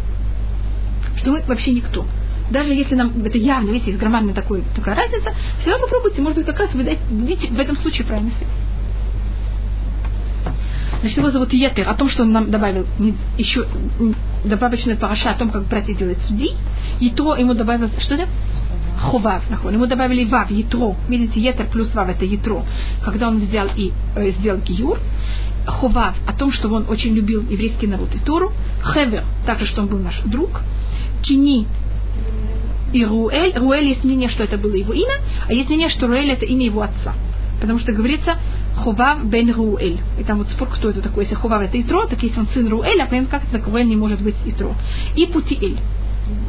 Что 1.15 1.30
мы 1.30 1.43
вообще 1.43 1.69
никто 1.69 2.08
даже 2.54 2.74
если 2.74 2.96
нам 2.96 3.12
это 3.26 3.38
явно, 3.38 3.72
видите, 3.72 3.92
есть 3.92 4.00
громадная 4.00 4.34
такой, 4.34 4.63
такая 4.76 4.96
разница, 4.96 5.34
всегда 5.60 5.80
попробуйте, 5.80 6.22
может 6.22 6.38
быть, 6.38 6.46
как 6.46 6.60
раз 6.60 6.74
вы 6.74 6.84
дадите 6.84 7.48
в 7.48 7.60
этом 7.60 7.76
случае 7.76 8.06
правильный 8.06 8.32
свет. 8.38 8.48
Значит, 11.02 11.18
его 11.18 11.32
зовут 11.32 11.52
Етер, 11.52 11.89
о 11.89 11.96
том, 11.96 12.10
что 12.10 12.24
он 12.24 12.32
нам 12.32 12.50
добавил 12.50 12.86
еще 13.38 13.66
добавочная 14.46 14.96
параша 14.96 15.32
о 15.32 15.34
том, 15.34 15.50
как 15.50 15.68
братья 15.68 15.94
делают 15.94 16.20
судей. 16.22 16.56
И 17.02 17.10
то 17.10 17.36
ему 17.36 17.54
добавил, 17.56 17.89
что 18.00 18.13
это? 18.16 18.30
Хував, 19.02 19.50
нахон. 19.50 19.74
Ему 19.74 19.86
добавили 19.86 20.24
вав, 20.24 20.50
ятро. 20.50 20.96
Видите, 21.10 21.42
етер 21.42 21.66
плюс 21.66 21.94
вав 21.94 22.08
это 22.08 22.24
ятро. 22.24 22.63
Когда 23.04 23.28
он 23.28 23.39
взял 23.39 23.68
и 23.76 23.92
э, 24.16 24.32
сделал 24.32 24.62
гиюр. 24.62 24.98
Хував, 25.68 26.16
о 26.26 26.34
том, 26.34 26.54
что 26.54 26.70
он 26.70 26.86
очень 26.88 27.13
любил 27.13 27.42
еврейский 27.50 27.88
народ 27.88 28.16
и 28.16 28.20
Тору. 28.20 28.54
Хевер, 28.94 29.24
также, 29.46 29.66
что 29.66 29.82
он 29.82 29.88
был 29.88 30.00
наш 30.00 30.22
друг. 30.22 30.62
Кини, 31.22 31.68
и 32.93 33.04
Руэль. 33.04 33.58
Руэль 33.58 33.88
есть 33.89 34.04
мнение, 34.04 34.30
что 34.30 34.43
это 34.43 34.58
было 34.58 34.76
его 34.76 34.93
имя, 34.93 35.19
а 35.47 35.54
есть 35.54 35.67
мнение, 35.67 35.89
что 35.89 36.08
Руэль 36.08 36.30
это 36.30 36.45
имя 36.45 36.65
его 36.65 36.82
отца. 36.82 37.13
Потому 37.60 37.80
что 37.80 37.91
говорится 37.91 38.38
Хував 38.78 39.26
бен 39.26 39.52
Руэль. 39.54 39.99
И 40.19 40.23
там 40.23 40.38
вот 40.38 40.49
спор, 40.49 40.69
кто 40.69 40.89
это 40.89 41.02
такой. 41.02 41.23
Если 41.23 41.36
Хував 41.36 41.62
это 41.62 41.80
Итро, 41.82 42.06
так 42.06 42.21
если 42.21 42.39
он 42.39 42.47
сын 42.47 42.67
Руэля, 42.67 43.06
понятно, 43.06 43.39
как 43.39 43.43
это, 43.52 43.63
Руэль 43.69 43.88
не 43.88 43.95
может 43.95 44.21
быть 44.21 44.36
Итро. 44.45 44.76
И 45.15 45.26
Путиэль. 45.26 45.80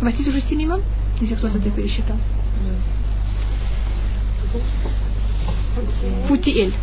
Есть 0.03 0.29
уже 0.29 0.41
семь 0.43 0.63
имен? 0.63 0.83
Если 1.21 1.35
кто-то 1.35 1.59
это 1.59 1.71
пересчитал. 1.71 2.17
Путиэль. 6.29 6.75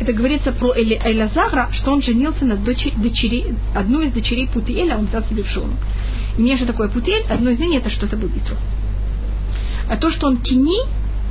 Это 0.00 0.12
говорится 0.12 0.52
про 0.52 0.74
Эли, 0.74 1.00
Элязара, 1.04 1.68
что 1.72 1.92
он 1.92 2.02
женился 2.02 2.44
на 2.44 2.56
дочери, 2.56 2.94
дочери, 2.96 3.54
одну 3.74 4.00
из 4.00 4.12
дочерей 4.12 4.48
Путиэля, 4.48 4.96
он 4.96 5.06
взял 5.06 5.22
себе 5.24 5.42
в 5.42 5.48
жену. 5.48 5.74
И 6.36 6.40
мне 6.42 6.56
же 6.56 6.66
такое 6.66 6.88
Путиэль, 6.88 7.24
одно 7.28 7.50
из 7.50 7.58
мнений, 7.58 7.78
это 7.78 7.90
что 7.90 8.06
это 8.06 8.16
был 8.16 8.28
Итро. 8.28 8.56
А 9.88 9.96
то, 9.96 10.10
что 10.10 10.26
он 10.26 10.38
кини, 10.38 10.78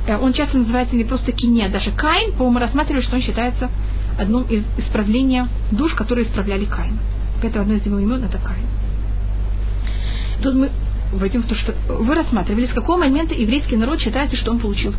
он 0.08 0.32
часто 0.32 0.58
называется 0.58 0.96
не 0.96 1.04
просто 1.04 1.32
кини, 1.32 1.62
а 1.62 1.68
даже 1.68 1.90
Каин, 1.90 2.32
по-моему, 2.32 2.58
рассматривали, 2.58 3.02
что 3.02 3.16
он 3.16 3.22
считается 3.22 3.70
одним 4.18 4.42
из 4.42 4.64
исправления 4.76 5.48
душ, 5.70 5.94
которые 5.94 6.26
исправляли 6.26 6.64
Каина. 6.64 6.98
Это 7.42 7.60
одно 7.60 7.74
из 7.74 7.86
его 7.86 7.98
имен, 7.98 8.22
это 8.22 8.38
Каин. 8.38 8.66
Тут 10.42 10.54
мы 10.54 10.70
войдем 11.12 11.42
в 11.42 11.46
то, 11.46 11.54
что 11.54 11.74
вы 11.88 12.14
рассматривали, 12.14 12.66
с 12.66 12.72
какого 12.72 12.98
момента 12.98 13.34
еврейский 13.34 13.76
народ 13.76 14.00
считается, 14.00 14.36
что 14.36 14.50
он 14.50 14.58
получил, 14.58 14.94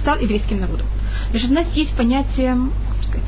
стал 0.00 0.18
еврейским 0.18 0.60
народом. 0.60 0.86
Значит, 1.30 1.50
у 1.50 1.54
нас 1.54 1.66
есть 1.74 1.94
понятие 1.96 2.56
сказать, 3.02 3.26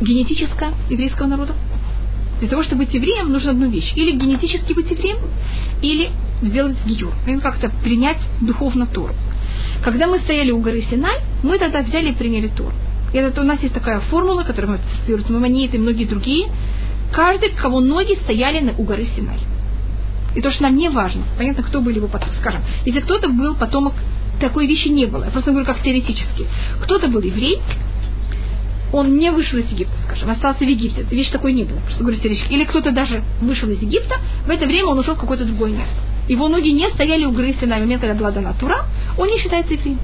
генетическое 0.00 0.72
еврейского 0.88 1.26
народа. 1.26 1.54
Для 2.40 2.48
того, 2.48 2.62
чтобы 2.62 2.84
быть 2.84 2.94
евреем, 2.94 3.32
нужно 3.32 3.50
одну 3.50 3.68
вещь. 3.68 3.92
Или 3.96 4.12
генетически 4.12 4.72
быть 4.72 4.90
евреем, 4.90 5.18
или 5.82 6.10
сделать 6.42 6.76
гиюр, 6.86 7.12
как-то 7.42 7.70
принять 7.82 8.20
духовно 8.40 8.86
Тору. 8.86 9.14
Когда 9.82 10.06
мы 10.06 10.18
стояли 10.20 10.50
у 10.50 10.60
горы 10.60 10.82
Синай, 10.82 11.18
мы 11.42 11.58
тогда 11.58 11.82
взяли 11.82 12.10
и 12.10 12.14
приняли 12.14 12.48
Тору. 12.48 12.72
И 13.12 13.16
это 13.16 13.40
у 13.40 13.44
нас 13.44 13.62
есть 13.62 13.74
такая 13.74 14.00
формула, 14.00 14.42
которую 14.42 14.72
мы 14.72 14.78
цитируем 15.00 15.32
Мамонит 15.32 15.74
и 15.74 15.78
многие 15.78 16.04
другие. 16.04 16.48
Каждый, 17.12 17.50
кого 17.50 17.80
ноги 17.80 18.14
стояли 18.22 18.60
на, 18.60 18.72
у 18.72 18.84
горы 18.84 19.06
Синай. 19.16 19.38
И 20.34 20.42
то, 20.42 20.50
что 20.50 20.64
нам 20.64 20.76
не 20.76 20.90
важно, 20.90 21.22
понятно, 21.38 21.62
кто 21.62 21.80
были 21.80 21.96
его 21.96 22.06
потом, 22.06 22.28
скажем, 22.38 22.60
если 22.84 23.00
кто-то 23.00 23.28
был 23.28 23.56
потомок, 23.56 23.94
такой 24.40 24.66
вещи 24.66 24.88
не 24.88 25.06
было. 25.06 25.24
Я 25.24 25.30
просто 25.30 25.50
говорю 25.50 25.66
как 25.66 25.82
теоретически. 25.82 26.46
Кто-то 26.82 27.08
был 27.08 27.22
еврей, 27.22 27.60
он 28.92 29.16
не 29.16 29.30
вышел 29.30 29.58
из 29.58 29.70
Египта, 29.70 29.94
скажем, 30.06 30.30
остался 30.30 30.64
в 30.64 30.68
Египте. 30.68 31.06
Вещь 31.10 31.30
такой 31.30 31.52
не 31.52 31.64
было, 31.64 31.78
просто 31.80 32.00
говорю 32.00 32.18
теоретически. 32.18 32.52
Или 32.52 32.64
кто-то 32.64 32.90
даже 32.90 33.22
вышел 33.40 33.68
из 33.70 33.80
Египта, 33.80 34.16
в 34.46 34.50
это 34.50 34.66
время 34.66 34.88
он 34.88 34.98
ушел 34.98 35.14
в 35.14 35.20
какое-то 35.20 35.44
другое 35.44 35.72
место 35.72 35.94
его 36.28 36.48
ноги 36.48 36.68
не 36.68 36.88
стояли 36.90 37.24
у 37.24 37.32
горы 37.32 37.54
на 37.62 37.78
момент, 37.78 38.02
когда 38.02 38.14
была 38.14 38.30
дана 38.30 38.52
Тура, 38.52 38.84
он 39.16 39.28
не 39.28 39.38
считается 39.38 39.72
евреем. 39.72 39.98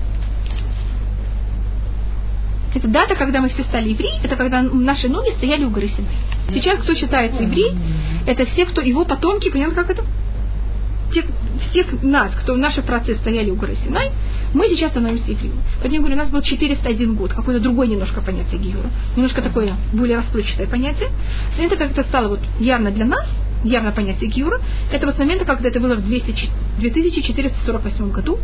Это 2.74 2.88
дата, 2.88 3.14
когда 3.14 3.40
мы 3.40 3.50
все 3.50 3.62
стали 3.64 3.90
евреи, 3.90 4.14
это 4.24 4.34
когда 4.34 4.62
наши 4.62 5.08
ноги 5.08 5.30
стояли 5.36 5.64
у 5.64 5.70
горы. 5.70 5.88
Сейчас 6.52 6.78
кто 6.80 6.94
считается 6.94 7.42
еврей, 7.42 7.72
это 8.26 8.46
все, 8.46 8.66
кто 8.66 8.80
его 8.80 9.04
потомки, 9.04 9.50
понятно, 9.50 9.74
как 9.74 9.90
это? 9.90 10.04
Те, 11.14 11.24
всех 11.70 12.03
нас, 12.03 12.33
кто 12.35 12.55
в 12.55 12.59
нашей 12.59 12.83
процессе 12.83 13.20
стояли 13.20 13.48
у 13.50 13.55
горы 13.55 13.77
Синай, 13.77 14.11
мы 14.53 14.68
сейчас 14.68 14.90
становимся 14.90 15.31
евреями. 15.31 15.61
Поэтому 15.77 15.94
я 15.94 16.00
говорю, 16.00 16.14
у 16.14 16.18
нас 16.18 16.29
был 16.29 16.42
401 16.42 17.14
год, 17.14 17.33
какое-то 17.33 17.62
другое 17.62 17.87
немножко 17.87 18.20
понятие 18.20 18.61
Гиюра. 18.61 18.90
Немножко 19.14 19.40
такое 19.40 19.74
более 19.92 20.16
расплывчатое 20.18 20.66
понятие. 20.66 21.11
Это 21.57 21.77
как-то 21.77 22.03
стало 22.03 22.29
вот 22.29 22.40
явно 22.59 22.90
для 22.90 23.05
нас, 23.05 23.27
явно 23.62 23.92
понятие 23.92 24.29
Гиюра. 24.29 24.61
Это 24.90 25.07
вот 25.07 25.14
с 25.14 25.18
момента, 25.18 25.44
когда 25.44 25.68
это 25.68 25.79
было 25.79 25.94
в 25.94 26.05
200, 26.05 26.50
2448 26.79 28.11
году, 28.11 28.40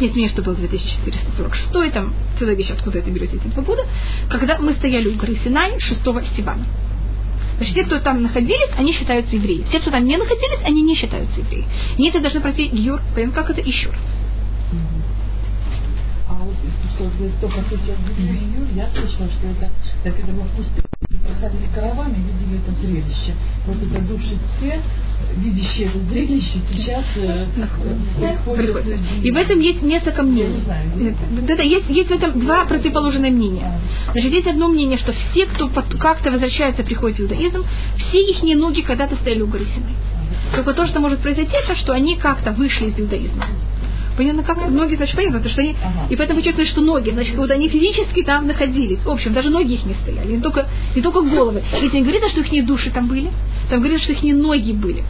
нет, 0.00 0.16
мне 0.16 0.28
что 0.28 0.42
было 0.42 0.54
2446, 0.56 1.92
там 1.92 2.12
целая 2.38 2.56
вещь, 2.56 2.70
откуда 2.70 2.98
это 2.98 3.10
берете 3.10 3.36
эти 3.36 3.46
два 3.46 3.62
года, 3.62 3.82
когда 4.28 4.58
мы 4.58 4.72
стояли 4.74 5.08
у 5.08 5.14
горы 5.14 5.36
Синай 5.44 5.78
6 5.78 6.00
Сивана. 6.36 6.64
Значит, 7.58 7.74
те, 7.74 7.84
кто 7.84 8.00
там 8.00 8.22
находились, 8.22 8.70
они 8.76 8.92
считаются 8.92 9.36
евреи. 9.36 9.64
Те, 9.70 9.80
кто 9.80 9.90
там 9.90 10.04
не 10.04 10.16
находились, 10.16 10.60
они 10.64 10.82
не 10.82 10.94
считаются 10.96 11.40
евреи. 11.40 11.64
И 11.98 12.08
это 12.08 12.20
должны 12.20 12.40
пройти 12.40 12.68
Гиюр, 12.68 13.00
как 13.34 13.50
это 13.50 13.60
еще 13.60 13.88
раз. 13.88 14.00
А 16.28 16.34
вот 16.34 16.54
что 16.94 17.10
только 17.40 17.76
сейчас 17.76 17.98
Юр, 18.18 18.66
я 18.74 18.88
слышала, 18.90 19.28
что 19.30 19.46
это, 19.48 19.70
так 20.02 20.18
это 20.18 20.32
мы 20.32 20.42
в 20.42 20.50
пустыне 20.56 20.86
проходили 21.26 21.68
караваны, 21.74 22.14
видели 22.14 22.58
это 22.58 22.72
зрелище. 22.80 23.34
Вот 23.66 23.76
это 23.76 24.00
души 24.06 24.38
те, 24.60 24.80
видящие 25.36 25.88
это 25.88 25.98
зрелище, 26.10 26.58
сейчас 26.70 27.04
э, 27.16 27.46
приходят. 27.54 28.86
И 29.22 29.30
в 29.30 29.36
этом 29.36 29.60
есть 29.60 29.82
несколько 29.82 30.22
мнений. 30.22 30.62
Да, 31.46 31.56
да, 31.56 31.62
есть, 31.62 31.88
есть 31.88 32.10
в 32.10 32.12
этом 32.12 32.40
два 32.40 32.64
противоположные 32.64 33.30
мнения. 33.30 33.80
Значит, 34.12 34.32
есть 34.32 34.46
одно 34.46 34.68
мнение, 34.68 34.98
что 34.98 35.12
все, 35.12 35.46
кто 35.46 35.68
как-то 35.98 36.30
возвращается, 36.30 36.82
приходит 36.82 37.18
в 37.18 37.22
иудаизм, 37.22 37.64
все 37.96 38.18
их 38.18 38.42
ноги 38.56 38.82
когда-то 38.82 39.16
стояли 39.16 39.42
у 39.42 39.50
Синай. 39.52 39.94
Только 40.54 40.74
то, 40.74 40.86
что 40.86 41.00
может 41.00 41.20
произойти, 41.20 41.52
это 41.56 41.74
что 41.76 41.92
они 41.92 42.16
как-то 42.16 42.52
вышли 42.52 42.86
из 42.86 42.98
иудаизма. 42.98 43.46
Понятно, 44.16 44.42
как 44.42 44.68
ноги, 44.68 44.96
значит, 44.96 45.16
понятно, 45.16 45.38
потому 45.38 45.52
что 45.52 45.62
они, 45.62 45.74
ага. 45.82 46.06
и 46.10 46.16
поэтому 46.16 46.42
чувствуют, 46.42 46.68
что 46.68 46.82
ноги, 46.82 47.10
значит, 47.10 47.34
вот 47.36 47.50
они 47.50 47.68
физически 47.68 48.22
там 48.22 48.46
находились. 48.46 48.98
В 49.04 49.08
общем, 49.08 49.32
даже 49.32 49.48
ноги 49.48 49.72
их 49.74 49.86
не 49.86 49.94
стояли, 49.94 50.32
не 50.32 50.42
только, 50.42 50.66
не 50.94 51.00
только 51.00 51.22
головы. 51.22 51.62
Ведь 51.80 51.94
не 51.94 52.02
говорится, 52.02 52.28
что 52.28 52.40
их 52.40 52.52
не 52.52 52.60
души 52.60 52.90
там 52.90 53.08
были, 53.08 53.30
там 53.72 53.80
говорится, 53.80 54.04
что 54.04 54.12
их 54.12 54.22
не 54.22 54.34
ноги 54.34 54.72
были. 54.72 55.02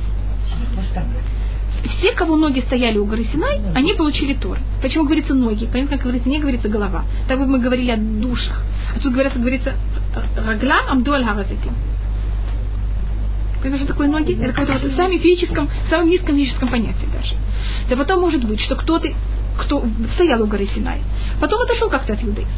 Все, 1.98 2.12
кого 2.12 2.36
ноги 2.36 2.60
стояли 2.60 2.96
у 2.96 3.06
горы 3.06 3.24
Синай, 3.24 3.58
они 3.74 3.92
получили 3.94 4.34
Тор. 4.34 4.56
Почему 4.80 5.02
говорится 5.02 5.34
ноги? 5.34 5.66
Понятно, 5.66 5.96
как 5.96 6.04
говорится, 6.04 6.28
не 6.28 6.38
говорится 6.38 6.68
голова. 6.68 7.04
Так 7.26 7.40
бы 7.40 7.46
мы 7.46 7.58
говорили 7.58 7.90
о 7.90 7.96
душах. 7.96 8.62
А 8.94 9.00
тут 9.00 9.12
говорится, 9.12 9.40
говорится 9.40 9.74
Рагла 10.36 10.76
Амдуаль 10.88 11.24
Харазиким. 11.24 11.74
Понимаешь, 13.60 13.82
что 13.82 13.94
такое 13.94 14.06
ноги? 14.06 14.40
Это 14.40 14.52
какое-то 14.52 14.86
вот 14.86 14.96
самом 14.96 15.18
физическом, 15.18 15.68
самом 15.90 16.08
низком 16.08 16.36
физическом 16.36 16.68
понятии 16.68 17.08
даже. 17.12 17.34
Да 17.90 17.96
потом 17.96 18.20
может 18.20 18.44
быть, 18.44 18.60
что 18.60 18.76
кто-то, 18.76 19.08
кто 19.58 19.84
стоял 20.14 20.40
у 20.40 20.46
горы 20.46 20.68
Синай, 20.72 21.00
потом 21.40 21.62
отошел 21.62 21.90
как-то 21.90 22.12
от 22.12 22.22
иудаизма. 22.22 22.54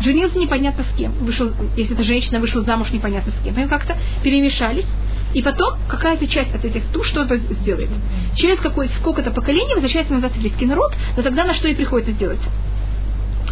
Женился 0.00 0.38
непонятно 0.38 0.82
с 0.82 0.96
кем. 0.96 1.12
Вышел, 1.20 1.52
если 1.76 1.94
это 1.94 2.04
женщина, 2.04 2.40
вышла 2.40 2.62
замуж 2.62 2.90
непонятно 2.90 3.32
с 3.38 3.44
кем. 3.44 3.54
Они 3.58 3.68
как-то 3.68 3.98
перемешались. 4.22 4.86
И 5.34 5.42
потом 5.42 5.74
какая-то 5.88 6.26
часть 6.26 6.54
от 6.54 6.64
этих 6.64 6.90
душ 6.92 7.08
что-то 7.08 7.36
сделает. 7.36 7.90
Через 8.36 8.58
какое, 8.58 8.88
сколько-то 9.00 9.30
поколений 9.30 9.74
возвращается 9.74 10.12
назад 10.12 10.34
еврейский 10.36 10.66
народ, 10.66 10.94
но 11.16 11.22
тогда 11.22 11.44
на 11.44 11.54
что 11.54 11.68
и 11.68 11.74
приходится 11.74 12.12
сделать? 12.12 12.40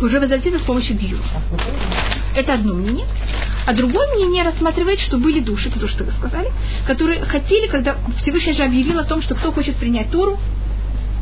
уже 0.02 0.20
возвратиться 0.20 0.58
с 0.58 0.62
помощью 0.62 0.96
гиюра. 0.96 1.22
Это 2.34 2.54
одно 2.54 2.74
мнение. 2.74 3.06
А 3.66 3.74
другое 3.74 4.06
мнение 4.14 4.44
рассматривает, 4.44 5.00
что 5.00 5.18
были 5.18 5.40
души, 5.40 5.70
то, 5.70 5.86
что 5.88 6.04
вы 6.04 6.12
сказали, 6.12 6.50
которые 6.86 7.20
хотели, 7.20 7.66
когда 7.66 7.96
Всевышний 8.18 8.54
же 8.54 8.62
объявил 8.62 8.98
о 8.98 9.04
том, 9.04 9.22
что 9.22 9.34
кто 9.34 9.52
хочет 9.52 9.76
принять 9.76 10.10
Тору, 10.10 10.38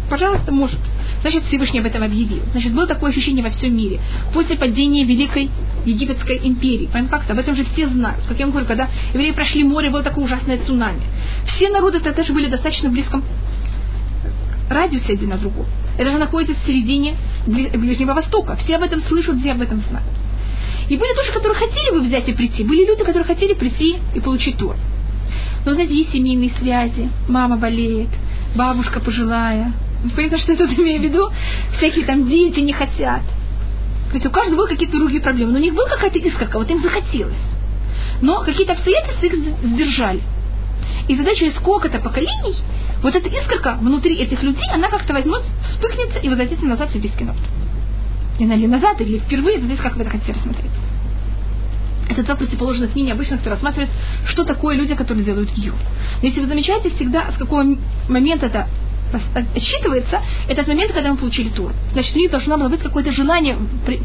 пожалуйста, 0.09 0.53
может. 0.53 0.79
Значит, 1.23 1.45
Всевышний 1.47 1.81
об 1.81 1.87
этом 1.87 2.03
объявил. 2.03 2.43
Значит, 2.53 2.73
было 2.73 2.87
такое 2.87 3.11
ощущение 3.11 3.43
во 3.43 3.51
всем 3.51 3.77
мире. 3.77 4.01
После 4.33 4.57
падения 4.57 5.05
Великой 5.05 5.51
Египетской 5.85 6.41
империи. 6.43 6.87
Понимаете, 6.87 7.11
как-то 7.11 7.33
об 7.33 7.39
этом 7.39 7.57
же 7.57 7.65
все 7.65 7.89
знают. 7.89 8.23
Как 8.29 8.39
я 8.39 8.47
вам 8.47 8.53
говорю, 8.53 8.67
когда 8.67 8.89
евреи 9.13 9.33
прошли 9.33 9.65
море, 9.65 9.91
было 9.91 10.03
такое 10.03 10.25
ужасное 10.25 10.59
цунами. 10.59 11.01
Все 11.47 11.71
народы 11.71 12.01
тогда 12.01 12.23
же 12.23 12.33
были 12.33 12.49
достаточно 12.49 12.91
близком 12.91 13.25
радиусе 14.71 15.15
один 15.15 15.33
от 15.33 15.41
другого. 15.41 15.67
Это 15.97 16.13
же 16.13 16.19
находится 16.19 16.55
в 16.55 16.67
середине 16.67 17.17
Ближнего 17.47 18.13
Востока. 18.13 18.57
Все 18.57 18.77
об 18.77 18.83
этом 18.83 19.03
слышат, 19.03 19.39
все 19.41 19.53
об 19.53 19.63
этом 19.63 19.81
знают. 19.89 20.09
И 20.89 20.97
были 20.97 21.15
тоже, 21.15 21.33
которые 21.33 21.59
хотели 21.59 21.91
бы 21.91 22.07
взять 22.07 22.29
и 22.29 22.33
прийти. 22.33 22.63
Были 22.63 22.87
люди, 22.87 23.01
которые 23.05 23.25
хотели 23.25 23.55
прийти 23.55 23.97
и 24.15 24.21
получить 24.21 24.57
тур. 24.57 24.77
Но, 25.67 25.75
знаете, 25.75 25.95
есть 25.95 26.13
семейные 26.13 26.51
связи. 26.59 27.11
Мама 27.29 27.57
болеет, 27.57 28.09
бабушка 28.55 29.01
пожилая. 29.01 29.73
Понимаете, 30.03 30.39
что 30.39 30.53
я 30.53 30.59
тут 30.59 30.71
имею 30.79 31.01
в 31.01 31.05
виду? 31.05 31.31
Всякие 31.77 32.05
там 32.05 32.29
дети 32.29 32.61
не 32.61 32.73
хотят. 32.73 33.23
То 34.11 34.15
есть 34.15 34.27
у 34.27 34.31
каждого 34.31 34.63
были 34.63 34.75
какие-то 34.75 34.97
другие 34.97 35.21
проблемы. 35.21 35.53
Но 35.53 35.59
у 35.59 35.63
них 35.63 35.75
была 35.75 35.89
какая-то 35.89 36.19
искорка, 36.19 36.59
вот 36.59 36.71
им 36.71 36.83
захотелось. 36.83 37.37
Но 38.23 38.43
какие-то 38.43 38.73
обстоятельства 38.73 39.27
их 39.27 39.35
сдержали. 39.63 40.23
И 41.09 41.17
тогда 41.17 41.35
через 41.35 41.55
сколько-то 41.57 41.99
поколений 41.99 42.57
вот 43.03 43.15
эта 43.15 43.29
искорка 43.29 43.79
внутри 43.81 44.17
этих 44.17 44.43
людей, 44.43 44.65
она 44.73 44.89
как-то 44.89 45.13
возьмет, 45.13 45.43
вспыхнется 45.71 46.19
и 46.19 46.29
возвратится 46.29 46.65
назад 46.65 46.91
в 46.91 46.95
еврейский 46.95 47.25
народ. 47.25 47.43
Или 48.39 48.67
назад, 48.67 49.01
или 49.01 49.19
впервые, 49.19 49.61
здесь 49.61 49.79
как 49.79 49.97
вы 49.97 50.03
это 50.03 50.11
хотите 50.11 50.33
рассмотреть. 50.33 50.71
Это 52.09 52.23
два 52.23 52.37
противоположных 52.37 52.95
мнения 52.95 53.13
обычно, 53.13 53.39
кто 53.39 53.51
рассматривает, 53.51 53.91
что 54.27 54.45
такое 54.45 54.77
люди, 54.77 54.95
которые 54.95 55.25
делают 55.25 55.53
гиюр. 55.53 55.77
Если 56.23 56.41
вы 56.41 56.47
замечаете 56.47 56.91
всегда, 56.91 57.31
с 57.33 57.37
какого 57.37 57.77
момента 58.09 58.47
это 58.47 58.69
отсчитывается, 59.55 60.21
этот 60.49 60.67
момент, 60.67 60.93
когда 60.93 61.11
мы 61.11 61.17
получили 61.17 61.49
Туру. 61.49 61.75
Значит, 61.93 62.15
у 62.15 62.19
них 62.19 62.31
должно 62.31 62.59
было 62.59 62.69
быть 62.69 62.81
какое-то 62.81 63.13
желание 63.13 63.57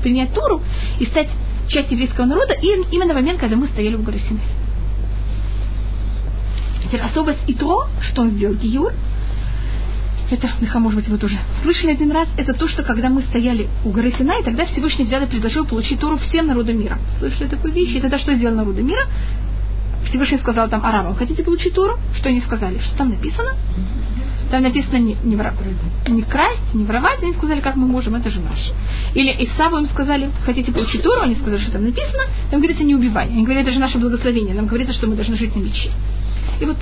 принять 0.01 0.33
Туру 0.33 0.61
и 0.99 1.05
стать 1.05 1.29
частью 1.67 1.97
еврейского 1.97 2.25
народа, 2.25 2.53
и 2.53 2.67
именно 2.91 3.13
момент, 3.13 3.39
когда 3.39 3.55
мы 3.55 3.67
стояли 3.67 3.95
в 3.95 4.03
горе 4.03 4.19
Синай. 4.19 4.43
Теперь 6.83 7.01
особость 7.01 7.39
Итро, 7.47 7.87
что 8.01 8.23
он 8.23 8.31
сделал 8.31 8.55
Гиюр, 8.55 8.93
это, 10.31 10.49
Миха, 10.61 10.79
может 10.79 10.99
быть, 10.99 11.09
вы 11.09 11.17
тоже 11.17 11.37
слышали 11.61 11.91
один 11.91 12.11
раз, 12.11 12.27
это 12.37 12.53
то, 12.53 12.67
что 12.67 12.81
когда 12.83 13.09
мы 13.09 13.21
стояли 13.21 13.67
у 13.85 13.91
горы 13.91 14.11
Синай, 14.17 14.41
тогда 14.43 14.65
Всевышний 14.65 15.05
взял 15.05 15.21
и 15.21 15.27
предложил 15.27 15.65
получить 15.65 15.99
Тору 15.99 16.17
всем 16.17 16.47
народам 16.47 16.79
мира. 16.79 16.97
Слышали 17.19 17.47
такую 17.47 17.73
вещь? 17.73 17.95
И 17.95 17.99
тогда 17.99 18.17
что 18.17 18.33
сделал 18.33 18.55
народы 18.55 18.81
мира? 18.81 19.01
Всевышний 20.05 20.39
сказал 20.39 20.69
там 20.69 20.83
арабам, 20.83 21.15
хотите 21.15 21.43
получить 21.43 21.73
Тору? 21.73 21.99
Что 22.15 22.29
они 22.29 22.41
сказали? 22.41 22.79
Что 22.79 22.97
там 22.97 23.09
написано? 23.09 23.51
Там 24.53 24.61
написано 24.61 24.97
не, 24.97 25.17
не, 25.23 25.35
вор... 25.35 25.51
не 26.07 26.21
красть, 26.21 26.75
не 26.75 26.83
воровать. 26.83 27.23
Они 27.23 27.33
сказали, 27.33 27.59
как 27.59 27.75
мы 27.75 27.87
можем, 27.87 28.13
это 28.13 28.29
же 28.29 28.39
наше. 28.39 28.71
Или 29.15 29.31
Исаву 29.45 29.79
им 29.79 29.87
сказали, 29.87 30.29
хотите 30.45 30.71
получить 30.71 31.01
Тору? 31.01 31.21
Они 31.21 31.33
сказали, 31.33 31.59
что 31.59 31.71
там 31.71 31.83
написано. 31.83 32.21
Там 32.51 32.59
говорится, 32.59 32.83
не 32.83 32.93
убивай. 32.93 33.29
Они 33.29 33.41
говорят, 33.41 33.63
это 33.63 33.73
же 33.73 33.79
наше 33.79 33.97
благословение. 33.97 34.53
Нам 34.53 34.67
говорится, 34.67 34.93
что 34.93 35.07
мы 35.07 35.15
должны 35.15 35.37
жить 35.37 35.55
на 35.55 35.59
мече. 35.59 35.89
И 36.61 36.65
вот 36.65 36.77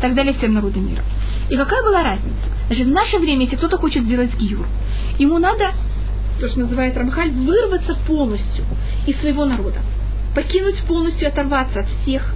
так 0.00 0.14
далее 0.14 0.34
всем 0.34 0.54
народам 0.54 0.88
мира. 0.88 1.02
И 1.50 1.56
какая 1.56 1.82
была 1.82 2.04
разница? 2.04 2.36
Значит, 2.68 2.86
в 2.86 2.92
наше 2.92 3.18
время, 3.18 3.42
если 3.46 3.56
кто-то 3.56 3.76
хочет 3.78 4.04
сделать 4.04 4.32
гиюр, 4.36 4.68
ему 5.18 5.38
надо, 5.38 5.72
то, 6.38 6.48
что 6.48 6.60
называет 6.60 6.96
Рамхаль, 6.96 7.32
вырваться 7.32 7.96
полностью 8.06 8.64
из 9.04 9.18
своего 9.18 9.46
народа. 9.46 9.80
Покинуть 10.36 10.80
полностью, 10.86 11.26
оторваться 11.26 11.80
от 11.80 11.88
всех, 11.88 12.32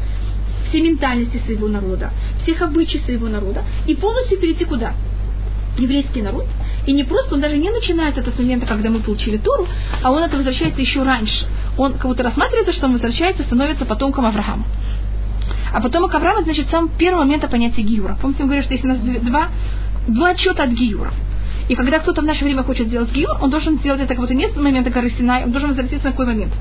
всей 0.70 0.80
ментальности 0.80 1.40
своего 1.44 1.68
народа, 1.68 2.10
всех 2.42 2.62
обычаев 2.62 3.04
своего 3.04 3.28
народа 3.28 3.62
и 3.86 3.94
полностью 3.94 4.38
перейти 4.38 4.64
куда? 4.64 4.94
еврейский 5.78 6.22
народ, 6.22 6.46
и 6.86 6.92
не 6.92 7.04
просто, 7.04 7.34
он 7.34 7.40
даже 7.40 7.56
не 7.56 7.70
начинает 7.70 8.18
это 8.18 8.30
с 8.30 8.38
момента, 8.38 8.66
когда 8.66 8.90
мы 8.90 9.00
получили 9.00 9.36
Тору, 9.36 9.66
а 10.02 10.10
он 10.10 10.22
это 10.22 10.36
возвращается 10.36 10.80
еще 10.80 11.02
раньше. 11.02 11.46
Он 11.78 11.94
как 11.94 12.06
будто 12.06 12.22
рассматривается, 12.22 12.72
что 12.72 12.86
он 12.86 12.94
возвращается, 12.94 13.44
становится 13.44 13.84
потомком 13.84 14.26
Авраама. 14.26 14.64
А 15.72 15.80
потомок 15.80 16.14
Авраама, 16.14 16.42
значит, 16.42 16.66
с 16.66 16.70
самого 16.70 16.90
первого 16.98 17.24
момента 17.24 17.48
понятия 17.48 17.82
Гиюра. 17.82 18.18
Помните, 18.20 18.42
мы 18.42 18.48
говорили, 18.48 18.64
что 18.64 18.74
есть 18.74 18.84
у 18.84 18.88
нас 18.88 18.98
два, 18.98 19.48
два 20.08 20.30
отчета 20.30 20.64
от 20.64 20.70
Гиюра. 20.70 21.12
И 21.68 21.76
когда 21.76 22.00
кто-то 22.00 22.22
в 22.22 22.24
наше 22.24 22.44
время 22.44 22.64
хочет 22.64 22.88
сделать 22.88 23.12
Гиюр, 23.12 23.36
он 23.40 23.50
должен 23.50 23.78
сделать 23.78 24.00
это 24.00 24.14
как 24.14 24.20
будто 24.20 24.34
нет 24.34 24.56
момента 24.56 24.90
горы 24.90 25.10
Синай, 25.10 25.44
он 25.44 25.52
должен 25.52 25.70
возвратиться 25.70 26.06
на 26.06 26.12
какой 26.12 26.26
момент? 26.26 26.52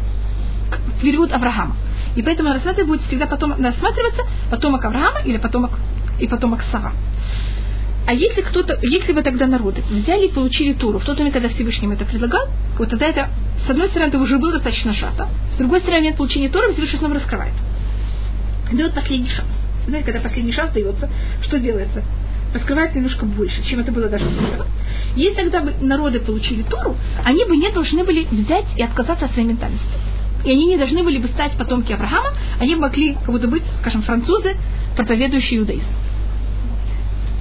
В 0.98 1.02
период 1.02 1.32
Авраама. 1.32 1.76
И 2.15 2.22
поэтому 2.22 2.54
рассматривать 2.54 2.88
будет 2.88 3.02
всегда 3.04 3.28
потом 3.28 3.52
рассматриваться 3.52 4.24
потомок 4.50 4.84
Авраама 4.86 5.22
или 5.26 5.38
потомок 5.38 5.72
и 6.19 6.28
потомок 6.28 6.62
Сава. 6.72 6.93
А 8.08 8.13
если 8.13 8.41
кто-то, 8.41 8.80
если 8.82 9.13
бы 9.13 9.22
тогда 9.22 9.45
народы 9.45 9.84
взяли 9.89 10.28
и 10.28 10.32
получили 10.32 10.74
Туру 10.74 11.00
в 11.00 11.06
тот 11.06 11.17
момент, 11.17 11.34
когда 11.34 11.50
Всевышний 11.50 11.91
это 11.93 12.06
предлагал, 12.06 12.48
вот 12.78 12.89
тогда 12.89 13.06
это, 13.06 13.30
с 13.65 13.69
одной 13.69 13.88
стороны, 13.89 14.10
это 14.10 14.17
уже 14.17 14.38
было 14.38 14.54
достаточно 14.54 14.93
сжато, 14.93 15.28
с 15.54 15.58
другой 15.58 15.80
стороны, 15.82 16.00
момент 16.02 16.17
получения 16.17 16.50
Туры 16.50 16.74
Всевышний 16.74 16.98
снова 16.98 17.15
раскрывает 17.15 17.54
дает 18.72 18.93
последний 18.93 19.30
шанс. 19.30 19.50
Знаете, 19.88 20.12
когда 20.12 20.22
последний 20.22 20.52
шанс 20.52 20.72
дается, 20.72 21.10
что 21.41 21.60
делается? 21.60 22.04
Раскрывается 22.54 22.98
немножко 22.98 23.26
больше, 23.26 23.63
чем 23.63 23.80
это 23.80 23.91
было 23.91 24.10
даже 24.10 24.26
до 24.26 24.45
этого. 24.45 24.67
Если 25.15 25.36
тогда 25.36 25.62
бы 25.62 25.74
народы 25.82 26.19
получили 26.19 26.63
Тору, 26.63 26.95
они 27.24 27.45
бы 27.45 27.56
не 27.56 27.69
должны 27.72 28.04
были 28.04 28.26
взять 28.32 28.65
и 28.76 28.84
отказаться 28.84 29.26
от 29.26 29.32
своей 29.32 29.48
ментальности. 29.48 29.88
И 30.45 30.52
они 30.52 30.65
не 30.67 30.78
должны 30.78 31.04
были 31.04 31.17
бы 31.17 31.28
стать 31.28 31.54
потомки 31.58 31.91
Авраама, 31.91 32.32
они 32.60 32.75
могли 32.75 33.13
как 33.13 33.32
будто 33.32 33.47
быть, 33.47 33.63
скажем, 33.82 34.02
французы, 34.04 34.56
проповедующие 34.95 35.60
иудаизм. 35.60 35.88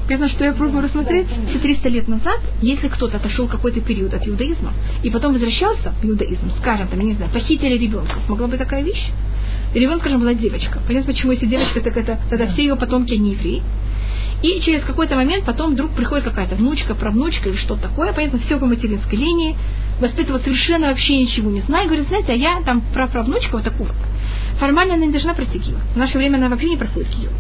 Понятно, 0.09 0.31
что 0.31 0.45
я 0.45 0.55
пробую 0.55 0.83
рассмотреть. 0.83 1.27
300 1.61 1.89
лет 1.91 2.09
назад, 2.09 2.41
если 2.63 2.89
кто-то 2.89 3.19
отошел 3.19 3.47
какой-то 3.47 3.83
период 3.83 4.15
от 4.15 4.27
иудаизма 4.27 4.73
и 5.03 5.11
потом 5.11 5.35
возвращался 5.35 5.93
в 6.03 6.05
иудаизм, 6.07 6.51
скажем, 6.61 6.89
там, 6.89 6.99
я 7.01 7.05
не 7.05 7.13
знаю, 7.13 7.31
похитили 7.31 7.77
ребенка, 7.77 8.15
могла 8.27 8.47
бы 8.47 8.57
такая 8.57 8.83
вещь? 8.83 9.11
Ребенок, 9.75 10.01
скажем, 10.01 10.21
была 10.21 10.33
девочка. 10.33 10.81
Понятно, 10.87 11.13
почему 11.13 11.33
если 11.33 11.45
девочка, 11.45 11.83
так 11.83 11.95
это 11.95 12.19
тогда 12.31 12.47
все 12.47 12.63
ее 12.63 12.77
потомки 12.77 13.13
не 13.13 13.33
евреи. 13.33 13.63
И 14.43 14.61
через 14.61 14.85
какой-то 14.85 15.17
момент 15.17 15.45
потом 15.45 15.73
вдруг 15.73 15.91
приходит 15.93 16.25
какая-то 16.25 16.55
внучка, 16.55 16.95
правнучка 16.95 17.49
или 17.49 17.57
что-то 17.57 17.83
такое, 17.83 18.13
понятно, 18.13 18.39
все 18.39 18.59
по 18.59 18.67
материнской 18.67 19.19
линии, 19.19 19.57
воспитывала 20.01 20.41
совершенно 20.41 20.89
вообще 20.89 21.21
ничего 21.21 21.51
не 21.51 21.61
знаю, 21.63 21.85
и 21.85 21.89
говорит, 21.89 22.09
знаете, 22.09 22.33
а 22.33 22.37
я 22.37 22.61
там 22.65 22.83
праправнучка 22.95 23.57
вот 23.57 23.65
такого. 23.65 23.91
Формально 24.59 24.95
она 24.95 25.07
не 25.07 25.13
должна 25.13 25.35
пройти 25.35 25.59
гиюр. 25.59 25.81
В 25.95 25.97
наше 25.97 26.19
время 26.19 26.37
она 26.37 26.49
вообще 26.49 26.71
не 26.71 26.77
проходит 26.77 27.09
гиюр. 27.17 27.33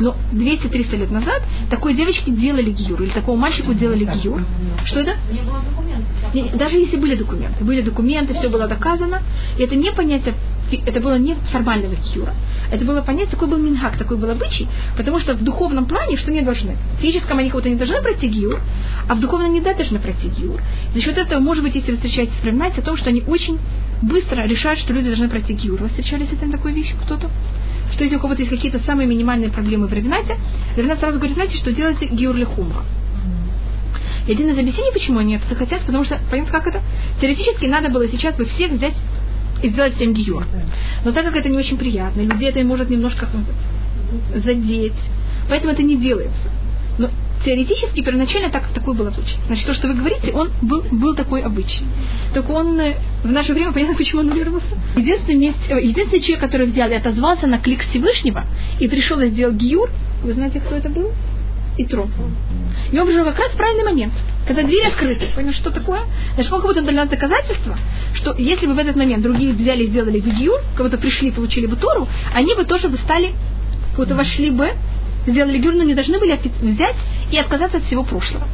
Но 0.00 0.14
200-300 0.32 0.96
лет 0.96 1.10
назад 1.10 1.42
такой 1.70 1.92
девочке 1.94 2.30
делали 2.30 2.70
гиюр, 2.70 3.02
или 3.02 3.10
такому 3.10 3.36
мальчику 3.36 3.74
делали 3.74 4.04
гиюр. 4.04 4.42
Что 4.84 5.00
это? 5.00 5.16
Не 5.30 5.40
было 5.40 5.60
документов. 5.60 6.58
Даже 6.58 6.76
если 6.76 6.96
были 6.96 7.14
документы, 7.14 7.64
были 7.64 7.82
документы, 7.82 8.34
все 8.34 8.48
было 8.48 8.68
доказано, 8.68 9.20
и 9.58 9.62
это 9.62 9.74
не 9.74 9.90
понятие, 9.92 10.34
это 10.76 11.00
было 11.00 11.18
не 11.18 11.34
формального 11.50 11.94
гиюра. 11.94 12.34
Это 12.70 12.84
было 12.84 13.00
понятие, 13.00 13.30
такой 13.30 13.48
был 13.48 13.58
минхак, 13.58 13.96
такой 13.96 14.16
был 14.16 14.30
обычай, 14.30 14.68
потому 14.96 15.18
что 15.18 15.34
в 15.34 15.42
духовном 15.42 15.86
плане 15.86 16.16
что 16.16 16.30
не 16.30 16.42
должны? 16.42 16.76
В 16.98 17.00
физическом 17.00 17.38
они 17.38 17.50
кого-то 17.50 17.68
не 17.68 17.76
должны 17.76 18.00
пройти 18.02 18.28
гиюр, 18.28 18.60
а 19.08 19.14
в 19.14 19.20
духовном 19.20 19.52
не 19.52 19.60
должны 19.60 19.98
пройти 19.98 20.28
гиюр. 20.28 20.60
За 20.94 21.00
счет 21.00 21.16
этого, 21.16 21.40
может 21.40 21.62
быть, 21.62 21.74
если 21.74 21.92
вы 21.92 21.96
встречаетесь 21.96 22.34
с 22.42 22.78
о 22.78 22.82
том, 22.82 22.96
что 22.96 23.08
они 23.08 23.22
очень 23.26 23.58
быстро 24.02 24.46
решают, 24.46 24.80
что 24.80 24.92
люди 24.92 25.06
должны 25.06 25.28
пройти 25.28 25.54
гиюр. 25.54 25.80
Вы 25.80 25.88
встречались 25.88 26.28
с 26.28 26.32
этим 26.32 26.52
такой 26.52 26.72
вещью 26.72 26.96
кто-то? 27.02 27.28
что 27.92 28.04
если 28.04 28.16
у 28.16 28.20
кого-то 28.20 28.42
есть 28.42 28.50
какие-то 28.54 28.78
самые 28.80 29.06
минимальные 29.08 29.50
проблемы 29.50 29.86
в 29.86 29.92
Равинате, 29.92 30.36
Равинат 30.76 31.00
сразу 31.00 31.18
говорит, 31.18 31.34
знаете, 31.34 31.56
что 31.56 31.72
делайте 31.72 32.06
гиур 32.06 32.36
хумра. 32.44 32.84
И 34.26 34.32
один 34.32 34.48
из 34.50 34.58
объяснений, 34.58 34.92
почему 34.92 35.20
они 35.20 35.36
это 35.36 35.54
хотят, 35.54 35.80
потому 35.86 36.04
что, 36.04 36.18
понимаете, 36.30 36.52
как 36.52 36.66
это? 36.66 36.82
Теоретически 37.20 37.64
надо 37.64 37.88
было 37.88 38.06
сейчас 38.08 38.36
бы 38.36 38.44
всех 38.44 38.72
взять 38.72 38.94
и 39.62 39.70
сделать 39.70 39.94
всем 39.96 40.12
гиюр. 40.12 40.46
Но 41.04 41.12
так 41.12 41.24
как 41.24 41.36
это 41.36 41.48
не 41.48 41.58
очень 41.58 41.76
приятно, 41.76 42.20
людей 42.20 42.48
это 42.48 42.62
может 42.64 42.90
немножко 42.90 43.28
задеть, 44.34 44.98
поэтому 45.48 45.72
это 45.72 45.82
не 45.82 45.96
делается. 45.96 46.48
Но 46.98 47.10
теоретически 47.44 48.02
первоначально 48.02 48.50
так, 48.50 48.68
такой 48.74 48.94
был 48.94 49.06
обычай. 49.06 49.36
Значит, 49.46 49.66
то, 49.66 49.74
что 49.74 49.88
вы 49.88 49.94
говорите, 49.94 50.32
он 50.32 50.50
был, 50.62 50.82
был 50.90 51.14
такой 51.14 51.42
обычай. 51.42 51.84
Только 52.34 52.50
он 52.50 52.78
э, 52.80 52.96
в 53.22 53.30
наше 53.30 53.52
время, 53.52 53.72
понятно, 53.72 53.96
почему 53.96 54.20
он 54.20 54.28
аннулировался. 54.28 54.76
Единственный, 54.96 55.54
э, 55.68 55.80
единственный 55.80 56.20
человек, 56.20 56.40
который 56.40 56.66
взял 56.66 56.90
и 56.90 56.94
отозвался 56.94 57.46
на 57.46 57.58
клик 57.58 57.82
Всевышнего 57.82 58.44
и 58.80 58.88
пришел 58.88 59.20
и 59.20 59.28
сделал 59.28 59.54
гиюр, 59.54 59.88
вы 60.22 60.32
знаете, 60.34 60.60
кто 60.60 60.74
это 60.74 60.88
был? 60.88 61.12
Итро. 61.78 62.08
И 62.92 62.98
он 62.98 63.06
пришел 63.06 63.24
как 63.24 63.38
раз 63.38 63.50
правильный 63.52 63.84
момент, 63.84 64.12
когда 64.46 64.62
дверь 64.62 64.86
открыта. 64.86 65.26
Понял, 65.34 65.52
что 65.52 65.70
такое? 65.70 66.00
Значит, 66.34 66.50
как 66.50 66.62
будто 66.62 66.82
дали 66.82 67.08
доказательство, 67.08 67.76
что 68.14 68.34
если 68.36 68.66
бы 68.66 68.74
в 68.74 68.78
этот 68.78 68.96
момент 68.96 69.22
другие 69.22 69.52
взяли 69.52 69.84
и 69.84 69.86
сделали 69.88 70.20
бы 70.20 70.30
гиюр, 70.30 70.60
кого-то 70.76 70.98
пришли, 70.98 71.30
получили 71.30 71.66
бы 71.66 71.76
Тору, 71.76 72.08
они 72.34 72.54
бы 72.54 72.64
тоже 72.64 72.88
бы 72.88 72.98
стали, 72.98 73.32
будто 73.96 74.14
вошли 74.14 74.50
бы 74.50 74.70
сделали 75.26 75.58
гюр, 75.58 75.74
но 75.74 75.82
не 75.82 75.94
должны 75.94 76.18
были 76.18 76.38
взять 76.60 76.96
и 77.30 77.38
отказаться 77.38 77.78
от 77.78 77.84
всего 77.84 78.04
прошлого. 78.04 78.46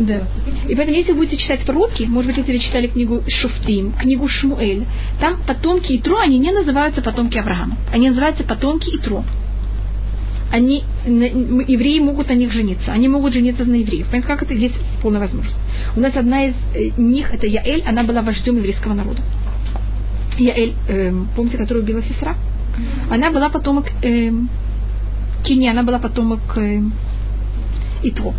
Да. 0.00 0.22
И 0.68 0.74
поэтому, 0.74 0.96
если 0.96 1.12
вы 1.12 1.18
будете 1.18 1.36
читать 1.36 1.60
пророки, 1.64 2.04
может 2.04 2.28
быть, 2.28 2.38
если 2.38 2.52
вы 2.52 2.58
читали 2.58 2.86
книгу 2.86 3.22
Шуфтим, 3.28 3.92
книгу 3.92 4.28
Шмуэль, 4.28 4.84
там 5.20 5.38
потомки 5.46 5.96
Итро, 5.96 6.18
они 6.18 6.38
не 6.38 6.50
называются 6.50 7.02
потомки 7.02 7.38
Авраама. 7.38 7.76
Они 7.92 8.08
называются 8.08 8.44
потомки 8.44 8.88
Итро. 8.96 9.24
Они, 10.50 10.84
евреи 11.04 12.00
могут 12.00 12.28
на 12.28 12.34
них 12.34 12.52
жениться. 12.52 12.92
Они 12.92 13.08
могут 13.08 13.34
жениться 13.34 13.64
на 13.64 13.74
евреев. 13.74 14.06
Понимаете, 14.06 14.28
как 14.28 14.42
это 14.42 14.54
есть 14.54 14.74
полная 15.02 15.20
возможность. 15.20 15.56
У 15.96 16.00
нас 16.00 16.16
одна 16.16 16.46
из 16.46 16.54
э, 16.74 16.90
них, 16.96 17.32
это 17.32 17.46
Яэль, 17.46 17.82
она 17.86 18.02
была 18.02 18.22
вождем 18.22 18.56
еврейского 18.56 18.94
народа. 18.94 19.20
Яэль, 20.38 20.74
э, 20.88 21.12
помните, 21.36 21.58
которую 21.58 21.82
убила 21.82 22.02
сестра? 22.02 22.34
Она 23.10 23.30
была 23.30 23.50
потомок 23.50 23.86
э, 24.02 24.30
Кини, 25.44 25.68
она 25.68 25.82
была 25.82 25.98
потомок 25.98 26.40
э, 26.56 26.80
Итро. 28.02 28.34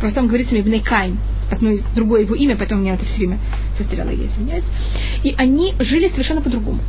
Просто 0.00 0.16
там 0.16 0.26
говорится 0.26 0.54
Мибней 0.54 0.80
Кайн, 0.80 1.18
одно 1.50 1.70
из 1.70 1.82
другое 1.94 2.22
его 2.22 2.34
имя, 2.34 2.56
поэтому 2.56 2.82
меня 2.82 2.94
это 2.94 3.04
все 3.04 3.18
время 3.18 3.38
застряло, 3.78 4.10
я 4.10 4.26
извиняюсь. 4.26 4.64
И 5.22 5.34
они 5.36 5.74
жили 5.78 6.08
совершенно 6.08 6.42
по-другому. 6.42 6.80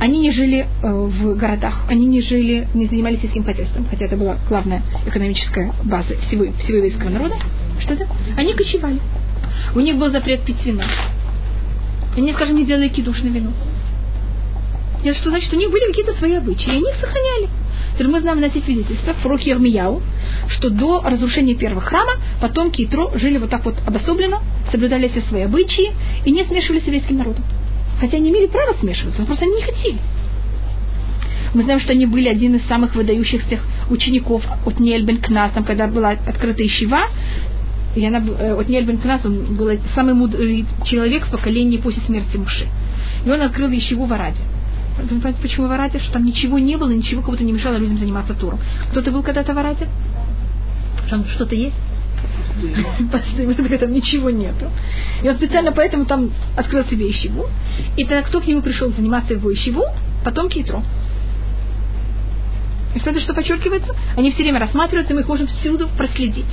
Они 0.00 0.20
не 0.20 0.30
жили 0.30 0.66
э, 0.82 0.90
в 0.90 1.36
городах, 1.36 1.84
они 1.88 2.06
не 2.06 2.22
жили, 2.22 2.68
не 2.74 2.86
занимались 2.86 3.20
сельским 3.20 3.42
хозяйством, 3.44 3.86
хотя 3.90 4.04
это 4.04 4.16
была 4.16 4.36
главная 4.48 4.82
экономическая 5.06 5.72
база 5.82 6.16
всего, 6.28 6.44
всего 6.58 6.76
еврейского 6.76 7.08
народа. 7.08 7.34
Что 7.80 7.94
это? 7.94 8.06
Они 8.36 8.54
кочевали. 8.54 9.00
У 9.74 9.80
них 9.80 9.96
был 9.96 10.10
запрет 10.10 10.42
пить 10.42 10.64
вино. 10.64 10.84
Они, 12.16 12.32
скажем, 12.32 12.56
не 12.56 12.64
делали 12.64 12.88
кидуш 12.88 13.22
на 13.22 13.28
вино. 13.28 13.50
Это 15.02 15.14
что 15.18 15.30
значит, 15.30 15.52
у 15.52 15.56
них 15.56 15.70
были 15.70 15.86
какие-то 15.86 16.12
свои 16.14 16.34
обычаи, 16.34 16.68
и 16.68 16.76
они 16.76 16.90
их 16.90 16.96
сохраняли. 16.96 17.48
Теперь 17.94 18.08
мы 18.08 18.20
знаем 18.20 18.40
на 18.40 18.46
эти 18.46 18.58
свидетельства 18.58 19.14
в 19.14 19.40
Ермияу, 19.40 20.00
что 20.48 20.70
до 20.70 21.02
разрушения 21.02 21.54
первого 21.54 21.80
храма 21.80 22.12
потомки 22.40 22.84
Итро 22.84 23.10
жили 23.16 23.38
вот 23.38 23.50
так 23.50 23.64
вот 23.64 23.74
обособленно, 23.84 24.40
соблюдали 24.70 25.08
все 25.08 25.22
свои 25.22 25.42
обычаи 25.42 25.92
и 26.24 26.30
не 26.30 26.44
смешивались 26.44 26.84
с 26.84 26.86
еврейским 26.86 27.18
народом. 27.18 27.44
Хотя 28.00 28.16
они 28.16 28.30
имели 28.30 28.46
право 28.46 28.74
смешиваться, 28.78 29.20
но 29.20 29.26
просто 29.26 29.44
они 29.44 29.54
не 29.56 29.62
хотели. 29.62 29.98
Мы 31.54 31.62
знаем, 31.62 31.80
что 31.80 31.92
они 31.92 32.06
были 32.06 32.28
один 32.28 32.56
из 32.56 32.66
самых 32.66 32.94
выдающихся 32.94 33.58
учеников 33.90 34.44
от 34.66 34.78
Бен 34.78 35.18
Кнас, 35.18 35.52
там, 35.52 35.64
когда 35.64 35.86
была 35.86 36.10
открыта 36.10 36.64
Ищева, 36.64 37.08
и 37.96 38.04
она, 38.04 38.18
э, 38.18 38.52
от 38.52 38.66
Бен 38.68 38.98
Кнас, 38.98 39.24
он 39.24 39.56
был 39.56 39.70
самый 39.94 40.14
мудрый 40.14 40.66
человек 40.84 41.26
в 41.26 41.30
поколении 41.30 41.78
после 41.78 42.02
смерти 42.02 42.36
Муши. 42.36 42.66
И 43.24 43.30
он 43.30 43.40
открыл 43.40 43.70
Ищеву 43.70 44.04
в 44.04 44.12
Араде. 44.12 44.40
Вы 45.00 45.08
понимаете, 45.08 45.40
почему 45.40 45.68
в 45.68 45.72
Арате? 45.72 45.98
Что 46.00 46.14
там 46.14 46.24
ничего 46.24 46.58
не 46.58 46.76
было, 46.76 46.90
ничего 46.90 47.22
кого-то 47.22 47.44
не 47.44 47.52
мешало 47.52 47.76
людям 47.76 47.98
заниматься 47.98 48.34
туром. 48.34 48.58
Кто-то 48.90 49.10
был 49.10 49.22
когда-то 49.22 49.54
в 49.54 49.58
Арате? 49.58 49.88
Там 51.08 51.24
что-то 51.26 51.54
есть? 51.54 51.76
Пустынно, 53.12 53.78
там 53.78 53.92
ничего 53.92 54.30
нету. 54.30 54.70
И 55.22 55.28
он 55.28 55.36
специально 55.36 55.72
поэтому 55.72 56.04
там 56.04 56.30
открыл 56.56 56.84
себе 56.84 57.10
ищеву. 57.10 57.46
И 57.96 58.04
тогда 58.04 58.22
кто 58.22 58.40
к 58.40 58.46
нему 58.46 58.62
пришел 58.62 58.90
заниматься 58.92 59.34
его 59.34 59.52
ищеву? 59.52 59.84
Потом 60.24 60.48
Китро. 60.48 60.82
И 62.94 62.98
это 62.98 63.20
что 63.20 63.34
подчеркивается? 63.34 63.94
Они 64.16 64.30
все 64.30 64.42
время 64.42 64.60
рассматриваются, 64.60 65.14
мы 65.14 65.20
их 65.20 65.28
можем 65.28 65.46
всюду 65.46 65.88
проследить. 65.96 66.46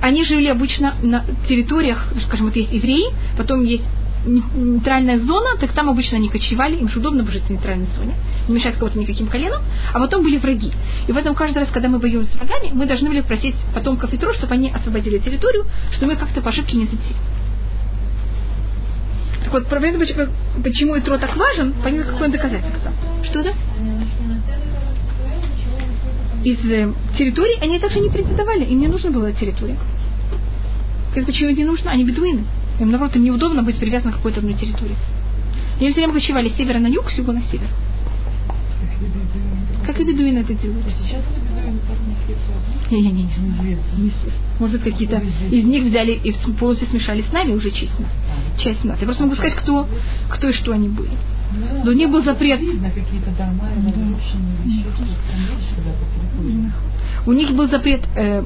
Они 0.00 0.24
жили 0.24 0.46
обычно 0.46 0.94
на 1.02 1.24
территориях, 1.48 2.12
скажем, 2.26 2.46
вот 2.46 2.56
есть 2.56 2.72
евреи, 2.72 3.12
потом 3.36 3.64
есть 3.64 3.84
нейтральная 4.26 5.18
зона, 5.18 5.56
так 5.58 5.72
там 5.72 5.88
обычно 5.88 6.16
они 6.16 6.28
кочевали, 6.28 6.76
им 6.76 6.88
же 6.88 6.98
удобно 6.98 7.24
жить 7.30 7.44
в 7.44 7.50
нейтральной 7.50 7.86
зоне, 7.96 8.14
не 8.48 8.54
мешать 8.54 8.74
кого-то 8.74 8.98
никаким 8.98 9.28
коленом, 9.28 9.62
а 9.92 9.98
потом 9.98 10.22
были 10.22 10.38
враги. 10.38 10.72
И 11.06 11.12
поэтому 11.12 11.34
каждый 11.34 11.58
раз, 11.58 11.68
когда 11.72 11.88
мы 11.88 11.98
воюем 11.98 12.24
с 12.24 12.34
врагами, 12.34 12.70
мы 12.72 12.86
должны 12.86 13.08
были 13.08 13.20
просить 13.20 13.54
потомков 13.74 14.12
Итро, 14.12 14.32
чтобы 14.34 14.54
они 14.54 14.70
освободили 14.70 15.18
территорию, 15.18 15.66
чтобы 15.92 16.12
мы 16.12 16.18
как-то 16.18 16.40
по 16.40 16.50
ошибке 16.50 16.76
не 16.76 16.86
зайти. 16.86 17.14
Так 19.44 19.52
вот, 19.52 19.66
проблема, 19.68 20.00
почему 20.00 20.98
Итро 20.98 21.18
так 21.18 21.36
важен, 21.36 21.72
понятно, 21.82 22.12
какое 22.12 22.28
доказательство. 22.28 22.92
Что 23.22 23.40
это? 23.40 23.54
Из 26.42 26.58
э, 26.70 26.92
территории 27.16 27.58
они 27.60 27.78
также 27.78 28.00
не 28.00 28.10
претендовали, 28.10 28.64
им 28.64 28.80
не 28.80 28.88
нужно 28.88 29.10
было 29.10 29.32
территория. 29.32 29.76
Почему 31.14 31.50
им 31.50 31.56
не 31.56 31.64
нужно? 31.64 31.90
Они 31.90 32.04
бедуины. 32.04 32.44
Им, 32.80 32.90
наоборот, 32.90 33.16
им 33.16 33.24
неудобно 33.24 33.62
быть 33.62 33.78
привязанным 33.78 34.14
к 34.14 34.16
какой-то 34.16 34.40
одной 34.40 34.54
территории. 34.54 34.96
Они 35.78 35.90
все 35.90 36.00
время 36.00 36.14
кочевали 36.14 36.48
с 36.48 36.56
севера 36.56 36.78
на 36.78 36.86
юг, 36.86 37.10
с 37.10 37.18
юга 37.18 37.32
на 37.32 37.42
север. 37.42 37.68
Как 39.86 40.00
и 40.00 40.04
бедуины 40.04 40.38
это 40.38 40.54
делают. 40.54 40.84
Не, 42.90 43.00
не, 43.00 43.12
не, 43.12 43.22
не. 43.22 44.12
Может 44.58 44.80
быть, 44.80 44.92
какие-то 44.92 45.22
из 45.50 45.64
них 45.64 45.84
взяли 45.84 46.12
и 46.12 46.32
полностью 46.58 46.88
смешали 46.88 47.22
с 47.22 47.32
нами 47.32 47.52
уже 47.52 47.70
честно. 47.70 48.06
Часть 48.58 48.84
нас. 48.84 48.98
Я 49.00 49.06
просто 49.06 49.24
могу 49.24 49.36
сказать, 49.36 49.54
кто, 49.54 49.88
кто 50.28 50.48
и 50.48 50.52
что 50.52 50.72
они 50.72 50.88
были. 50.88 51.10
Но 51.84 51.90
у 51.90 51.94
них 51.94 52.10
был 52.10 52.22
запрет. 52.22 52.60
У 57.26 57.32
них 57.32 57.50
был 57.52 57.68
запрет 57.68 58.02
э, 58.16 58.42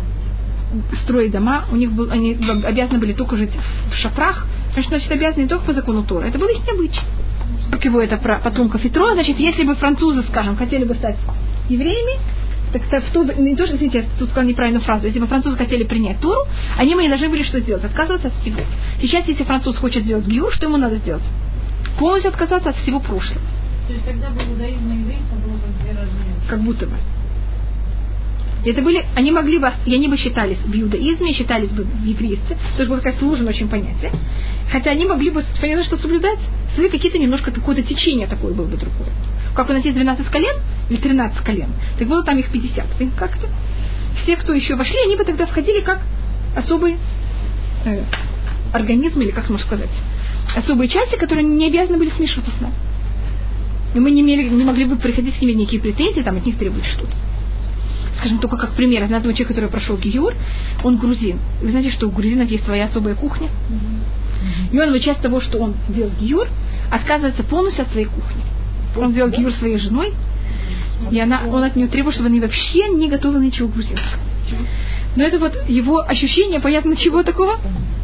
строить 1.03 1.33
дома, 1.33 1.65
у 1.73 1.77
них 1.77 1.93
был, 1.93 2.11
они 2.11 2.39
обязаны 2.65 2.99
были 2.99 3.13
только 3.13 3.37
жить 3.37 3.51
в 3.91 3.95
шатрах, 3.95 4.47
значит, 4.73 4.91
значит 4.91 5.11
обязаны 5.11 5.43
не 5.43 5.49
только 5.49 5.65
по 5.65 5.75
закону 5.75 6.05
Тора, 6.05 6.27
это 6.27 6.39
был 6.39 6.49
их 6.49 6.61
обычай. 6.69 7.01
Как 7.71 7.85
его 7.85 8.01
это 8.01 8.17
про 8.17 8.39
потомков 8.39 8.85
Итро, 8.85 9.13
значит, 9.15 9.39
если 9.39 9.65
бы 9.65 9.75
французы, 9.75 10.23
скажем, 10.25 10.57
хотели 10.57 10.85
бы 10.85 10.95
стать 10.95 11.17
евреями, 11.69 12.19
так 12.73 12.83
то, 12.89 13.01
в 13.01 13.11
то, 13.11 13.25
не 13.41 13.57
то, 13.57 13.67
что, 13.67 13.77
извините, 13.77 13.99
я 13.99 14.05
тут 14.19 14.29
сказала 14.29 14.49
неправильную 14.49 14.83
фразу, 14.83 15.07
если 15.07 15.19
бы 15.19 15.27
французы 15.27 15.57
хотели 15.57 15.83
принять 15.83 16.21
Тору, 16.21 16.47
они 16.77 16.95
бы 16.95 17.03
не 17.03 17.09
должны 17.09 17.29
были 17.29 17.43
что 17.43 17.59
сделать? 17.61 17.85
Отказываться 17.85 18.29
от 18.29 18.35
всего. 18.35 18.61
Сейчас, 19.01 19.27
если 19.27 19.43
француз 19.43 19.77
хочет 19.77 20.05
сделать 20.05 20.27
гиур, 20.27 20.53
что 20.53 20.67
ему 20.67 20.77
надо 20.77 20.97
сделать? 20.97 21.25
Полностью 21.99 22.31
отказаться 22.31 22.71
от 22.71 22.77
всего 22.77 23.01
прошлого. 23.01 23.41
То 23.89 23.95
есть 23.95 24.07
тогда 24.07 24.31
бы 24.31 24.41
иудаизм 24.43 24.93
и 24.93 24.99
еврейство 24.99 25.35
было 25.45 25.55
бы 25.55 25.67
две 25.83 25.91
разные. 25.91 26.35
Как 26.49 26.61
будто 26.61 26.87
бы. 26.87 26.93
Это 28.65 28.83
были, 28.83 29.05
они 29.15 29.33
могли 29.33 29.59
бы, 29.59 29.73
и 29.87 29.95
они 29.95 30.09
бы 30.09 30.17
считались 30.19 30.59
в 30.59 30.75
иудаизме, 30.75 31.33
считались 31.33 31.71
бы 31.71 31.85
в 31.85 32.05
еврействе, 32.05 32.57
то 32.77 32.83
есть 32.83 32.91
было 32.91 33.01
как 33.01 33.19
сложно 33.19 33.49
очень 33.49 33.69
понятие. 33.69 34.13
Хотя 34.71 34.91
они 34.91 35.07
могли 35.07 35.31
бы, 35.31 35.43
понятно, 35.61 35.85
что 35.85 35.97
соблюдать 35.97 36.39
свои 36.75 36.89
какие-то 36.91 37.19
немножко 37.19 37.51
какое-то 37.51 37.83
течение 37.83 38.27
такое 38.27 38.53
было 38.53 38.67
бы 38.67 38.77
другое. 38.77 39.09
Как 39.55 39.71
у 39.71 39.73
нас 39.73 39.85
есть 39.85 39.97
12 39.97 40.27
колен 40.27 40.55
или 40.91 40.99
13 40.99 41.39
колен, 41.43 41.71
так 41.99 42.07
было 42.07 42.23
там 42.23 42.39
их 42.39 42.51
50. 42.51 42.87
Как-то 43.17 43.49
все, 44.23 44.37
кто 44.37 44.53
еще 44.53 44.77
вошли, 44.77 44.97
они 45.07 45.17
бы 45.17 45.25
тогда 45.25 45.47
входили 45.47 45.81
как 45.81 46.03
особый 46.55 46.97
э, 47.87 48.05
организм, 48.73 49.21
или 49.23 49.31
как 49.31 49.49
можно 49.49 49.67
сказать, 49.67 49.91
особые 50.55 50.89
части, 50.89 51.17
которые 51.17 51.47
не 51.47 51.67
обязаны 51.67 51.99
были 51.99 52.11
смешиваться 52.11 52.53
с 52.57 52.61
нами. 52.61 52.75
И 53.95 53.99
мы 53.99 54.11
не, 54.11 54.21
имели, 54.21 54.49
не 54.49 54.65
могли 54.65 54.85
бы 54.85 54.97
приходить 54.97 55.35
с 55.37 55.41
ними 55.41 55.53
никакие 55.53 55.83
претензии, 55.83 56.21
там 56.21 56.37
от 56.37 56.47
них 56.47 56.59
требовать 56.59 56.87
что-то. 56.87 57.15
Скажем, 58.19 58.39
только 58.39 58.57
как 58.57 58.75
пример, 58.75 59.07
знаю 59.07 59.19
одного 59.19 59.33
человека, 59.33 59.55
который 59.55 59.71
прошел 59.71 59.97
Гиюр, 59.97 60.35
он 60.85 60.99
грузин. 60.99 61.39
Вы 61.63 61.71
знаете, 61.71 61.91
что 61.91 62.09
у 62.09 62.11
грузинов 62.11 62.51
есть 62.51 62.65
своя 62.65 62.87
особая 62.87 63.15
кухня? 63.15 63.49
И 64.73 64.79
он 64.79 64.93
в 64.93 65.01
часть 65.01 65.21
того, 65.21 65.41
что 65.41 65.59
он 65.59 65.75
делал 65.89 66.11
Гиюр, 66.21 66.49
отказывается 66.91 67.43
полностью 67.43 67.85
от 67.85 67.93
своей 67.93 68.07
кухни. 68.07 68.43
Он 68.97 69.13
делал 69.13 69.31
Гиюр 69.31 69.53
своей 69.53 69.79
женой, 69.79 70.13
и 71.11 71.19
она, 71.19 71.43
он 71.47 71.63
от 71.63 71.77
нее 71.77 71.89
требует, 71.89 72.15
чтобы 72.15 72.29
они 72.29 72.41
вообще 72.41 72.89
не 72.89 73.09
готовы 73.09 73.45
ничего 73.45 73.69
грузинского. 73.69 74.21
Но 75.17 75.25
это 75.25 75.39
вот 75.39 75.69
его 75.69 76.01
ощущение, 76.07 76.61
понятно, 76.61 76.97
чего 76.97 77.23
такого? 77.23 77.59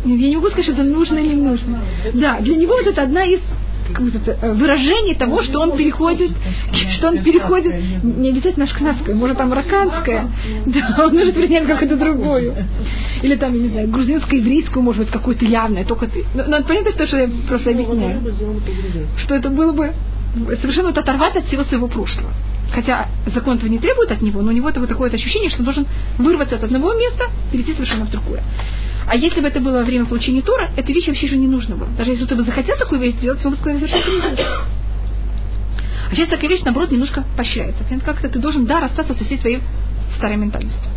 Я 0.04 0.28
не 0.28 0.36
могу 0.36 0.48
сказать, 0.48 0.64
что 0.64 0.74
это 0.74 0.84
нужно 0.84 1.18
или 1.18 1.34
нужно. 1.34 1.80
Да, 2.14 2.40
для 2.40 2.56
него 2.56 2.74
вот 2.74 2.86
это 2.86 3.02
одна 3.02 3.24
из 3.24 3.40
э, 3.90 4.52
выражений 4.52 5.14
того, 5.14 5.42
что 5.42 5.60
он 5.60 5.76
переходит, 5.76 6.30
что 6.96 7.08
он 7.08 7.22
переходит, 7.22 7.74
не 8.02 8.30
обязательно 8.30 8.64
ашкнадское, 8.64 9.14
может 9.14 9.38
там 9.38 9.52
раканское, 9.52 10.28
да, 10.66 11.04
он 11.04 11.14
может 11.14 11.34
принять 11.34 11.66
какую-то 11.66 11.96
другую. 11.96 12.54
Или 13.22 13.36
там, 13.36 13.54
я 13.54 13.60
не 13.60 13.68
знаю, 13.68 13.88
грузинскую, 13.88 14.40
еврейскую, 14.40 14.82
может 14.82 15.02
быть, 15.04 15.10
какую-то 15.10 15.44
явное, 15.44 15.84
только 15.84 16.06
ты. 16.06 16.24
Но, 16.34 16.44
но 16.46 16.62
понятно, 16.62 16.90
что, 16.92 17.06
что 17.06 17.18
я 17.18 17.30
просто 17.48 17.70
объясняю. 17.70 18.20
Что 19.18 19.34
это 19.34 19.48
было 19.50 19.72
бы 19.72 19.92
совершенно 20.60 20.88
вот 20.88 20.98
оторвать 20.98 21.36
от 21.36 21.46
всего 21.46 21.64
своего 21.64 21.88
прошлого. 21.88 22.30
Хотя 22.72 23.08
закон 23.32 23.56
этого 23.56 23.70
не 23.70 23.78
требует 23.78 24.10
от 24.10 24.20
него, 24.20 24.42
но 24.42 24.50
у 24.50 24.52
него 24.52 24.68
это 24.68 24.80
вот 24.80 24.88
такое 24.88 25.10
ощущение, 25.10 25.50
что 25.50 25.60
он 25.60 25.64
должен 25.64 25.86
вырваться 26.18 26.56
от 26.56 26.64
одного 26.64 26.92
места, 26.94 27.24
перейти 27.52 27.72
совершенно 27.72 28.06
в 28.06 28.10
другое. 28.10 28.42
А 29.08 29.14
если 29.14 29.40
бы 29.40 29.46
это 29.46 29.60
было 29.60 29.78
во 29.78 29.84
время 29.84 30.06
получения 30.06 30.42
тура, 30.42 30.70
эта 30.76 30.92
вещь 30.92 31.06
вообще 31.06 31.28
же 31.28 31.36
не 31.36 31.46
нужно 31.46 31.76
было. 31.76 31.88
Даже 31.96 32.10
если 32.10 32.26
ты 32.26 32.34
бы 32.34 32.42
захотел 32.42 32.76
такую 32.76 33.00
вещь 33.00 33.14
сделать, 33.14 33.44
он 33.44 33.52
бы 33.52 33.56
сказал, 33.56 33.78
совершенно 33.78 34.12
не 34.12 34.42
А 36.10 36.14
сейчас 36.14 36.28
такая 36.28 36.50
вещь, 36.50 36.62
наоборот, 36.64 36.90
немножко 36.90 37.24
поощряется. 37.36 37.84
Как-то 38.04 38.28
ты 38.28 38.38
должен, 38.38 38.66
да, 38.66 38.80
расстаться 38.80 39.14
со 39.14 39.24
всей 39.24 39.38
твоей 39.38 39.60
старой 40.16 40.36
ментальностью. 40.36 40.90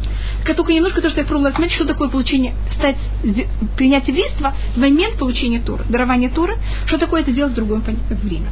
Только 0.46 0.74
немножко 0.74 1.02
то, 1.02 1.10
что 1.10 1.20
я 1.20 1.26
пробовала 1.26 1.52
смотреть, 1.52 1.74
что 1.74 1.86
такое 1.86 2.10
получение, 2.10 2.54
стать, 2.74 2.98
принять 3.78 4.08
еврейство 4.08 4.54
в 4.76 4.78
момент 4.78 5.18
получения 5.18 5.60
Торы, 5.60 5.84
дарования 5.90 6.30
Торы, 6.30 6.58
что 6.86 6.98
такое 6.98 7.22
это 7.22 7.32
делать 7.32 7.54
в 7.54 7.56
другое 7.56 7.82
время. 8.10 8.48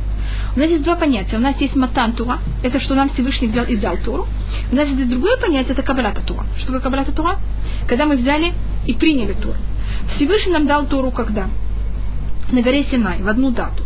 У 0.56 0.60
нас 0.60 0.70
есть 0.70 0.84
два 0.84 0.96
понятия. 0.96 1.38
У 1.38 1.40
нас 1.40 1.60
есть 1.60 1.76
матан 1.76 2.14
Тура, 2.14 2.40
это 2.64 2.80
что 2.80 2.96
нам 2.96 3.10
Всевышний 3.10 3.48
взял 3.48 3.66
и 3.66 3.76
дал 3.76 3.98
Тору. 3.98 4.28
У 4.72 4.76
нас 4.76 4.88
есть 4.88 5.10
другое 5.10 5.38
понятие, 5.38 5.74
это 5.74 5.82
кабалата 5.82 6.22
Тура. 6.22 6.46
Что 6.58 6.68
такое 6.68 6.82
кабалата 6.82 7.12
Тура? 7.12 7.38
Когда 7.88 8.06
мы 8.06 8.18
взяли 8.18 8.54
и 8.86 8.94
приняли 8.94 9.34
Тору. 9.34 9.56
Всевышний 10.16 10.54
нам 10.54 10.68
дал 10.68 10.86
Тору 10.88 11.12
когда? 11.12 11.50
На 12.52 12.62
горе 12.62 12.86
Синай, 12.86 13.22
в 13.22 13.28
одну 13.28 13.52
дату. 13.52 13.84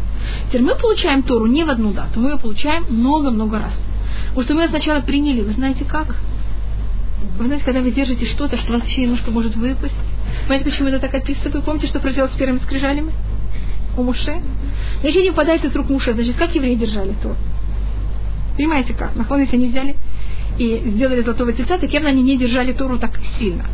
Теперь 0.48 0.62
мы 0.62 0.76
получаем 0.76 1.24
Тору 1.24 1.48
не 1.48 1.64
в 1.64 1.70
одну 1.70 1.94
дату, 1.94 2.20
мы 2.20 2.32
ее 2.32 2.38
получаем 2.38 2.86
много-много 2.90 3.60
раз. 3.60 3.74
Потому 4.30 4.44
что 4.44 4.54
мы 4.54 4.62
ее 4.64 4.70
сначала 4.70 5.02
приняли, 5.02 5.42
вы 5.42 5.52
знаете 5.54 5.84
как? 5.84 6.16
Вы 7.38 7.46
знаете, 7.46 7.66
когда 7.66 7.82
вы 7.82 7.92
держите 7.92 8.26
что-то, 8.26 8.58
что 8.58 8.74
у 8.74 8.80
вас 8.80 8.88
еще 8.88 9.02
немножко 9.02 9.32
может 9.32 9.56
выпасть. 9.56 9.96
Понимаете, 10.44 10.66
почему 10.66 10.90
это 10.90 11.00
так 11.00 11.14
описываю? 11.14 11.64
Помните, 11.64 11.88
что 11.88 12.00
произошло 12.00 12.28
с 12.28 12.38
первыми 12.38 12.60
скрижалями? 12.60 13.14
У 13.98 14.04
Муше? 14.04 14.42
Значит, 15.02 15.24
не 15.24 15.30
выпадает 15.30 15.64
из 15.66 15.76
рук 15.76 15.90
Муше. 15.90 16.14
Значит, 16.14 16.36
как 16.36 16.54
евреи 16.56 16.76
держали 16.76 17.14
то? 17.22 17.36
Понимаете 18.56 18.94
как? 18.94 19.16
Нахон, 19.16 19.42
если 19.42 19.56
они 19.56 19.68
взяли 19.68 19.96
и 20.58 20.82
сделали 20.86 21.22
золотого 21.22 21.54
тельца, 21.54 21.78
так 21.78 21.92
явно 21.92 22.10
они 22.10 22.22
не 22.22 22.38
держали 22.38 22.74
Тору 22.74 23.00
так 23.00 23.12
сильно. 23.40 23.66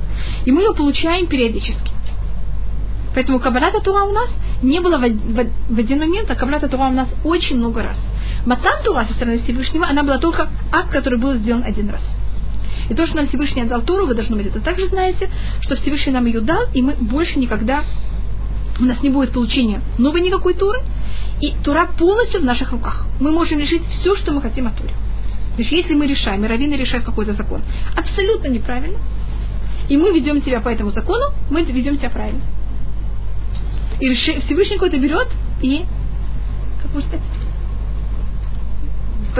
И 0.45 0.51
мы 0.51 0.61
ее 0.61 0.73
получаем 0.73 1.27
периодически. 1.27 1.91
Поэтому 3.13 3.39
Каббалата 3.39 3.79
Тура 3.81 4.03
у 4.03 4.11
нас 4.11 4.29
не 4.61 4.79
было 4.79 4.97
в, 4.97 5.01
в, 5.01 5.49
в 5.69 5.79
один 5.79 5.99
момент, 5.99 6.29
а 6.29 6.35
Каббалата 6.35 6.69
Тура 6.69 6.83
у 6.83 6.93
нас 6.93 7.07
очень 7.23 7.57
много 7.57 7.81
раз. 7.81 7.99
Матан 8.45 8.83
Тура 8.83 9.05
со 9.05 9.13
стороны 9.13 9.39
Всевышнего, 9.39 9.87
она 9.87 10.03
была 10.03 10.19
только 10.19 10.47
акт, 10.71 10.91
который 10.91 11.17
был 11.17 11.33
сделан 11.33 11.63
один 11.63 11.89
раз. 11.89 12.01
И 12.89 12.93
то, 12.93 13.05
что 13.05 13.17
нам 13.17 13.27
Всевышний 13.27 13.63
отдал 13.63 13.81
Туру, 13.81 14.05
вы 14.05 14.13
должны 14.13 14.35
быть 14.35 14.47
это 14.47 14.61
также 14.61 14.87
знаете, 14.87 15.29
что 15.61 15.75
Всевышний 15.75 16.13
нам 16.13 16.25
ее 16.25 16.41
дал, 16.41 16.63
и 16.73 16.81
мы 16.81 16.93
больше 16.93 17.39
никогда, 17.39 17.83
у 18.79 18.83
нас 18.83 19.01
не 19.01 19.09
будет 19.09 19.31
получения 19.31 19.81
новой 19.97 20.21
никакой 20.21 20.53
Туры, 20.53 20.79
и 21.41 21.53
Тура 21.63 21.89
полностью 21.97 22.41
в 22.41 22.45
наших 22.45 22.71
руках. 22.71 23.05
Мы 23.19 23.31
можем 23.31 23.59
решить 23.59 23.83
все, 23.87 24.15
что 24.15 24.31
мы 24.31 24.41
хотим 24.41 24.67
о 24.67 24.71
Туре. 24.71 24.93
То 25.55 25.61
есть 25.63 25.71
если 25.71 25.95
мы 25.95 26.05
решаем, 26.05 26.45
и 26.45 26.47
раввины 26.47 26.75
решают 26.75 27.05
какой-то 27.05 27.33
закон, 27.33 27.61
абсолютно 27.95 28.47
неправильно, 28.47 28.99
и 29.89 29.97
мы 29.97 30.11
ведем 30.11 30.43
себя 30.43 30.61
по 30.61 30.69
этому 30.69 30.91
закону, 30.91 31.33
мы 31.49 31.63
ведем 31.63 31.97
себя 31.97 32.09
правильно. 32.09 32.41
И 33.99 34.13
Всевышний 34.13 34.75
какой-то 34.75 34.97
берет 34.97 35.27
и, 35.61 35.83
как 36.81 36.93
можно 36.93 37.09
сказать, 37.09 37.25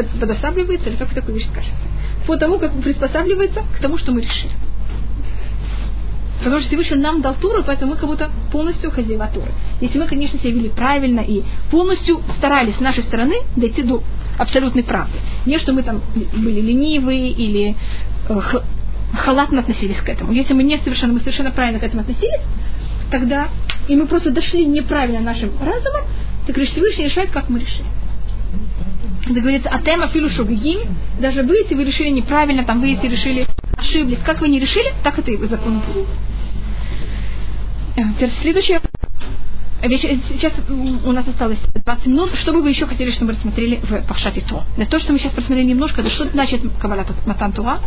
подосабливается, 0.04 0.90
или 0.90 0.96
как 0.96 1.14
такую 1.14 1.36
вещь 1.36 1.48
скажется 1.48 1.88
по 2.28 2.38
тому, 2.38 2.60
как 2.60 2.74
приспосабливается 2.82 3.64
к 3.76 3.82
тому, 3.82 3.98
что 3.98 4.12
мы 4.12 4.22
решили. 4.22 4.52
Потому 6.40 6.60
что 6.60 6.70
Всевышний 6.70 6.98
нам 6.98 7.22
дал 7.22 7.34
Туру, 7.36 7.64
поэтому 7.66 7.94
мы 7.94 7.98
как 7.98 8.08
будто 8.08 8.30
полностью 8.52 8.92
хозяева 8.92 9.28
Туры. 9.34 9.52
Если 9.82 9.98
мы, 9.98 10.06
конечно, 10.06 10.38
себя 10.38 10.52
вели 10.52 10.70
правильно 10.70 11.22
и 11.22 11.42
полностью 11.72 12.22
старались 12.38 12.76
с 12.76 12.80
нашей 12.80 13.04
стороны 13.04 13.36
дойти 13.56 13.82
до 13.82 14.04
абсолютной 14.38 14.84
правды. 14.84 15.18
Не 15.46 15.58
что 15.58 15.74
мы 15.74 15.82
там 15.82 16.02
были 16.14 16.62
ленивые 16.62 17.32
или 17.32 17.76
э, 18.30 18.40
халатно 19.14 19.62
относились 19.62 19.98
к 19.98 20.10
этому. 20.10 20.32
Если 20.32 20.54
мы 20.54 20.64
не 20.64 20.78
совершенно, 20.78 21.14
мы 21.14 21.22
совершенно 21.22 21.52
правильно 21.52 21.80
к 21.80 21.84
этому 21.84 22.02
относились, 22.02 22.42
тогда 23.10 23.48
и 23.88 23.96
мы 23.96 24.06
просто 24.06 24.30
дошли 24.30 24.66
неправильно 24.66 25.22
нашим 25.22 25.52
разумом, 25.60 26.06
так 26.46 26.56
Всевышний 26.56 27.06
решает, 27.06 27.32
как 27.32 27.50
мы 27.50 27.60
решили 27.60 27.88
это 29.32 29.42
говорится, 29.42 29.70
а 29.70 29.80
тема 29.80 30.08
филу 30.08 30.30
шогигим, 30.30 30.96
даже 31.20 31.44
вы, 31.44 31.58
если 31.58 31.76
вы 31.76 31.84
решили 31.84 32.10
неправильно, 32.10 32.64
там 32.64 32.80
вы, 32.80 32.88
если 32.88 33.08
решили, 33.08 33.46
ошиблись, 33.78 34.20
как 34.26 34.42
вы 34.42 34.50
не 34.50 34.60
решили, 34.60 34.94
так 35.04 35.18
это 35.18 35.32
и 35.32 35.48
закон 35.48 35.80
будет. 35.80 36.08
Э, 37.98 38.02
теперь 38.16 38.32
следующее. 38.42 38.82
Сейчас 39.82 40.54
у 40.70 41.12
нас 41.12 41.28
осталось 41.28 41.60
20 41.74 42.08
минут. 42.08 42.32
Что 42.36 42.52
бы 42.52 42.62
вы 42.62 42.70
еще 42.70 42.88
хотели, 42.88 43.12
чтобы 43.12 43.28
мы 43.28 43.38
рассмотрели 43.38 43.80
в 43.84 44.08
Пахшате 44.08 44.42
То? 44.42 44.64
То, 44.90 45.00
что 45.00 45.14
мы 45.14 45.20
сейчас 45.20 45.34
просмотрели 45.34 45.68
немножко, 45.68 46.02
это 46.02 46.10
что 46.10 46.30
значит 46.30 46.62
Кабалат 46.80 47.08
Матан 47.28 47.52
Туа? 47.52 47.80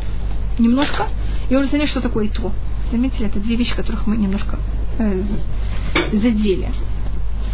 Немножко. 0.59 1.09
И 1.49 1.57
уже 1.57 1.67
знаете, 1.69 1.89
что 1.89 2.01
такое 2.01 2.29
То. 2.29 2.53
Заметили, 2.93 3.27
это 3.27 3.41
две 3.41 3.57
вещи, 3.57 3.75
которых 3.75 4.07
мы 4.07 4.17
немножко 4.17 4.59
э, 4.99 5.23
задели. 6.13 6.69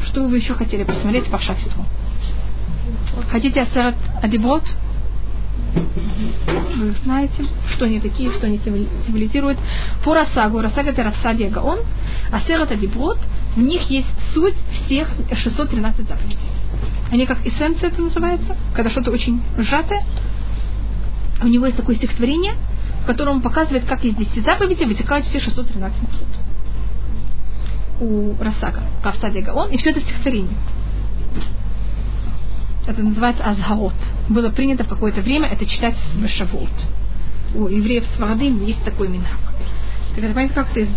Что 0.07 0.23
бы 0.23 0.29
вы 0.29 0.39
еще 0.39 0.55
хотели 0.55 0.85
посмотреть 0.85 1.27
в 1.27 1.31
Пахшате 1.31 1.65
То? 1.71 1.85
Хотите 3.31 3.63
асерат 3.63 3.97
адиброд? 4.23 4.63
Вы 6.77 6.95
знаете, 7.05 7.45
что 7.73 7.87
они 7.87 8.01
такие, 8.01 8.31
что 8.31 8.47
они 8.47 8.59
символизируют. 8.59 9.59
По 10.05 10.15
Расагу, 10.15 10.61
Расага 10.61 10.91
это 10.91 11.03
Рафсадия 11.03 11.51
Гаон, 11.51 11.81
асерат 12.31 12.71
адиброд, 12.71 13.19
в 13.57 13.61
них 13.61 13.83
есть 13.91 14.09
суть 14.35 14.55
всех 14.85 15.09
613 15.33 16.07
заповедей. 16.07 16.39
Они 17.11 17.27
как 17.27 17.45
эссенция 17.47 17.89
это 17.89 18.03
называется, 18.03 18.57
когда 18.75 18.91
что-то 18.91 19.11
очень 19.11 19.43
сжатое. 19.59 20.05
У 21.43 21.49
него 21.49 21.67
есть 21.67 21.77
такое 21.77 21.97
стихотворение, 21.97 22.55
в 23.03 23.07
котором 23.07 23.37
он 23.37 23.43
показывает, 23.43 23.85
как 23.85 24.05
из 24.05 24.15
10 24.15 24.45
заповедей 24.45 24.87
вытекают 24.87 25.27
все 25.27 25.41
613 25.41 26.03
митцвот. 26.03 26.29
У 28.01 28.35
Расага, 28.43 28.83
Рафсадия 29.03 29.43
Гаон, 29.43 29.71
и 29.71 29.79
все 29.79 29.91
это 29.91 30.01
в 30.01 30.03
стихотворении 30.03 30.57
это 32.87 33.03
называется 33.03 33.45
азгаот. 33.45 33.95
Было 34.29 34.51
принято 34.51 34.85
в 34.85 34.89
какое-то 34.89 35.21
время 35.21 35.49
это 35.49 35.67
читать 35.67 35.97
в 36.15 36.29
Шавот. 36.29 36.71
У 37.55 37.69
евреев 37.69 38.05
с 38.05 38.67
есть 38.67 38.85
такой 38.85 39.09
минхак. 39.09 39.39
Так 40.15 40.25
это 40.25 40.35
понятно, 40.35 40.55
как 40.65 40.77
это 40.77 40.89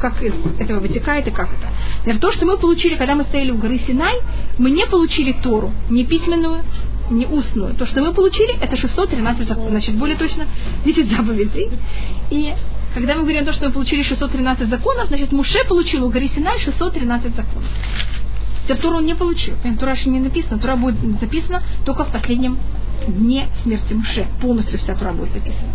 как 0.00 0.22
из 0.22 0.32
этого 0.58 0.80
вытекает 0.80 1.26
и 1.28 1.30
как 1.30 1.48
это. 1.48 1.68
Например, 1.98 2.20
то, 2.20 2.32
что 2.32 2.46
мы 2.46 2.56
получили, 2.56 2.96
когда 2.96 3.14
мы 3.14 3.24
стояли 3.24 3.50
у 3.50 3.58
горы 3.58 3.78
Синай, 3.86 4.18
мы 4.58 4.70
не 4.70 4.86
получили 4.86 5.32
Тору, 5.32 5.72
не 5.90 6.04
письменную, 6.04 6.62
не 7.10 7.26
устную. 7.26 7.74
То, 7.74 7.86
что 7.86 8.00
мы 8.00 8.14
получили, 8.14 8.58
это 8.60 8.76
613 8.76 9.46
законов. 9.46 9.70
Значит, 9.70 9.94
более 9.96 10.16
точно, 10.16 10.46
10 10.84 11.10
заповедей. 11.10 11.68
И 12.30 12.54
когда 12.94 13.14
мы 13.14 13.22
говорим 13.22 13.42
о 13.42 13.44
том, 13.44 13.54
что 13.54 13.66
мы 13.66 13.72
получили 13.72 14.02
613 14.02 14.68
законов, 14.68 15.08
значит, 15.08 15.32
Муше 15.32 15.58
получил 15.68 16.06
у 16.06 16.10
горы 16.10 16.30
Синай 16.34 16.58
613 16.60 17.36
законов. 17.36 17.68
Теперь 18.70 18.82
Туру 18.82 18.98
он 18.98 19.04
не 19.04 19.16
получил. 19.16 19.56
Тура 19.80 19.96
еще 19.96 20.10
не 20.10 20.20
написано. 20.20 20.60
Тура 20.60 20.76
будет 20.76 20.94
записана 21.18 21.60
только 21.84 22.04
в 22.04 22.12
последнем 22.12 22.56
дне 23.08 23.48
смерти 23.64 23.94
Муше. 23.94 24.28
Полностью 24.40 24.78
вся 24.78 24.94
Тура 24.94 25.10
будет 25.10 25.32
записана. 25.32 25.72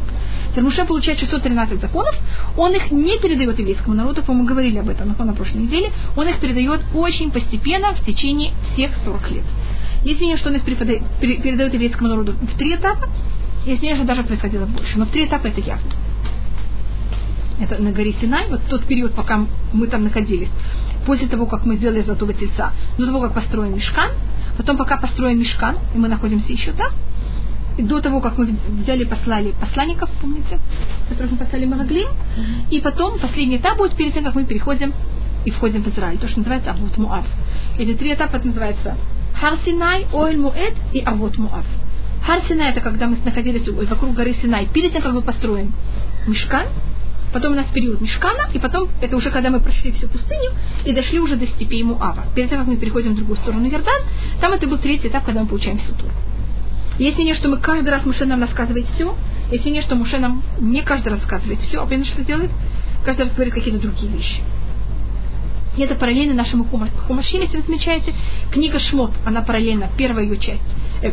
Муше 0.55 0.85
получает 0.85 1.19
613 1.19 1.81
законов, 1.81 2.15
он 2.55 2.71
их 2.71 2.91
не 2.91 3.19
передает 3.19 3.59
еврейскому 3.59 3.93
народу, 3.97 4.23
по-моему, 4.23 4.47
говорили 4.47 4.77
об 4.77 4.87
этом 4.87 5.13
на 5.17 5.33
прошлой 5.33 5.63
неделе, 5.63 5.91
он 6.15 6.29
их 6.29 6.39
передает 6.39 6.79
очень 6.93 7.31
постепенно 7.31 7.93
в 7.93 8.05
течение 8.05 8.53
всех 8.71 8.91
40 9.03 9.31
лет. 9.31 9.43
Мнение, 10.05 10.37
что 10.37 10.47
он 10.47 10.55
их 10.55 10.63
передает 10.63 11.73
еврейскому 11.73 12.07
народу 12.07 12.35
в 12.41 12.57
три 12.57 12.75
этапа, 12.75 13.09
мнение, 13.65 13.95
что 13.97 14.05
даже 14.05 14.23
происходило 14.23 14.65
больше, 14.65 14.97
но 14.97 15.03
в 15.03 15.09
три 15.09 15.25
этапа 15.25 15.47
это 15.47 15.59
явно. 15.59 15.91
Это 17.59 17.81
на 17.81 17.91
горе 17.91 18.13
Синай, 18.21 18.47
вот 18.49 18.61
тот 18.69 18.85
период, 18.85 19.13
пока 19.13 19.45
мы 19.73 19.87
там 19.87 20.05
находились, 20.05 20.49
после 21.05 21.27
того, 21.27 21.45
как 21.45 21.65
мы 21.65 21.75
сделали 21.75 22.01
золотого 22.01 22.33
тельца, 22.33 22.71
до 22.97 23.05
того, 23.05 23.21
как 23.21 23.33
построен 23.33 23.75
мешкан, 23.75 24.11
потом 24.57 24.77
пока 24.77 24.97
построен 24.97 25.39
мешкан, 25.39 25.77
и 25.93 25.97
мы 25.97 26.07
находимся 26.07 26.51
еще 26.51 26.71
там, 26.73 26.91
и 27.77 27.83
до 27.83 28.01
того, 28.01 28.21
как 28.21 28.37
мы 28.37 28.55
взяли, 28.81 29.03
послали 29.03 29.53
посланников, 29.59 30.09
помните, 30.21 30.59
которых 31.09 31.31
мы 31.31 31.37
послали 31.37 31.65
Мараглим, 31.65 32.07
mm-hmm. 32.07 32.69
и 32.71 32.79
потом 32.79 33.19
последний 33.19 33.57
этап 33.57 33.77
будет 33.77 33.95
перед 33.95 34.13
тем, 34.13 34.23
как 34.23 34.35
мы 34.35 34.45
переходим 34.45 34.93
и 35.43 35.51
входим 35.51 35.83
в 35.83 35.87
Израиль, 35.89 36.17
то, 36.17 36.27
что 36.27 36.39
называется 36.39 36.71
Авот 36.71 36.97
Муав. 36.97 37.25
Эти 37.77 37.93
три 37.93 38.13
этапа 38.13 38.37
это 38.37 38.47
называется 38.47 38.95
Хар 39.39 39.57
Синай, 39.65 40.07
Оэль 40.13 40.37
Муэд 40.37 40.73
и 40.93 41.01
Авот 41.01 41.37
Муав. 41.37 41.65
Хар 42.25 42.41
Синай 42.47 42.71
это 42.71 42.81
когда 42.81 43.07
мы 43.07 43.17
находились 43.23 43.67
вокруг 43.67 44.15
горы 44.15 44.35
Синай, 44.41 44.67
перед 44.67 44.93
тем, 44.93 45.01
как 45.01 45.13
мы 45.13 45.21
построим 45.21 45.73
Мешкан, 46.25 46.67
потом 47.35 47.51
у 47.51 47.55
нас 47.57 47.65
период 47.73 47.99
Мешкана, 47.99 48.47
и 48.53 48.59
потом 48.59 48.87
это 49.01 49.17
уже 49.17 49.29
когда 49.29 49.49
мы 49.49 49.59
прошли 49.59 49.91
всю 49.91 50.07
пустыню 50.07 50.51
и 50.85 50.93
дошли 50.93 51.19
уже 51.19 51.35
до 51.35 51.45
степей 51.45 51.83
Муава. 51.83 52.27
Перед 52.33 52.49
тем, 52.49 52.59
как 52.59 52.67
мы 52.69 52.77
переходим 52.77 53.11
в 53.11 53.15
другую 53.17 53.35
сторону 53.35 53.67
Иордан, 53.67 54.01
там 54.39 54.53
это 54.53 54.65
был 54.67 54.77
третий 54.77 55.09
этап, 55.09 55.25
когда 55.25 55.41
мы 55.41 55.47
получаем 55.47 55.77
Туру. 55.77 56.13
Есть 56.97 57.17
мнение, 57.17 57.35
что 57.35 57.49
мы 57.49 57.57
каждый 57.57 57.89
раз 57.89 58.05
Муше 58.05 58.23
нам 58.23 58.39
рассказывает 58.39 58.85
все. 58.87 59.13
Есть 59.51 59.65
мнение, 59.65 59.81
что 59.81 59.95
Муше 59.95 60.17
нам 60.17 60.43
не 60.61 60.81
каждый 60.81 61.09
раз 61.09 61.19
рассказывает 61.19 61.59
все, 61.59 61.81
а 61.81 61.85
понятно, 61.85 62.05
что 62.05 62.23
делает? 62.23 62.51
Каждый 63.03 63.23
раз 63.23 63.33
говорит 63.33 63.53
какие-то 63.53 63.81
другие 63.81 64.13
вещи. 64.13 64.41
И 65.75 65.81
это 65.81 65.95
параллельно 65.95 66.35
нашему 66.35 66.63
Хумашим, 66.63 67.41
если 67.41 67.57
вы 67.57 67.63
замечаете. 67.63 68.13
Книга 68.49 68.79
Шмот, 68.79 69.11
она 69.25 69.41
параллельна, 69.41 69.89
первая 69.97 70.23
ее 70.23 70.37
часть. 70.37 70.63
Э, 71.01 71.11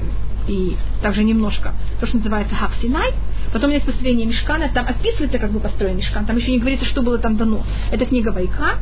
и 0.49 0.77
также 1.03 1.25
немножко 1.25 1.75
то, 2.01 2.07
что 2.07 2.19
называется 2.19 2.55
Хавсинай. 2.55 3.13
Потом 3.53 3.71
есть 3.71 3.85
построение 3.85 4.27
Мешкана, 4.27 4.71
там 4.73 4.87
описывается, 4.87 5.39
как 5.39 5.51
бы 5.51 5.61
построен 5.61 5.97
Мешкан, 5.97 6.25
там 6.25 6.37
еще 6.37 6.51
не 6.51 6.59
говорится, 6.59 6.87
что 6.87 7.03
было 7.03 7.19
там 7.19 7.37
дано. 7.37 7.63
Это 7.91 8.07
книга 8.07 8.31
Вайка, 8.31 8.79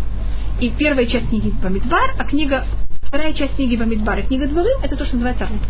и 0.61 0.71
первая 0.71 1.07
часть 1.07 1.29
книги 1.29 1.53
Бамидбар, 1.63 2.15
а 2.19 2.25
книга, 2.25 2.65
вторая 3.03 3.33
часть 3.33 3.57
книги 3.57 3.77
Бамидбар 3.77 4.21
и 4.21 4.23
книга 4.23 4.47
Дворым, 4.47 4.81
это 4.83 4.97
то, 4.97 5.05
что 5.05 5.15
называется 5.15 5.45
Арут 5.45 5.61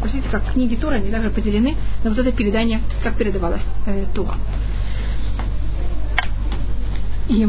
Посмотрите, 0.00 0.28
как 0.30 0.52
книги 0.52 0.74
Тора, 0.76 0.96
они 0.96 1.10
также 1.10 1.30
поделены 1.30 1.74
на 2.04 2.10
вот 2.10 2.18
это 2.18 2.30
передание, 2.32 2.80
как 3.02 3.16
передавалось 3.16 3.62
э, 3.86 4.04
Тора. 4.14 4.36
И 7.28 7.46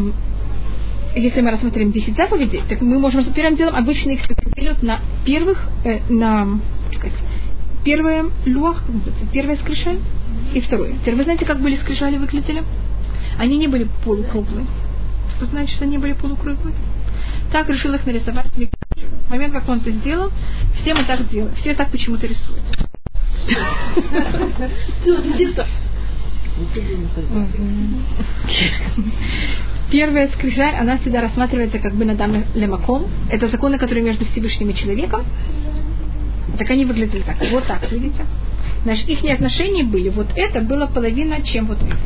если 1.16 1.42
мы 1.42 1.52
рассмотрим 1.52 1.92
10 1.92 2.16
заповедей, 2.16 2.64
так 2.68 2.82
мы 2.82 3.00
можем 3.00 3.24
первым 3.34 3.56
делом 3.56 3.76
обычно 3.76 4.12
их 4.12 4.22
на 4.82 5.02
первых, 5.26 5.68
э, 5.84 6.00
на, 6.10 6.60
сказать, 6.94 7.18
первое 7.88 8.26
луах, 8.46 8.84
первое 9.32 9.56
скрижаль 9.56 10.00
и 10.54 10.60
второе. 10.60 10.96
Теперь 11.00 11.16
вы 11.16 11.24
знаете, 11.24 11.46
как 11.46 11.62
были 11.62 11.78
скрижали 11.78 12.18
выглядели? 12.18 12.66
Они 13.38 13.58
не 13.58 13.68
были 13.68 13.88
полукруглые. 14.04 14.68
Вы 15.40 15.46
знаете, 15.46 15.72
что 15.74 15.86
они 15.86 15.98
были 15.98 16.12
полукруглые? 16.12 16.76
Так 17.50 17.70
решил 17.70 17.94
их 17.94 18.06
нарисовать 18.06 18.48
в 18.48 19.30
момент, 19.30 19.54
как 19.54 19.70
он 19.70 19.78
это 19.78 19.92
сделал, 19.92 20.34
все 20.82 20.94
мы 20.94 21.06
так 21.06 21.30
делаем. 21.30 21.56
Все 21.56 21.74
так 21.76 21.90
почему-то 21.90 22.28
рисуют. 22.28 22.62
Первая 29.90 30.28
скрижаль, 30.34 30.76
она 30.76 30.98
всегда 30.98 31.22
рассматривается 31.22 31.80
как 31.80 31.96
бы 31.96 32.04
на 32.04 32.16
дам 32.16 32.44
лемаком. 32.54 33.08
Это 33.30 33.48
законы, 33.48 33.78
которые 33.78 34.04
между 34.04 34.26
Всевышним 34.26 34.72
и 34.72 34.76
человеком. 34.76 35.24
Так 36.58 36.70
они 36.70 36.86
выглядели 36.86 37.22
так. 37.22 37.38
Вот 37.52 37.66
так, 37.68 37.92
видите? 37.92 38.26
Значит, 38.84 39.10
их 39.10 39.24
отношения 39.32 39.84
были, 39.84 40.10
вот 40.10 40.28
это 40.36 40.62
было 40.62 40.88
половина, 40.88 41.42
чем 41.42 41.66
вот 41.68 41.78
это. 41.82 41.98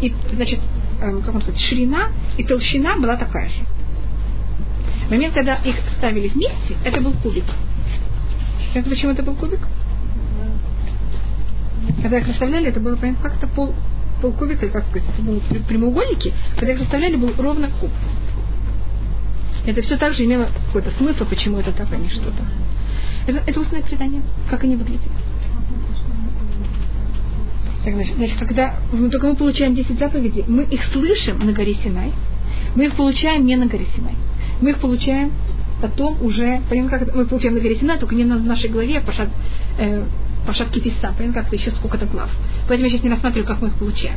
И, 0.00 0.12
значит, 0.32 0.60
эм, 1.00 1.22
как 1.22 1.34
он 1.34 1.42
сказать, 1.42 1.60
ширина 1.60 2.08
и 2.36 2.44
толщина 2.44 2.96
была 2.96 3.16
такая 3.16 3.48
же. 3.48 3.62
В 5.06 5.10
момент, 5.10 5.34
когда 5.34 5.56
их 5.56 5.76
ставили 5.96 6.28
вместе, 6.28 6.76
это 6.84 7.00
был 7.00 7.12
кубик. 7.12 7.44
Это 8.74 8.88
почему 8.90 9.12
это 9.12 9.22
был 9.22 9.34
кубик? 9.36 9.60
Когда 12.02 12.18
их 12.18 12.28
расставляли, 12.28 12.68
это 12.68 12.80
было 12.80 12.96
понятно, 12.96 13.22
как 13.22 13.38
это 13.38 13.46
пол, 13.46 13.74
пол 14.20 14.32
кубика, 14.32 14.66
или 14.66 14.72
как 14.72 14.84
сказать, 14.90 15.08
это 15.50 15.60
прямоугольники. 15.64 16.32
Когда 16.56 16.72
их 16.72 16.80
расставляли, 16.80 17.16
был 17.16 17.32
ровно 17.38 17.70
куб. 17.80 17.90
Это 19.66 19.82
все 19.82 19.96
также 19.96 20.24
имело 20.24 20.48
какой-то 20.66 20.90
смысл, 20.98 21.24
почему 21.24 21.58
это 21.58 21.72
так, 21.72 21.88
а 21.92 21.96
не 21.96 22.08
что-то. 22.08 22.44
Это, 23.26 23.42
это 23.46 23.60
устное 23.60 23.82
предание, 23.82 24.22
как 24.48 24.64
они 24.64 24.76
выглядят. 24.76 25.10
Так, 27.84 27.94
значит, 27.94 28.16
значит, 28.16 28.38
когда 28.38 28.76
мы, 28.92 29.10
только 29.10 29.28
мы 29.28 29.36
получаем 29.36 29.74
10 29.74 29.98
заповедей, 29.98 30.44
мы 30.48 30.64
их 30.64 30.82
слышим 30.92 31.38
на 31.38 31.52
горе 31.52 31.74
Синай, 31.74 32.12
мы 32.74 32.86
их 32.86 32.94
получаем 32.94 33.46
не 33.46 33.56
на 33.56 33.66
горе 33.66 33.86
Синай 33.94 34.14
мы 34.60 34.70
их 34.70 34.78
получаем 34.78 35.32
потом 35.80 36.22
уже, 36.22 36.62
понимаем, 36.70 36.88
как 36.88 37.14
мы 37.14 37.26
получаем 37.26 37.54
на 37.54 37.60
горе 37.60 37.76
Сина, 37.76 37.98
только 37.98 38.14
не 38.14 38.24
на 38.24 38.38
нашей 38.38 38.70
голове, 38.70 38.98
а 38.98 39.00
по, 39.02 39.12
шаг, 39.12 39.28
э, 39.78 40.04
по 40.46 40.54
шапке 40.54 40.80
писа, 40.80 41.12
понимаем, 41.16 41.34
как 41.34 41.48
это 41.48 41.56
еще 41.56 41.70
сколько-то 41.70 42.06
глав. 42.06 42.30
Поэтому 42.66 42.86
я 42.86 42.92
сейчас 42.92 43.04
не 43.04 43.10
рассматриваю, 43.10 43.46
как 43.46 43.60
мы 43.60 43.68
их 43.68 43.74
получаем. 43.74 44.16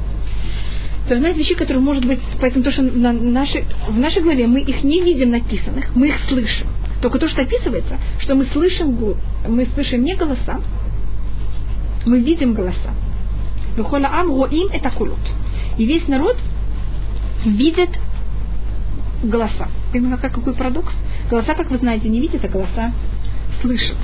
То 1.07 1.15
одна 1.15 1.31
из 1.31 1.37
вещей, 1.37 1.55
которые 1.55 1.83
может 1.83 2.05
быть, 2.05 2.19
поэтому 2.39 2.63
то, 2.63 2.71
что 2.71 2.81
на 2.81 3.11
нашей, 3.11 3.65
в 3.89 3.99
нашей 3.99 4.21
голове 4.21 4.47
мы 4.47 4.61
их 4.61 4.83
не 4.83 5.01
видим 5.01 5.31
написанных, 5.31 5.93
мы 5.95 6.07
их 6.07 6.15
слышим. 6.29 6.67
Только 7.01 7.19
то, 7.19 7.27
что 7.29 7.41
описывается, 7.41 7.97
что 8.19 8.35
мы 8.35 8.45
слышим, 8.47 8.97
мы 9.47 9.65
слышим 9.67 10.03
не 10.03 10.15
голоса, 10.15 10.59
мы 12.05 12.19
видим 12.19 12.53
голоса. 12.53 12.91
Вихола 13.77 14.09
ам 14.11 14.29
роим 14.29 14.69
это 14.71 14.89
кулот. 14.89 15.19
И 15.77 15.85
весь 15.85 16.07
народ 16.07 16.37
видит 17.45 17.89
голоса. 19.23 19.69
Именно 19.93 20.17
как 20.17 20.33
какой 20.33 20.53
парадокс. 20.53 20.93
Голоса, 21.29 21.53
как 21.53 21.69
вы 21.69 21.77
знаете, 21.77 22.09
не 22.09 22.19
видят, 22.19 22.43
а 22.43 22.47
голоса 22.47 22.91
слышат. 23.61 23.97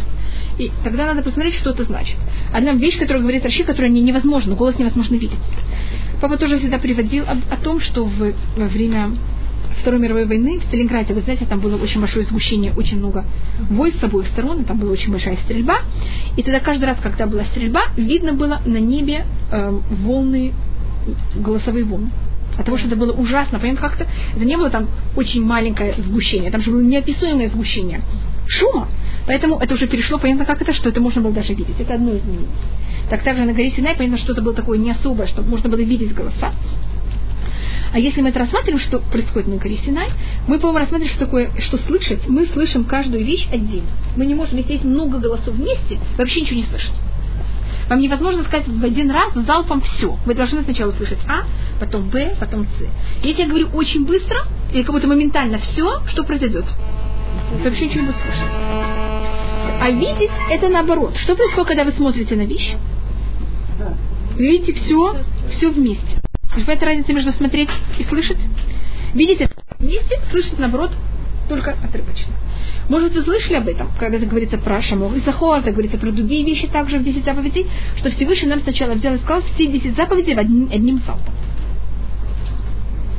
И 0.58 0.72
тогда 0.84 1.06
надо 1.06 1.22
посмотреть, 1.22 1.56
что 1.56 1.72
это 1.72 1.84
значит. 1.84 2.16
Одна 2.54 2.74
вещь, 2.74 2.98
которую 2.98 3.24
говорит 3.24 3.44
Раши, 3.44 3.64
которая 3.64 3.90
не, 3.90 4.02
невозможна, 4.02 4.56
голос 4.56 4.78
невозможно 4.80 5.16
видеть. 5.16 5.40
Папа 6.22 6.38
тоже 6.38 6.60
всегда 6.60 6.78
приводил 6.78 7.26
о, 7.26 7.38
о 7.50 7.58
том, 7.58 7.82
что 7.82 8.06
в, 8.06 8.34
во 8.56 8.66
время 8.68 9.12
Второй 9.80 10.00
мировой 10.00 10.26
войны 10.26 10.60
в 10.60 10.64
Сталинграде, 10.64 11.14
вы 11.14 11.22
знаете, 11.22 11.46
там 11.46 11.60
было 11.60 11.76
очень 11.78 12.00
большое 12.00 12.26
сгущение, 12.26 12.74
очень 12.76 12.98
много 12.98 13.26
войск 13.70 14.00
с 14.00 14.04
обоих 14.04 14.28
сторон, 14.28 14.62
и 14.62 14.64
там 14.64 14.78
была 14.78 14.92
очень 14.92 15.12
большая 15.12 15.38
стрельба. 15.38 15.80
И 16.38 16.44
тогда 16.44 16.60
каждый 16.60 16.86
раз, 16.86 16.98
когда 17.02 17.26
была 17.26 17.44
стрельба, 17.46 17.82
видно 17.98 18.34
было 18.34 18.62
на 18.66 18.78
небе 18.78 19.26
э, 19.52 19.80
волны, 19.90 20.54
голосовые 21.36 21.86
волны 21.86 22.10
от 22.58 22.66
того, 22.66 22.78
что 22.78 22.88
это 22.88 22.96
было 22.96 23.12
ужасно. 23.12 23.60
Понятно, 23.60 23.82
как-то 23.82 24.08
это 24.36 24.46
не 24.46 24.58
было 24.58 24.70
там 24.70 24.88
очень 25.16 25.44
маленькое 25.44 25.94
сгущение, 25.98 26.52
там 26.52 26.62
же 26.62 26.72
было 26.72 26.82
неописуемое 26.82 27.50
сгущение 27.50 28.02
шума. 28.48 28.88
Поэтому 29.28 29.58
это 29.58 29.74
уже 29.74 29.88
перешло, 29.88 30.20
понятно, 30.20 30.46
как 30.46 30.62
это, 30.62 30.74
что 30.74 30.90
это 30.90 31.02
можно 31.02 31.22
было 31.22 31.34
даже 31.34 31.54
видеть. 31.54 31.80
Это 31.80 31.96
одно 31.96 32.14
из 32.14 32.24
мнений. 32.24 32.48
Так 33.10 33.24
также 33.24 33.44
на 33.44 33.54
горе 33.54 33.72
Синай, 33.72 33.96
понятно, 33.96 34.18
что 34.18 34.34
это 34.34 34.42
было 34.42 34.54
такое 34.54 34.78
не 34.78 34.92
особое, 34.92 35.28
что 35.28 35.42
можно 35.42 35.70
было 35.70 35.80
видеть 35.80 36.14
голоса. 36.14 36.54
А 37.96 37.98
если 37.98 38.20
мы 38.20 38.28
это 38.28 38.40
рассматриваем, 38.40 38.82
что 38.82 39.00
происходит 39.00 39.48
на 39.48 39.56
горе 39.56 39.78
Синай, 39.78 40.10
мы, 40.48 40.60
по-моему, 40.60 40.80
рассматриваем, 40.80 41.16
что 41.16 41.26
такое, 41.28 41.50
что 41.60 41.78
слышать, 41.78 42.28
мы 42.28 42.46
слышим 42.48 42.84
каждую 42.84 43.24
вещь 43.24 43.48
отдельно. 43.54 43.88
Мы 44.18 44.26
не 44.26 44.36
можем, 44.36 44.58
если 44.58 44.74
есть 44.74 44.84
много 44.84 45.18
голосов 45.18 45.56
вместе, 45.56 45.98
вообще 46.18 46.42
ничего 46.42 46.58
не 46.58 46.66
слышать. 46.66 46.92
Вам 47.88 48.02
невозможно 48.02 48.44
сказать 48.44 48.68
в 48.68 48.84
один 48.84 49.12
раз 49.12 49.34
залпом 49.34 49.80
все. 49.80 50.18
Вы 50.26 50.36
должны 50.36 50.64
сначала 50.64 50.90
услышать 50.90 51.20
А, 51.26 51.46
потом 51.80 52.10
Б, 52.10 52.36
потом 52.38 52.66
С. 52.66 53.24
Если 53.24 53.44
я 53.44 53.48
говорю 53.48 53.70
очень 53.70 54.06
быстро, 54.06 54.40
или 54.74 54.84
как 54.84 54.94
будто 54.94 55.08
моментально 55.08 55.60
все, 55.60 56.02
что 56.10 56.26
произойдет? 56.26 56.66
Вообще 57.64 57.86
ничего 57.86 58.02
не 58.02 58.08
будете 58.08 58.24
слышать. 58.24 58.52
А 59.80 59.90
видеть 59.90 60.32
это 60.52 60.68
наоборот. 60.68 61.16
Что 61.16 61.34
происходит, 61.38 61.70
когда 61.70 61.86
вы 61.86 61.94
смотрите 61.94 62.36
на 62.36 62.46
вещь? 62.46 62.74
Видите 64.36 64.74
все, 64.74 65.16
все 65.56 65.70
вместе. 65.70 66.25
Понимаете 66.54 66.86
разницу 66.86 67.14
между 67.14 67.32
смотреть 67.32 67.70
и 68.00 68.04
слышать? 68.04 68.38
Это 69.14 69.50
вместе, 69.80 70.20
слышать 70.30 70.60
наоборот 70.60 70.92
только 71.48 71.72
отрывочно. 71.72 72.34
Может, 72.90 73.14
вы 73.14 73.22
слышали 73.24 73.56
об 73.56 73.68
этом, 73.68 73.90
когда 74.00 74.18
это 74.18 74.26
говорится 74.26 74.58
про 74.58 74.82
Шамор 74.82 75.14
и 75.16 75.22
Сахор, 75.22 75.60
это 75.60 75.72
говорится 75.72 75.98
про 75.98 76.12
другие 76.12 76.46
вещи 76.46 76.68
также 76.68 77.00
в 77.00 77.04
10 77.04 77.26
заповедей, 77.26 77.68
что 77.98 78.12
Всевышний 78.12 78.50
нам 78.50 78.60
сначала 78.62 78.94
взял 78.94 79.16
и 79.16 79.20
сказал 79.20 79.42
все 79.54 79.66
10 79.66 79.96
заповедей 79.96 80.36
в 80.36 80.40
одним, 80.40 80.70
одним 80.72 81.02
залпом. 81.06 81.34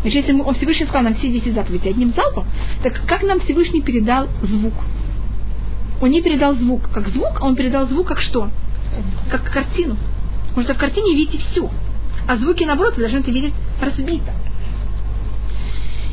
Значит, 0.02 0.28
если 0.28 0.40
он 0.40 0.54
Всевышний 0.54 0.86
сказал 0.86 1.02
нам 1.02 1.14
все 1.16 1.28
10 1.28 1.54
заповедей 1.54 1.90
одним 1.90 2.12
залпом, 2.14 2.46
так 2.82 3.00
как 3.06 3.22
нам 3.22 3.40
Всевышний 3.40 3.82
передал 3.82 4.28
звук? 4.42 4.74
Он 6.00 6.10
не 6.10 6.22
передал 6.22 6.54
звук 6.54 6.90
как 6.92 7.08
звук, 7.08 7.40
а 7.40 7.44
он 7.44 7.56
передал 7.56 7.86
звук 7.86 8.06
как 8.06 8.20
что? 8.20 8.50
как 9.30 9.50
картину. 9.50 9.96
Потому 10.48 10.62
что 10.62 10.74
в 10.74 10.78
картине 10.78 11.14
видите 11.14 11.38
все. 11.38 11.70
А 12.26 12.36
звуки, 12.36 12.64
наоборот, 12.64 12.94
вы 12.96 13.02
должны 13.02 13.18
это 13.18 13.30
видеть 13.30 13.54
разбито. 13.80 14.32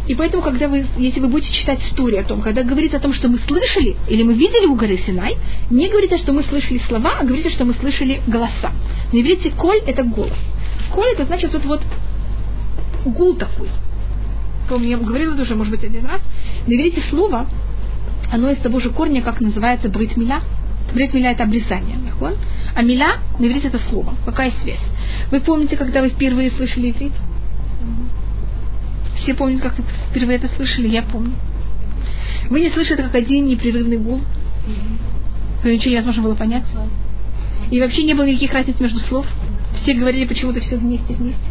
И 0.08 0.16
поэтому, 0.16 0.44
когда 0.44 0.68
вы, 0.68 0.86
если 0.98 1.22
вы 1.22 1.28
будете 1.28 1.54
читать 1.54 1.82
историю 1.86 2.22
о 2.22 2.24
том, 2.24 2.42
когда 2.42 2.64
говорится 2.64 2.98
о 2.98 3.00
том, 3.00 3.14
что 3.14 3.30
мы 3.30 3.40
слышали 3.40 3.96
или 4.10 4.24
мы 4.24 4.34
видели 4.34 4.66
у 4.66 4.76
горы 4.76 4.98
Синай, 4.98 5.38
не 5.70 5.88
говорится, 5.88 6.18
что 6.18 6.34
мы 6.34 6.44
слышали 6.44 6.80
слова, 6.80 7.20
а 7.20 7.24
говорится, 7.24 7.52
что 7.52 7.64
мы 7.64 7.74
слышали 7.76 8.22
голоса. 8.28 8.74
На 9.14 9.22
иврите 9.22 9.52
коль– 9.52 9.80
это 9.88 10.04
голос. 10.04 10.38
Коль– 10.92 11.10
это 11.14 11.26
значит 11.26 11.54
вот, 11.54 11.64
вот 11.66 11.82
гул 13.06 13.36
такой. 13.36 13.70
Помню, 14.68 14.90
я 14.90 14.98
говорила 14.98 15.42
уже, 15.42 15.56
может 15.56 15.72
быть, 15.72 15.84
один 15.86 16.06
раз. 16.06 16.22
На 16.68 16.74
иврите 16.74 17.02
слово, 17.10 17.48
оно 18.30 18.50
из 18.50 18.58
того 18.58 18.82
же 18.82 18.90
корня, 18.90 19.22
как 19.22 19.40
называется 19.40 19.88
бритмиля. 19.88 20.42
Бритмиля– 20.94 21.32
это 21.34 21.44
обрезание. 21.44 21.98
А 22.76 22.82
миля, 22.82 23.20
на 23.38 23.46
иврите 23.46 23.68
это 23.68 23.80
слово. 23.90 24.16
Какая 24.26 24.52
связь? 24.62 24.82
Вы 25.32 25.40
помните, 25.42 25.76
когда 25.76 26.02
вы 26.02 26.10
впервые 26.10 26.52
слышали 26.52 26.92
иврит? 26.92 27.14
Все 29.16 29.34
помнят, 29.34 29.62
как 29.62 29.78
вы 29.78 29.84
впервые 30.10 30.38
это 30.38 30.48
слышали, 30.56 30.88
я 30.88 31.04
помню. 31.04 31.34
Вы 32.50 32.62
не 32.62 32.70
слышали 32.70 33.02
как 33.02 33.16
один 33.16 33.48
непрерывный 33.48 33.98
гул? 33.98 34.22
Ничего 35.64 35.92
невозможно 35.92 36.24
было 36.24 36.36
понять. 36.36 36.66
И 37.72 37.80
вообще 37.80 38.04
не 38.04 38.14
было 38.14 38.26
никаких 38.26 38.54
разниц 38.54 38.80
между 38.80 39.00
слов. 39.00 39.26
Все 39.82 39.94
говорили 39.94 40.26
почему-то 40.26 40.60
все 40.62 40.78
вместе, 40.78 41.14
вместе. 41.14 41.42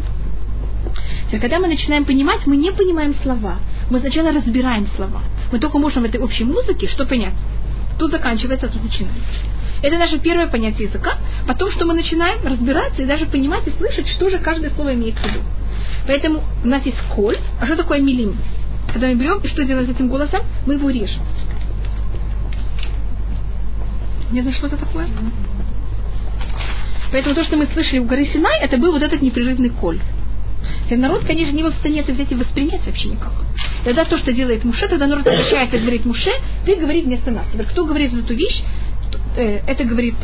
Теперь, 1.27 1.39
когда 1.39 1.59
мы 1.59 1.67
начинаем 1.67 2.05
понимать, 2.05 2.45
мы 2.45 2.57
не 2.57 2.71
понимаем 2.71 3.15
слова. 3.23 3.57
Мы 3.89 3.99
сначала 3.99 4.31
разбираем 4.31 4.87
слова. 4.95 5.21
Мы 5.51 5.59
только 5.59 5.79
можем 5.79 6.03
в 6.03 6.05
этой 6.05 6.19
общей 6.19 6.43
музыке 6.43 6.87
что 6.87 7.05
понять? 7.05 7.33
Тут 7.99 8.11
заканчивается, 8.11 8.67
а 8.67 8.69
тут 8.69 8.83
начинается. 8.83 9.21
Это 9.81 9.97
наше 9.97 10.17
первое 10.17 10.47
понятие 10.47 10.87
языка. 10.87 11.17
Потом, 11.45 11.71
что 11.71 11.85
мы 11.85 11.93
начинаем 11.93 12.45
разбираться 12.45 13.01
и 13.01 13.05
даже 13.05 13.25
понимать 13.25 13.67
и 13.67 13.71
слышать, 13.71 14.07
что 14.07 14.29
же 14.29 14.37
каждое 14.39 14.69
слово 14.71 14.93
имеет 14.93 15.17
в 15.17 15.23
виду. 15.23 15.39
Поэтому 16.07 16.43
у 16.63 16.67
нас 16.67 16.85
есть 16.85 17.01
коль. 17.13 17.37
А 17.59 17.65
что 17.65 17.75
такое 17.75 17.99
милим? 17.99 18.37
Когда 18.91 19.07
мы 19.07 19.15
берем, 19.15 19.39
и 19.39 19.47
что 19.47 19.63
делаем 19.65 19.87
с 19.87 19.89
этим 19.89 20.07
голосом? 20.07 20.41
Мы 20.65 20.75
его 20.75 20.89
режем. 20.89 21.21
Не 24.31 24.41
знаю, 24.41 24.55
что 24.55 24.67
это 24.67 24.77
такое? 24.77 25.07
Поэтому 27.11 27.35
то, 27.35 27.43
что 27.43 27.57
мы 27.57 27.67
слышали 27.67 27.99
у 27.99 28.05
горы 28.05 28.25
Синай, 28.25 28.59
это 28.61 28.77
был 28.77 28.91
вот 28.91 29.03
этот 29.03 29.21
непрерывный 29.21 29.69
коль. 29.69 29.99
И 30.89 30.95
народ, 30.95 31.23
конечно, 31.25 31.55
не 31.55 31.63
в 31.63 31.71
состоянии 31.71 32.01
это 32.01 32.11
взять 32.11 32.31
и 32.31 32.35
воспринять 32.35 32.85
вообще 32.85 33.09
никак. 33.09 33.33
Тогда 33.83 34.05
то, 34.05 34.17
что 34.17 34.31
делает 34.31 34.63
Муше, 34.63 34.87
тогда 34.87 35.07
народ 35.07 35.25
обращается 35.27 35.77
и 35.77 35.79
говорит 35.79 36.05
Муше, 36.05 36.31
ты 36.65 36.75
говори 36.75 37.01
вместо 37.01 37.31
нас. 37.31 37.45
Теперь, 37.51 37.65
кто 37.65 37.85
говорит 37.85 38.13
эту 38.13 38.33
вещь, 38.33 38.63
э, 39.35 39.61
это 39.67 39.83
говорит 39.83 40.15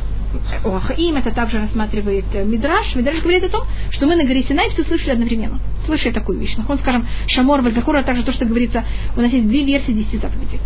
о 0.63 0.79
Хаим, 0.79 1.17
это 1.17 1.31
также 1.31 1.59
рассматривает 1.59 2.25
э, 2.33 2.43
Мидраш. 2.43 2.95
Мидраш 2.95 3.21
говорит 3.21 3.43
о 3.45 3.49
том, 3.49 3.63
что 3.91 4.05
мы 4.05 4.15
на 4.15 4.25
горе 4.25 4.43
Синай 4.43 4.69
все 4.69 4.83
слышали 4.83 5.11
одновременно. 5.11 5.59
Слышали 5.85 6.11
такую 6.11 6.39
вещь. 6.39 6.55
Он, 6.67 6.77
скажем, 6.77 7.07
Шамор, 7.27 7.61
Вальзахур, 7.61 7.95
а 7.95 8.03
также 8.03 8.23
то, 8.23 8.31
что 8.31 8.45
говорится, 8.45 8.83
у 9.15 9.21
нас 9.21 9.31
есть 9.31 9.47
две 9.47 9.63
версии 9.63 9.91
десяти 9.91 10.17
заповедей. 10.17 10.59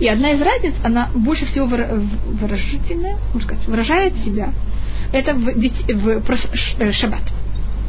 И 0.00 0.08
одна 0.08 0.32
из 0.32 0.40
разниц, 0.40 0.74
она 0.82 1.10
больше 1.14 1.46
всего 1.46 1.66
выражительная, 1.66 3.16
можно 3.32 3.48
сказать, 3.48 3.66
выражает 3.66 4.14
себя. 4.24 4.52
Это 5.12 5.34
в, 5.34 5.38
в, 5.38 5.54
в, 5.54 6.20
в 6.20 6.80
э, 6.80 6.92
шаббат 6.92 7.22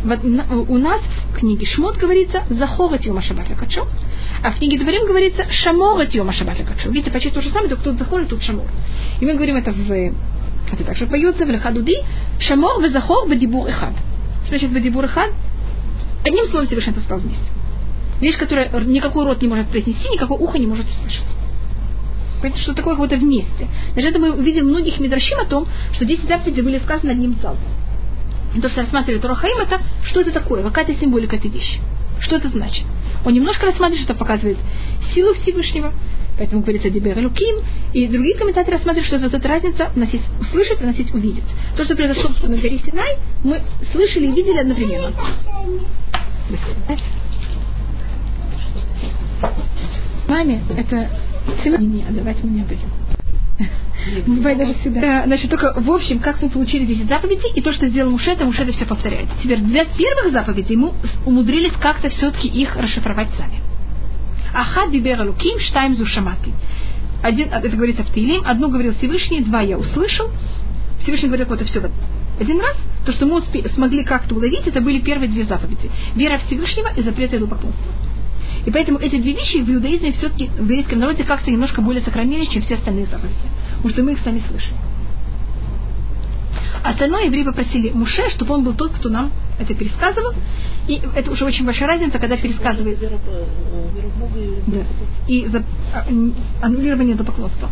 у 0.03 0.77
нас 0.77 1.01
в 1.31 1.35
книге 1.35 1.65
Шмот 1.65 1.97
говорится 1.97 2.43
«Захорать 2.49 3.05
Йома 3.05 3.21
Шаббат 3.21 3.47
Качо», 3.57 3.87
а 4.43 4.51
в 4.51 4.57
книге 4.57 4.77
Дворим 4.79 5.07
говорится 5.07 5.45
«Шаморать 5.49 6.13
Йома 6.13 6.33
Шаббат 6.33 6.57
Качо». 6.57 6.89
Видите, 6.89 7.11
почти 7.11 7.31
то 7.31 7.41
же 7.41 7.49
самое, 7.49 7.69
только 7.69 7.83
тут 7.83 7.97
захор, 7.97 8.25
тут 8.25 8.43
шамор. 8.43 8.65
И 9.19 9.25
мы 9.25 9.33
говорим 9.33 9.55
это 9.55 9.71
в... 9.71 10.13
Это 10.71 10.83
также 10.83 11.07
поется 11.07 11.45
в 11.45 11.49
Лехадуди 11.49 11.95
«Шамор 12.39 12.79
в 12.79 12.91
захор 12.91 13.27
в 13.27 13.35
дибур 13.35 13.67
эхад». 13.67 13.93
Что 14.45 14.49
значит 14.57 14.69
в 14.69 14.81
дибур 14.81 15.05
эхад? 15.05 15.31
Одним 16.25 16.45
словом 16.47 16.67
Всевышний 16.67 16.93
это 16.93 17.15
вместе. 17.15 17.45
Вещь, 18.21 18.37
которая 18.37 18.69
никакой 18.81 19.25
рот 19.25 19.41
не 19.41 19.47
может 19.47 19.67
произнести, 19.69 20.09
никакое 20.09 20.37
ухо 20.37 20.59
не 20.59 20.67
может 20.67 20.85
услышать. 20.87 21.25
Понимаете, 22.41 22.61
что 22.61 22.73
такое 22.73 22.93
какое-то 22.93 23.15
вместе. 23.15 23.67
Даже 23.95 24.09
это 24.09 24.19
мы 24.19 24.31
увидим 24.33 24.67
многих 24.67 24.99
мидрашим 24.99 25.39
о 25.39 25.45
том, 25.45 25.65
что 25.93 26.05
10 26.05 26.27
заповедей 26.27 26.61
были 26.61 26.79
сказаны 26.79 27.11
одним 27.11 27.35
залпом 27.41 27.86
то, 28.61 28.69
что 28.69 28.81
рассматривает 28.81 29.23
Рахаим, 29.25 29.59
это 29.59 29.81
что 30.03 30.21
это 30.21 30.31
такое, 30.31 30.63
какая-то 30.63 30.93
символика 30.95 31.35
этой 31.35 31.51
вещи. 31.51 31.79
Что 32.19 32.37
это 32.37 32.49
значит? 32.49 32.85
Он 33.25 33.33
немножко 33.33 33.65
рассматривает, 33.65 34.05
что 34.05 34.15
показывает 34.15 34.57
силу 35.13 35.33
Всевышнего, 35.35 35.93
поэтому 36.37 36.61
говорится 36.61 36.89
Дебер 36.89 37.19
Луким, 37.19 37.57
и 37.93 38.07
другие 38.07 38.35
комментаторы 38.35 38.77
рассматривают, 38.77 39.07
что 39.07 39.19
вот 39.19 39.33
эта 39.33 39.47
разница 39.47 39.91
у 39.95 39.99
нас 39.99 40.09
есть 40.09 40.25
услышать, 40.39 40.81
у 40.81 40.85
нас 40.85 40.95
есть 40.95 41.13
увидеть. 41.13 41.43
То, 41.75 41.85
что 41.85 41.95
произошло 41.95 42.29
на 42.47 42.57
горе 42.57 42.79
Синай, 42.79 43.17
мы 43.43 43.61
слышали 43.91 44.27
и 44.27 44.31
видели 44.31 44.57
одновременно. 44.57 45.13
Маме, 50.27 50.63
это 50.75 51.09
не 51.79 52.03
отдавать 52.03 52.43
мне 52.43 52.63
будем. 52.63 52.89
Бывает 54.27 54.57
даже 54.57 54.73
всегда. 54.75 55.23
Значит, 55.25 55.49
только 55.49 55.73
в 55.75 55.91
общем, 55.91 56.19
как 56.19 56.41
мы 56.41 56.49
получили 56.49 56.85
10 56.85 57.07
заповедей, 57.07 57.51
и 57.55 57.61
то, 57.61 57.71
что 57.71 57.87
сделал 57.87 58.11
Муше, 58.11 58.31
это 58.31 58.45
Муше 58.45 58.63
это 58.63 58.71
все 58.71 58.85
повторяет. 58.85 59.27
Теперь 59.41 59.59
для 59.59 59.85
первых 59.85 60.31
заповедей 60.31 60.75
мы 60.75 60.91
умудрились 61.25 61.73
как-то 61.79 62.09
все-таки 62.09 62.47
их 62.47 62.75
расшифровать 62.75 63.29
сами. 63.37 63.61
Аха 64.53 64.87
дибера 64.89 65.23
луким 65.23 65.59
штайм 65.59 65.95
зушамати. 65.95 66.51
Один, 67.23 67.49
это 67.51 67.69
говорится 67.69 68.03
в 68.03 68.11
Таилим, 68.11 68.43
одно 68.45 68.69
говорил 68.69 68.93
Всевышний, 68.95 69.41
два 69.41 69.61
я 69.61 69.77
услышал. 69.77 70.29
Всевышний 71.01 71.27
говорит, 71.27 71.47
вот 71.47 71.61
и 71.61 71.65
все. 71.65 71.81
Один 72.39 72.59
раз, 72.59 72.75
то, 73.05 73.11
что 73.11 73.25
мы 73.25 73.39
успе- 73.39 73.71
смогли 73.73 74.03
как-то 74.03 74.35
уловить, 74.35 74.67
это 74.67 74.81
были 74.81 74.99
первые 74.99 75.29
две 75.29 75.45
заповеди. 75.45 75.89
Вера 76.15 76.37
Всевышнего 76.45 76.89
и 76.95 77.01
запрет 77.01 77.33
идолопоклонства. 77.33 77.91
И 78.65 78.71
поэтому 78.71 78.99
эти 78.99 79.15
две 79.17 79.33
вещи 79.33 79.57
в 79.57 79.69
иудаизме 79.69 80.11
все-таки 80.11 80.47
в 80.47 80.61
иудейском 80.61 80.99
народе 80.99 81.23
как-то 81.23 81.49
немножко 81.51 81.81
более 81.81 82.03
сохранились, 82.03 82.49
чем 82.49 82.61
все 82.61 82.75
остальные 82.75 83.05
заповеди. 83.05 83.35
Потому 83.77 83.89
что 83.89 84.03
мы 84.03 84.11
их 84.13 84.19
сами 84.19 84.41
слышим. 84.49 84.75
Остальное 86.83 87.25
евреи 87.25 87.43
попросили 87.43 87.91
Муше, 87.91 88.29
чтобы 88.31 88.53
он 88.53 88.63
был 88.63 88.73
тот, 88.73 88.91
кто 88.93 89.09
нам 89.09 89.31
это 89.59 89.73
пересказывал. 89.73 90.33
И 90.87 91.01
это 91.15 91.31
уже 91.31 91.45
очень 91.45 91.65
большая 91.65 91.87
разница, 91.87 92.19
когда 92.19 92.37
пересказывает. 92.37 92.99
Да. 94.67 94.77
И 95.27 95.47
за, 95.47 95.63
а, 95.93 96.05
аннулирование 96.61 97.15
до 97.15 97.23
поклонства. 97.23 97.69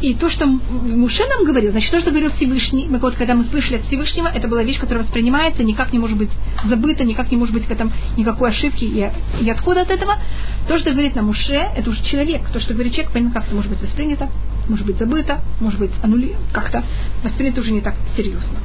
И 0.00 0.14
то, 0.14 0.30
что 0.30 0.46
Муше 0.46 1.22
нам 1.26 1.44
говорил, 1.44 1.72
значит, 1.72 1.90
то, 1.90 2.00
что 2.00 2.10
говорил 2.10 2.32
Всевышний, 2.32 2.86
мы 2.88 2.98
вот 2.98 3.14
когда 3.14 3.34
мы 3.34 3.44
слышали 3.44 3.76
от 3.76 3.84
Всевышнего, 3.84 4.28
это 4.28 4.48
была 4.48 4.62
вещь, 4.62 4.80
которая 4.80 5.04
воспринимается, 5.04 5.62
никак 5.62 5.92
не 5.92 5.98
может 5.98 6.16
быть 6.16 6.30
забыта, 6.64 7.04
никак 7.04 7.30
не 7.30 7.36
может 7.36 7.54
быть 7.54 7.66
в 7.66 7.70
этом 7.70 7.92
никакой 8.16 8.50
ошибки 8.50 8.84
и, 8.84 9.10
и 9.40 9.50
отхода 9.50 9.82
от 9.82 9.90
этого. 9.90 10.18
То, 10.66 10.78
что 10.78 10.90
говорит 10.90 11.14
нам 11.14 11.26
Муше, 11.26 11.52
это 11.76 11.88
уже 11.90 12.02
человек. 12.02 12.48
То, 12.50 12.60
что 12.60 12.74
говорит 12.74 12.94
человек, 12.94 13.12
понятно, 13.12 13.40
как 13.40 13.46
это 13.46 13.54
может 13.54 13.70
быть 13.70 13.82
воспринято, 13.82 14.28
может 14.68 14.86
быть 14.86 14.98
забыто, 14.98 15.40
может 15.60 15.78
быть 15.78 15.90
аннули... 16.02 16.34
как-то 16.52 16.84
воспринято 17.22 17.60
уже 17.60 17.72
не 17.72 17.80
так 17.80 17.94
серьезно. 18.16 18.58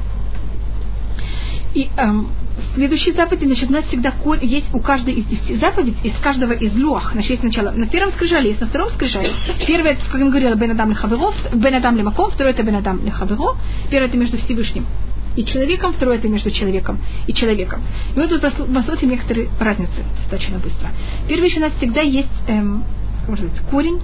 И 1.74 1.88
эм, 1.96 2.28
следующие 2.74 3.14
заповеди, 3.14 3.46
значит, 3.46 3.70
у 3.70 3.72
нас 3.72 3.84
всегда 3.86 4.12
есть 4.42 4.66
у 4.74 4.80
каждой 4.80 5.14
из 5.14 5.24
десяти 5.24 5.56
заповедей, 5.56 5.96
из 6.02 6.14
каждого 6.18 6.52
из 6.52 6.76
луах, 6.76 7.12
значит, 7.12 7.30
есть 7.30 7.42
сначала 7.42 7.70
на 7.70 7.86
первом 7.86 8.12
скрижале, 8.12 8.50
есть 8.50 8.60
на 8.60 8.66
втором 8.66 8.90
скрижале. 8.90 9.30
Первое, 9.66 9.96
как 10.10 10.20
я 10.20 10.26
говорила, 10.26 10.54
Бенадам 10.54 10.90
Лехаверов, 10.90 11.34
Бенадам 11.54 11.96
Лемаком, 11.96 12.30
второе 12.30 12.52
это 12.52 12.62
Бенадам 12.62 13.02
Лехаверо, 13.04 13.56
первое 13.90 14.08
это 14.08 14.18
между 14.18 14.36
Всевышним 14.36 14.86
и 15.34 15.46
человеком, 15.46 15.94
второе 15.94 16.18
это 16.18 16.28
между 16.28 16.50
человеком 16.50 16.98
и 17.26 17.32
человеком. 17.32 17.80
И 18.14 18.18
мы 18.18 18.28
тут 18.28 18.42
посмотрим 18.42 19.08
некоторые 19.08 19.48
разницы 19.58 20.04
достаточно 20.20 20.58
быстро. 20.58 20.90
Первое 21.26 21.48
еще 21.48 21.56
у 21.56 21.62
нас 21.62 21.72
всегда 21.78 22.02
есть 22.02 22.28
эм, 22.48 22.84
можно 23.28 23.48
сказать, 23.48 23.70
корень 23.70 24.00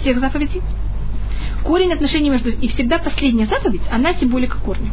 всех 0.00 0.20
заповедей. 0.20 0.62
Корень 1.64 1.92
отношений 1.92 2.30
между... 2.30 2.50
И 2.50 2.68
всегда 2.68 2.98
последняя 2.98 3.46
заповедь, 3.46 3.82
она 3.90 4.14
символика 4.14 4.58
корня. 4.58 4.90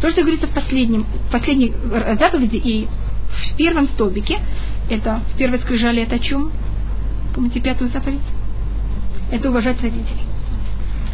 То, 0.00 0.10
что 0.10 0.22
говорится 0.22 0.46
в 0.46 0.50
последнем, 0.50 1.04
в 1.04 1.32
последней 1.32 1.72
заповеди 2.18 2.56
и 2.56 2.86
в 2.86 3.56
первом 3.56 3.86
столбике, 3.88 4.40
это 4.88 5.20
в 5.34 5.38
первой 5.38 5.58
скрижале 5.58 6.04
это 6.04 6.16
о 6.16 6.18
чем? 6.18 6.52
Помните 7.34 7.60
пятую 7.60 7.90
заповедь? 7.90 8.20
Это 9.30 9.50
уважать 9.50 9.82
родителей. 9.82 10.24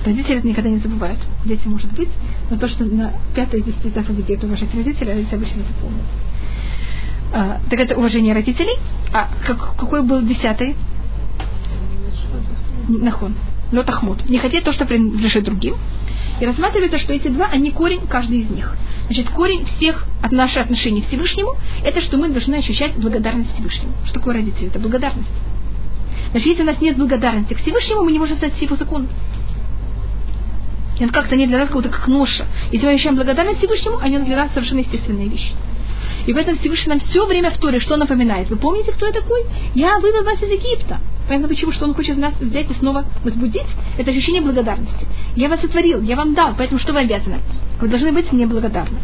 Родители 0.04 0.36
это 0.36 0.46
никогда 0.46 0.70
не 0.70 0.78
забывают. 0.78 1.18
Дети 1.44 1.66
может 1.66 1.90
быть, 1.92 2.10
но 2.50 2.58
то, 2.58 2.68
что 2.68 2.84
на 2.84 3.14
пятой 3.34 3.60
из 3.60 3.66
десяти 3.66 3.88
заповедей 3.88 4.36
это 4.36 4.46
уважать 4.46 4.72
родителей, 4.74 5.12
родители 5.12 5.34
обычно 5.36 5.60
это 5.60 5.72
помнят. 5.80 6.04
А, 7.32 7.60
так 7.70 7.80
это 7.80 7.96
уважение 7.96 8.34
родителей. 8.34 8.76
А 9.12 9.28
как, 9.46 9.76
какой 9.76 10.02
был 10.02 10.22
десятый? 10.22 10.76
Нахон. 12.88 13.34
Лотахмут. 13.76 14.28
Не 14.28 14.38
хотеть 14.38 14.64
то, 14.64 14.72
что 14.72 14.86
принадлежит 14.86 15.44
другим. 15.44 15.76
И 16.40 16.46
рассматривается, 16.46 16.98
что 16.98 17.12
эти 17.12 17.28
два, 17.28 17.46
они 17.46 17.70
корень 17.70 18.06
каждый 18.08 18.40
из 18.40 18.50
них. 18.50 18.76
Значит, 19.06 19.30
корень 19.30 19.64
всех 19.64 20.06
от 20.22 20.32
наших 20.32 20.62
отношений 20.62 21.02
к 21.02 21.08
Всевышнему, 21.08 21.56
это 21.84 22.00
что 22.00 22.16
мы 22.16 22.28
должны 22.28 22.56
ощущать 22.56 22.96
благодарность 22.96 23.54
Всевышнему. 23.54 23.92
Что 24.04 24.14
такое 24.14 24.34
родители? 24.34 24.68
Это 24.68 24.78
благодарность. 24.78 25.30
Значит, 26.30 26.48
если 26.48 26.62
у 26.62 26.66
нас 26.66 26.80
нет 26.80 26.96
благодарности 26.96 27.54
к 27.54 27.58
Всевышнему, 27.60 28.02
мы 28.02 28.12
не 28.12 28.18
можем 28.18 28.36
стать 28.36 28.60
его 28.60 28.76
закон. 28.76 29.06
Это 30.98 31.12
как-то 31.12 31.36
не 31.36 31.46
для 31.46 31.58
нас 31.58 31.68
как 31.68 31.76
будто 31.76 31.88
как 31.88 32.06
ноша. 32.08 32.46
Если 32.72 32.86
мы 32.86 32.92
ощущаем 32.92 33.16
благодарность 33.16 33.58
Всевышнему, 33.58 33.98
они 33.98 34.18
для 34.18 34.36
нас 34.36 34.52
совершенно 34.52 34.80
естественные 34.80 35.28
вещи. 35.28 35.52
И 36.26 36.32
в 36.32 36.36
этом 36.36 36.58
Всевышний 36.58 36.90
нам 36.90 37.00
все 37.00 37.26
время 37.26 37.50
в 37.50 37.58
Торе 37.58 37.80
что 37.80 37.96
напоминает? 37.96 38.48
Вы 38.48 38.56
помните, 38.56 38.92
кто 38.92 39.06
я 39.06 39.12
такой? 39.12 39.44
Я 39.74 39.98
вывел 39.98 40.24
вас 40.24 40.42
из 40.42 40.50
Египта. 40.50 41.00
Понятно 41.26 41.48
почему? 41.48 41.72
Что 41.72 41.86
он 41.86 41.94
хочет 41.94 42.18
нас 42.18 42.34
взять 42.38 42.70
и 42.70 42.74
снова 42.74 43.04
возбудить? 43.24 43.66
Это 43.96 44.10
ощущение 44.10 44.42
благодарности. 44.42 45.06
Я 45.36 45.48
вас 45.48 45.60
сотворил, 45.60 46.02
я 46.02 46.16
вам 46.16 46.34
дал, 46.34 46.54
поэтому 46.56 46.78
что 46.78 46.92
вы 46.92 47.00
обязаны? 47.00 47.40
Вы 47.80 47.88
должны 47.88 48.12
быть 48.12 48.30
мне 48.32 48.46
благодарны. 48.46 48.98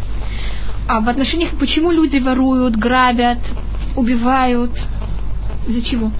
А 0.86 1.00
в 1.00 1.08
отношениях, 1.08 1.50
почему 1.58 1.90
люди 1.90 2.18
воруют, 2.18 2.76
грабят, 2.76 3.38
убивают? 3.96 4.72
Из-за 5.66 5.82
чего? 5.82 6.10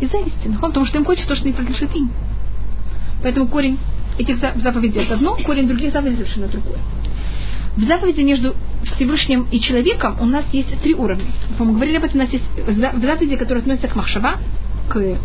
Из 0.00 0.10
зависти. 0.10 0.54
Потому 0.60 0.86
что 0.86 0.98
им 0.98 1.04
хочется 1.04 1.28
то, 1.28 1.36
что 1.36 1.46
не 1.46 1.52
принадлежит 1.52 1.94
им. 1.94 2.10
Поэтому 3.22 3.46
корень 3.46 3.78
этих 4.18 4.38
заповедей 4.38 5.02
это 5.02 5.14
одно, 5.14 5.36
корень 5.36 5.68
других 5.68 5.92
заповедей 5.92 6.18
совершенно 6.18 6.48
другое. 6.48 6.78
В 7.76 7.84
заповеди 7.84 8.20
между 8.20 8.54
Всевышним 8.84 9.46
и 9.50 9.60
человеком 9.60 10.16
у 10.20 10.24
нас 10.24 10.44
есть 10.52 10.80
три 10.82 10.94
уровня. 10.94 11.26
Мы 11.58 11.72
говорили 11.72 11.96
об 11.96 12.04
этом, 12.04 12.20
у 12.20 12.24
нас 12.24 12.32
есть 12.32 12.44
в 12.56 13.04
заповеди, 13.04 13.36
которые 13.36 13.62
относятся 13.62 13.88
к 13.88 13.96
махшава, 13.96 14.36
к 14.88 15.18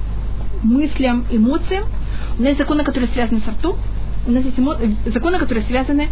мыслям, 0.63 1.25
эмоциям. 1.31 1.85
У 2.37 2.41
нас 2.41 2.49
есть 2.49 2.59
законы, 2.59 2.83
которые 2.83 3.09
связаны 3.11 3.41
с 3.41 3.47
ртом. 3.47 3.77
У 4.27 4.31
нас 4.31 4.43
есть 4.43 4.59
эмо... 4.59 4.77
законы, 5.05 5.39
которые 5.39 5.65
связаны 5.65 6.09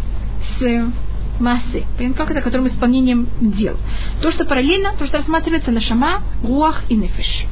с 0.58 0.92
массы. 1.40 1.84
Как 2.16 2.30
это, 2.30 2.40
которым 2.40 2.66
исполнением 2.68 3.28
дел. 3.40 3.76
То, 4.22 4.32
что 4.32 4.44
параллельно, 4.44 4.94
то, 4.98 5.06
что 5.06 5.18
рассматривается 5.18 5.70
на 5.70 5.80
шама, 5.80 6.22
руах 6.42 6.84
и 6.88 6.94
нефиш 6.94 7.46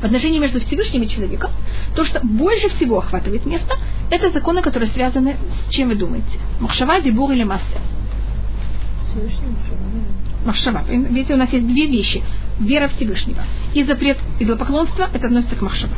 в 0.00 0.04
отношении 0.04 0.40
между 0.40 0.60
Всевышним 0.60 1.02
и 1.02 1.08
человеком, 1.08 1.52
то, 1.94 2.04
что 2.04 2.20
больше 2.24 2.68
всего 2.70 2.98
охватывает 2.98 3.46
место, 3.46 3.76
это 4.10 4.30
законы, 4.30 4.60
которые 4.60 4.90
связаны 4.90 5.36
с 5.68 5.72
чем 5.72 5.88
вы 5.88 5.94
думаете? 5.94 6.38
Махшава, 6.58 7.00
дебур 7.00 7.30
или 7.30 7.44
масса? 7.44 7.78
Махшава. 10.44 10.84
Видите, 10.88 11.34
у 11.34 11.36
нас 11.36 11.52
есть 11.52 11.66
две 11.66 11.86
вещи. 11.86 12.22
Вера 12.58 12.88
Всевышнего. 12.88 13.44
И 13.74 13.84
запрет 13.84 14.18
идолопоклонства, 14.40 15.08
это 15.12 15.26
относится 15.26 15.56
к 15.56 15.62
Махшава. 15.62 15.92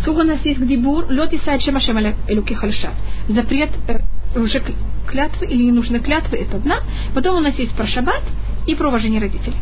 Сколько 0.00 0.20
у 0.20 0.24
нас 0.24 0.44
есть 0.44 0.60
к 0.60 0.66
дебур, 0.66 1.10
лед 1.10 1.32
исайд 1.32 1.62
шема 1.62 1.80
шема 1.80 2.14
элюки 2.28 2.54
хальшат. 2.54 2.92
Запрет 3.28 3.70
э, 3.88 4.38
уже 4.38 4.62
клятвы 5.06 5.46
или 5.46 5.62
ненужные 5.62 6.00
клятвы, 6.00 6.38
это 6.38 6.56
одна. 6.56 6.80
Потом 7.14 7.36
у 7.36 7.40
нас 7.40 7.58
есть 7.58 7.72
про 7.72 7.86
шаббат 7.86 8.22
и 8.66 8.74
про 8.74 8.88
уважение 8.88 9.20
родителей. 9.20 9.56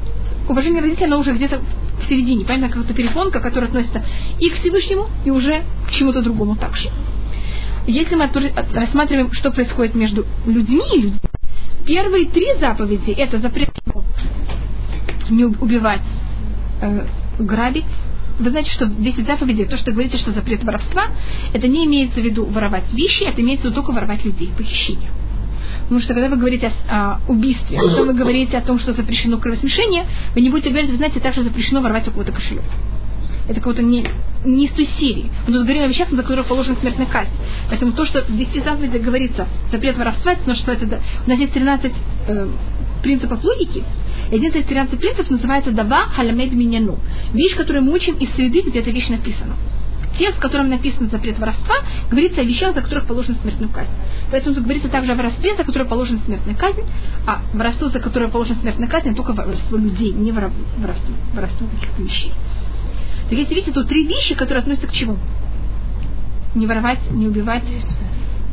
Уважение 0.48 0.82
родителей, 0.82 1.06
оно 1.06 1.18
уже 1.18 1.32
где-то 1.32 1.60
в 2.00 2.08
середине, 2.08 2.44
понятно, 2.44 2.76
как-то 2.76 2.94
перепонка, 2.94 3.40
которая 3.40 3.68
относится 3.68 4.04
и 4.40 4.50
к 4.50 4.54
Всевышнему, 4.58 5.06
и 5.24 5.30
уже 5.30 5.62
к 5.88 5.92
чему-то 5.92 6.22
другому 6.22 6.56
также. 6.56 6.90
Если 7.86 8.14
мы 8.14 8.30
рассматриваем, 8.74 9.32
что 9.32 9.50
происходит 9.50 9.94
между 9.94 10.26
людьми 10.46 10.84
и 10.94 11.00
людьми, 11.00 11.20
первые 11.84 12.26
три 12.26 12.46
заповеди– 12.60 13.10
это 13.16 13.38
запрет 13.38 13.70
не 15.30 15.44
убивать, 15.44 16.02
э, 16.80 17.06
грабить. 17.38 17.84
Вы 18.38 18.50
знаете, 18.50 18.70
что 18.72 18.86
в 18.86 19.02
10 19.02 19.26
заповедей, 19.26 19.66
то, 19.66 19.76
что 19.76 19.92
говорите, 19.92 20.18
что 20.18 20.32
запрет 20.32 20.64
воровства, 20.64 21.06
это 21.52 21.68
не 21.68 21.84
имеется 21.86 22.20
в 22.20 22.24
виду 22.24 22.44
воровать 22.44 22.92
вещи, 22.92 23.24
это 23.24 23.40
имеется 23.40 23.68
в 23.68 23.70
виду 23.70 23.82
только 23.82 23.92
воровать 23.92 24.24
людей, 24.24 24.50
похищение. 24.56 25.10
Потому 25.82 26.00
что 26.00 26.14
когда 26.14 26.28
вы 26.28 26.36
говорите 26.36 26.72
о, 26.88 27.20
о 27.26 27.30
убийстве, 27.30 27.78
когда 27.78 28.02
вы 28.02 28.14
говорите 28.14 28.56
о 28.56 28.62
том, 28.62 28.78
что 28.78 28.94
запрещено 28.94 29.38
кровосмешение, 29.38 30.06
вы 30.34 30.40
не 30.40 30.50
будете 30.50 30.70
говорить, 30.70 30.90
вы 30.90 30.96
знаете, 30.96 31.20
также 31.20 31.42
запрещено 31.42 31.80
воровать 31.80 32.08
у 32.08 32.12
кого-то 32.12 32.32
кошелек. 32.32 32.64
Это 33.46 33.54
какого-то 33.54 33.82
не, 33.82 34.06
не 34.44 34.66
из 34.66 34.72
той 34.72 34.86
серии. 34.98 35.30
Мы 35.46 35.54
тут 35.54 35.62
говорим 35.64 35.82
о 35.82 35.86
вещах, 35.88 36.10
за 36.10 36.22
которых 36.22 36.46
положена 36.46 36.76
смертная 36.76 37.06
казнь. 37.06 37.30
Поэтому 37.68 37.92
то, 37.92 38.06
что 38.06 38.22
в 38.22 38.36
10 38.36 38.64
заповедях 38.64 39.02
говорится 39.02 39.46
запрет 39.70 39.96
воровства, 39.96 40.34
потому 40.34 40.56
что 40.56 40.72
это, 40.72 41.00
у 41.26 41.30
нас 41.30 41.38
есть 41.38 41.52
13 41.52 41.92
э, 42.28 42.48
принципов 43.02 43.42
логики. 43.42 43.82
И 44.30 44.34
один 44.34 44.52
из 44.52 44.64
13 44.64 44.98
принципов 44.98 45.30
называется 45.30 45.72
«Дава 45.72 46.06
халамед 46.06 46.52
миняну». 46.52 46.98
Вещь, 47.32 47.56
которую 47.56 47.84
мы 47.84 47.92
учим 47.92 48.14
из 48.16 48.30
среды, 48.34 48.62
где 48.62 48.80
эта 48.80 48.90
вещь 48.90 49.08
написана 49.08 49.54
текст, 50.18 50.38
в 50.38 50.40
котором 50.40 50.68
написан 50.68 51.10
запрет 51.10 51.38
воровства, 51.38 51.76
говорится 52.10 52.40
о 52.40 52.44
вещах, 52.44 52.74
за 52.74 52.82
которых 52.82 53.06
положена 53.06 53.36
смертную 53.42 53.70
казнь. 53.72 53.90
Поэтому 54.30 54.54
тут 54.54 54.64
говорится 54.64 54.88
также 54.88 55.12
о 55.12 55.14
воровстве, 55.14 55.56
за 55.56 55.64
которое 55.64 55.84
положена 55.84 56.20
смертная 56.24 56.54
казнь, 56.54 56.82
а 57.26 57.42
воровство, 57.54 57.88
за 57.88 58.00
которое 58.00 58.28
положена 58.28 58.60
смертная 58.60 58.88
казнь, 58.88 59.14
только 59.14 59.32
воровство 59.32 59.76
людей, 59.76 60.12
не 60.12 60.32
воровство, 60.32 61.14
воровство 61.34 61.66
каких-то 61.68 62.02
вещей. 62.02 62.32
Так 63.32 63.38
если 63.38 63.54
видите, 63.54 63.72
тут 63.72 63.88
три 63.88 64.06
вещи, 64.06 64.34
которые 64.34 64.60
относятся 64.60 64.88
к 64.88 64.92
чему? 64.92 65.16
Не 66.54 66.66
воровать, 66.66 67.00
не 67.10 67.26
убивать 67.26 67.62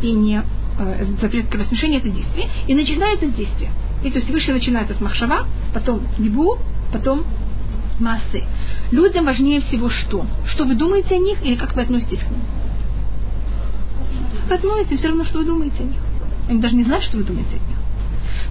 и 0.01 0.11
не 0.13 0.41
э, 0.79 1.05
запрет 1.21 1.49
кровосмешения 1.49 1.97
это 1.97 2.07
действие. 2.07 2.47
И 2.65 2.73
начинается 2.73 3.27
с 3.27 3.33
действия. 3.33 3.71
И 4.05 4.09
то 4.09 4.19
есть 4.19 4.29
выше 4.29 4.53
начинается 4.53 4.93
с 4.93 5.01
махшава, 5.01 5.47
потом 5.73 6.07
дебу, 6.17 6.57
потом 6.93 7.25
массы. 7.99 8.45
Людям 8.91 9.25
важнее 9.25 9.59
всего 9.59 9.89
что? 9.89 10.25
Что 10.45 10.63
вы 10.63 10.75
думаете 10.75 11.15
о 11.15 11.19
них 11.19 11.43
или 11.43 11.55
как 11.55 11.75
вы 11.75 11.81
относитесь 11.81 12.19
к 12.19 12.29
ним? 12.29 12.39
Относитесь, 14.49 14.99
все 14.99 15.09
равно, 15.09 15.25
что 15.25 15.39
вы 15.39 15.43
думаете 15.43 15.83
о 15.83 15.87
них. 15.87 15.99
Они 16.47 16.61
даже 16.61 16.77
не 16.77 16.85
знают, 16.85 17.03
что 17.03 17.17
вы 17.17 17.25
думаете 17.25 17.57
о 17.57 17.67
них. 17.67 17.77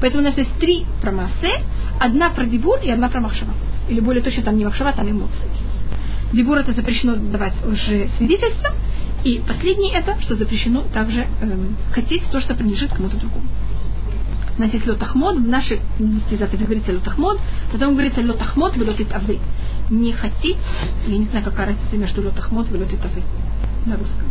Поэтому 0.02 0.22
у 0.22 0.26
нас 0.26 0.36
есть 0.36 0.52
три 0.58 0.84
про 1.00 1.10
массы, 1.10 1.48
одна 1.98 2.28
про 2.28 2.44
дебур 2.44 2.80
и 2.84 2.90
одна 2.90 3.08
про 3.08 3.22
махшава. 3.22 3.54
Или 3.88 4.00
более 4.00 4.22
точно, 4.22 4.42
там 4.42 4.58
не 4.58 4.66
махшава, 4.66 4.92
там 4.92 5.10
эмоции. 5.10 5.48
Дебур 6.32 6.58
это 6.58 6.72
запрещено 6.72 7.16
давать 7.16 7.54
уже 7.64 8.08
свидетельство, 8.18 8.70
и 9.24 9.40
последнее 9.46 9.94
это, 9.94 10.20
что 10.20 10.36
запрещено 10.36 10.82
также 10.92 11.26
эм, 11.40 11.76
хотеть 11.90 12.22
то, 12.30 12.40
что 12.40 12.54
принадлежит 12.54 12.92
кому-то 12.92 13.16
другому. 13.16 13.46
У 14.58 14.90
лотахмод, 14.90 15.36
в 15.36 15.48
нашей 15.48 15.80
заповеди 16.30 16.64
говорится 16.64 16.92
лотахмод, 16.92 17.38
потом 17.72 17.92
говорится 17.92 18.20
лотахмод 18.20 18.76
в 18.76 18.80
лотит 18.80 19.14
авы. 19.14 19.38
Не 19.88 20.12
хотеть, 20.12 20.56
я 21.06 21.16
не 21.16 21.26
знаю, 21.26 21.44
какая 21.44 21.68
разница 21.68 21.96
между 21.96 22.22
лотахмод 22.22 22.70
и 22.72 22.76
лотит 22.76 22.98
авы 23.04 23.22
на 23.86 23.96
русском. 23.96 24.26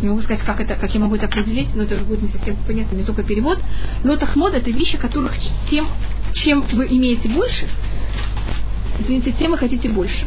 Не 0.00 0.08
могу 0.08 0.22
сказать, 0.22 0.42
как, 0.44 0.60
это, 0.60 0.76
как 0.76 0.94
я 0.94 1.00
могу 1.00 1.16
это 1.16 1.26
определить, 1.26 1.74
но 1.74 1.82
это 1.82 1.96
уже 1.96 2.04
будет 2.04 2.22
не 2.22 2.28
совсем 2.28 2.56
понятно, 2.66 2.96
не 2.96 3.04
только 3.04 3.24
перевод. 3.24 3.58
Лотахмод 4.04 4.54
это 4.54 4.70
вещи, 4.70 4.96
которых 4.96 5.32
тем, 5.68 5.88
чем 6.34 6.62
вы 6.72 6.86
имеете 6.86 7.28
больше, 7.28 7.68
извините, 9.02 9.32
тем 9.32 9.50
вы 9.50 9.58
хотите 9.58 9.88
больше 9.88 10.24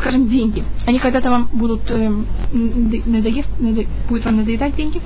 скажем, 0.00 0.28
деньги, 0.28 0.64
они 0.86 0.98
когда-то 0.98 1.30
вам 1.30 1.48
будут 1.52 1.90
э, 1.90 2.10
надоест, 2.52 3.48
надо, 3.58 3.84
будет 4.08 4.24
вам 4.24 4.36
надоедать 4.36 4.74
деньги? 4.76 5.00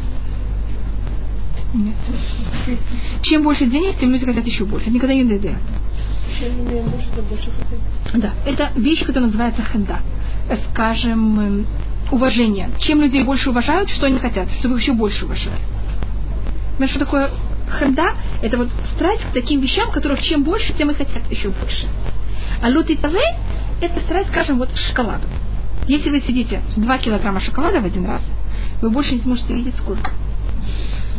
Нет. 1.74 1.94
Чем 3.22 3.42
больше 3.42 3.66
денег, 3.66 3.98
тем 3.98 4.10
люди 4.10 4.26
хотят 4.26 4.46
еще 4.46 4.64
больше. 4.64 4.90
Никогда 4.90 5.14
не 5.14 5.22
надоедают. 5.22 5.58
Да, 8.14 8.34
это 8.44 8.72
вещь, 8.76 9.04
которая 9.04 9.26
называется 9.26 9.62
хенда. 9.62 10.00
Скажем, 10.70 11.40
эм, 11.40 11.66
уважение. 12.10 12.70
Чем 12.80 13.00
людей 13.00 13.22
больше 13.22 13.50
уважают, 13.50 13.88
что 13.90 14.06
они 14.06 14.18
хотят, 14.18 14.48
чтобы 14.58 14.74
их 14.74 14.82
еще 14.82 14.92
больше 14.92 15.24
уважали. 15.24 15.60
Знаешь, 16.76 16.90
что 16.90 17.00
такое 17.00 17.30
хенда? 17.78 18.14
Это 18.42 18.58
вот 18.58 18.68
страсть 18.94 19.22
к 19.22 19.32
таким 19.32 19.60
вещам, 19.60 19.90
которых 19.90 20.20
чем 20.22 20.42
больше, 20.42 20.74
тем 20.74 20.90
и 20.90 20.94
хотят 20.94 21.22
еще 21.30 21.48
больше. 21.48 21.86
А 22.60 22.68
лютый 22.68 22.96
таве– 22.96 23.22
это 23.80 24.00
страсть, 24.00 24.28
скажем, 24.28 24.58
вот 24.58 24.70
к 24.70 24.76
шоколаду. 24.76 25.26
Если 25.88 26.10
вы 26.10 26.20
сидите 26.20 26.62
2 26.76 26.98
килограмма 26.98 27.40
шоколада 27.40 27.80
в 27.80 27.84
один 27.84 28.06
раз, 28.06 28.22
вы 28.80 28.90
больше 28.90 29.14
не 29.14 29.20
сможете 29.20 29.54
видеть 29.54 29.76
сколько. 29.76 30.12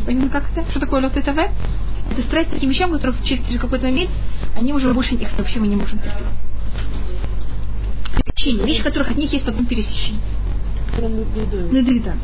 Понимаете, 0.05 0.31
как 0.31 0.49
это? 0.51 0.69
Что 0.71 0.79
такое 0.79 1.01
лот 1.01 1.13
ТВ? 1.13 1.37
Это 2.11 2.21
страсть 2.23 2.49
таким 2.51 2.69
вещам, 2.69 2.91
которые 2.91 3.17
через, 3.23 3.59
какой-то 3.59 3.85
момент, 3.85 4.11
они 4.55 4.73
уже 4.73 4.93
больше 4.93 5.15
их 5.15 5.29
вообще 5.37 5.59
мы 5.59 5.67
не 5.67 5.75
можем 5.75 5.99
терпеть. 5.99 6.27
Вещи, 8.65 8.83
которых 8.83 9.11
от 9.11 9.17
них 9.17 9.31
есть 9.31 9.45
потом 9.45 9.65
пересечение. 9.65 10.21
Надоедат. 11.71 12.17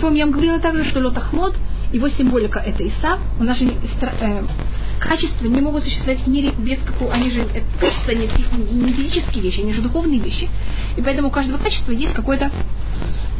Помню, 0.00 0.18
я 0.18 0.24
вам 0.24 0.32
говорила 0.32 0.58
также, 0.58 0.84
что 0.90 1.00
лот 1.00 1.16
Ахмод, 1.16 1.54
его 1.92 2.08
символика 2.08 2.58
это 2.58 2.82
Иса. 2.82 3.18
У 3.38 3.44
нас 3.44 3.58
же 3.58 3.66
э, 3.66 4.42
качества 4.98 5.46
не 5.46 5.60
могут 5.60 5.84
существовать 5.84 6.22
в 6.22 6.28
мире 6.28 6.52
без 6.58 6.78
какого... 6.80 7.12
Они 7.12 7.30
же, 7.30 7.42
это 7.42 7.64
качества 7.80 8.12
не, 8.12 8.26
не 8.72 8.92
физические 8.92 9.42
вещи, 9.42 9.60
они 9.60 9.72
же 9.72 9.82
духовные 9.82 10.20
вещи. 10.20 10.48
И 10.96 11.02
поэтому 11.02 11.28
у 11.28 11.30
каждого 11.30 11.58
качества 11.58 11.92
есть 11.92 12.14
какой-то 12.14 12.50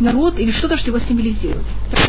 народ 0.00 0.38
или 0.38 0.50
что-то, 0.52 0.76
что 0.76 0.88
его 0.90 0.98
символизирует. 0.98 1.64